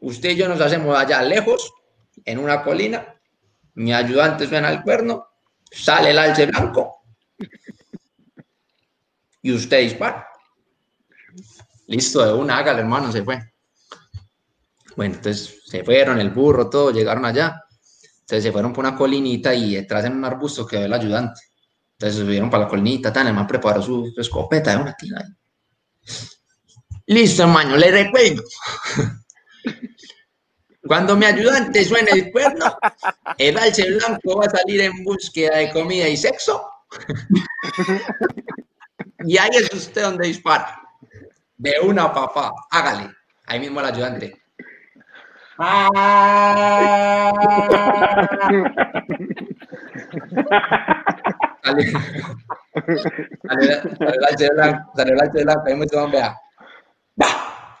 [0.00, 1.72] Usted y yo nos hacemos allá lejos,
[2.24, 3.20] en una colina.
[3.74, 5.28] Mi ayudante suena el cuerno,
[5.70, 7.01] sale el alce blanco
[9.42, 10.28] y usted dispara.
[11.88, 13.38] Listo, de una, hágale, hermano, se fue.
[14.96, 17.62] Bueno, entonces se fueron, el burro, todo, llegaron allá.
[18.20, 21.40] Entonces se fueron por una colinita y detrás en un arbusto quedó el ayudante.
[21.92, 25.22] Entonces se subieron para la colinita, tan, el preparó su, su escopeta de una tira.
[27.06, 28.42] Listo, hermano, le recuerdo.
[30.86, 32.76] Cuando mi ayudante suene el cuerno,
[33.38, 36.64] el alce blanco va a salir en búsqueda de comida y sexo.
[39.24, 40.80] Y ahí es usted donde dispara.
[41.56, 43.10] De una papá, hágale.
[43.46, 44.42] Ahí mismo el ayudante.
[54.54, 56.36] Blanco, sale el alce blanco, ahí mismo vea.
[57.14, 57.78] ¡Bah!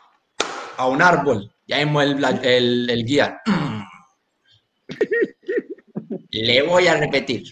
[0.76, 1.52] A un árbol.
[1.66, 3.40] Y ahí mismo el, el, el guía.
[6.30, 7.42] Le voy a repetir.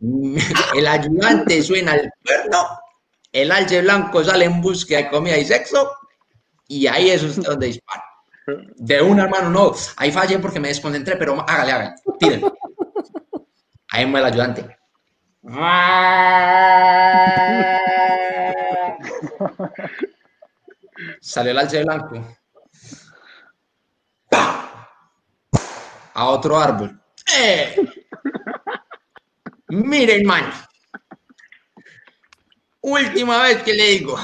[0.74, 2.68] El ayudante suena el cuerno,
[3.32, 5.90] el alce blanco sale en búsqueda de comida y sexo,
[6.68, 8.04] y ahí es usted donde dispara.
[8.76, 12.56] De una mano, no, ahí fallé porque me desconcentré, pero hágale, hágale, tírenlo.
[13.90, 14.78] Ahí muere el ayudante.
[21.20, 22.36] Salió el alce blanco.
[26.14, 27.00] A otro árbol.
[27.36, 27.76] ¡Eh!
[29.68, 30.50] Miren, man.
[32.80, 34.18] Última vez que le digo.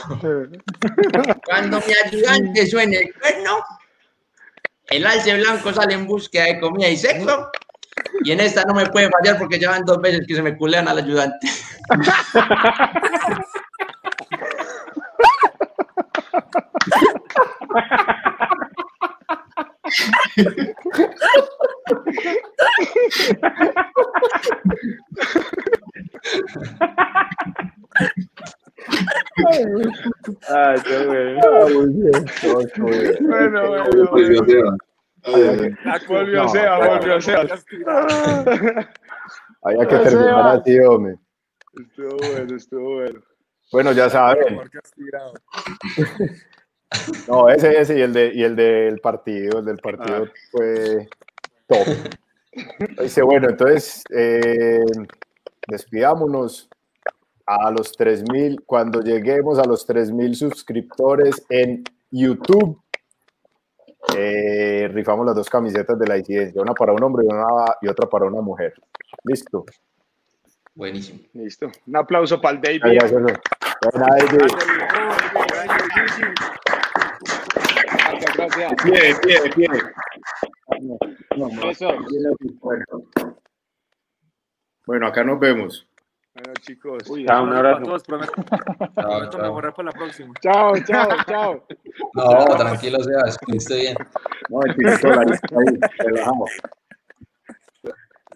[1.44, 3.62] Cuando mi ayudante suene el cuerno,
[4.88, 7.50] el alce blanco sale en búsqueda de comida y sexo.
[8.24, 10.56] Y en esta no me puede fallar porque ya van dos veces que se me
[10.56, 11.48] culean al ayudante.
[30.48, 31.40] Ay, qué bueno.
[31.44, 31.66] ah.
[33.20, 34.76] Bueno, bueno, Volvió bueno.
[36.08, 37.40] Volvió No, Seba, volvió Seba.
[39.62, 41.16] Había que Ah, terminar así, hombre.
[41.80, 43.20] Estuvo bueno, estuvo bueno.
[43.72, 44.60] Bueno, ya saben.
[47.28, 51.08] No, ese, ese y el, de, y el del partido, el del partido fue
[51.66, 51.86] top.
[53.00, 54.84] Dice, bueno, entonces eh,
[55.66, 56.68] despidámonos
[57.46, 62.80] a los 3000, cuando lleguemos a los 3000 suscriptores en YouTube,
[64.16, 67.46] eh, rifamos las dos camisetas de la incidencia, una para un hombre y, una,
[67.80, 68.74] y otra para una mujer.
[69.24, 69.64] Listo.
[70.74, 71.20] Buenísimo.
[71.34, 71.70] Listo.
[71.86, 72.80] Un aplauso para el David.
[72.82, 73.12] Gracias.
[73.12, 74.40] Buena, David.
[78.54, 79.68] Pie, pie, pie.
[81.70, 81.92] Eso.
[82.60, 82.84] Bueno.
[84.86, 85.88] Bueno, acá nos vemos.
[86.34, 87.02] Bueno, chicos.
[87.26, 87.76] Chao, un abrazo.
[87.76, 88.32] Para todos, prometo,
[88.94, 89.40] Chao, chao.
[89.42, 90.34] mejorar para la próxima.
[90.40, 91.66] Chao, chao, chao.
[92.14, 93.96] No, tranquilo, sea, estuviste bien.
[94.50, 96.44] No, 25 dólares, ahí, relajado.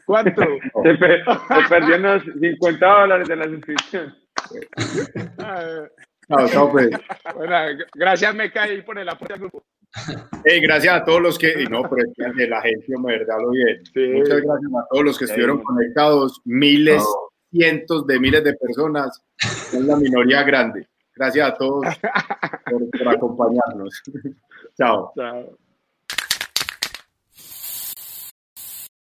[0.07, 0.43] ¿Cuánto?
[0.83, 0.95] Se
[1.69, 4.17] perdió unos 50 dólares de la suscripción.
[5.39, 5.87] Ah,
[6.29, 6.91] Chao, chao, pues.
[7.35, 7.55] Bueno,
[7.95, 9.65] gracias, Meca, ahí por el apoyo al grupo.
[10.45, 13.51] Hey, gracias a todos los que, y no, pero es de la gente, verdad, lo
[13.51, 13.85] bien.
[13.93, 14.07] Sí.
[14.15, 17.03] Muchas gracias a todos los que estuvieron conectados, miles,
[17.51, 20.87] cientos de miles de personas, es la minoría grande.
[21.15, 21.85] Gracias a todos
[22.71, 24.03] por, por acompañarnos.
[24.77, 25.13] Chao.
[25.17, 25.59] Chao.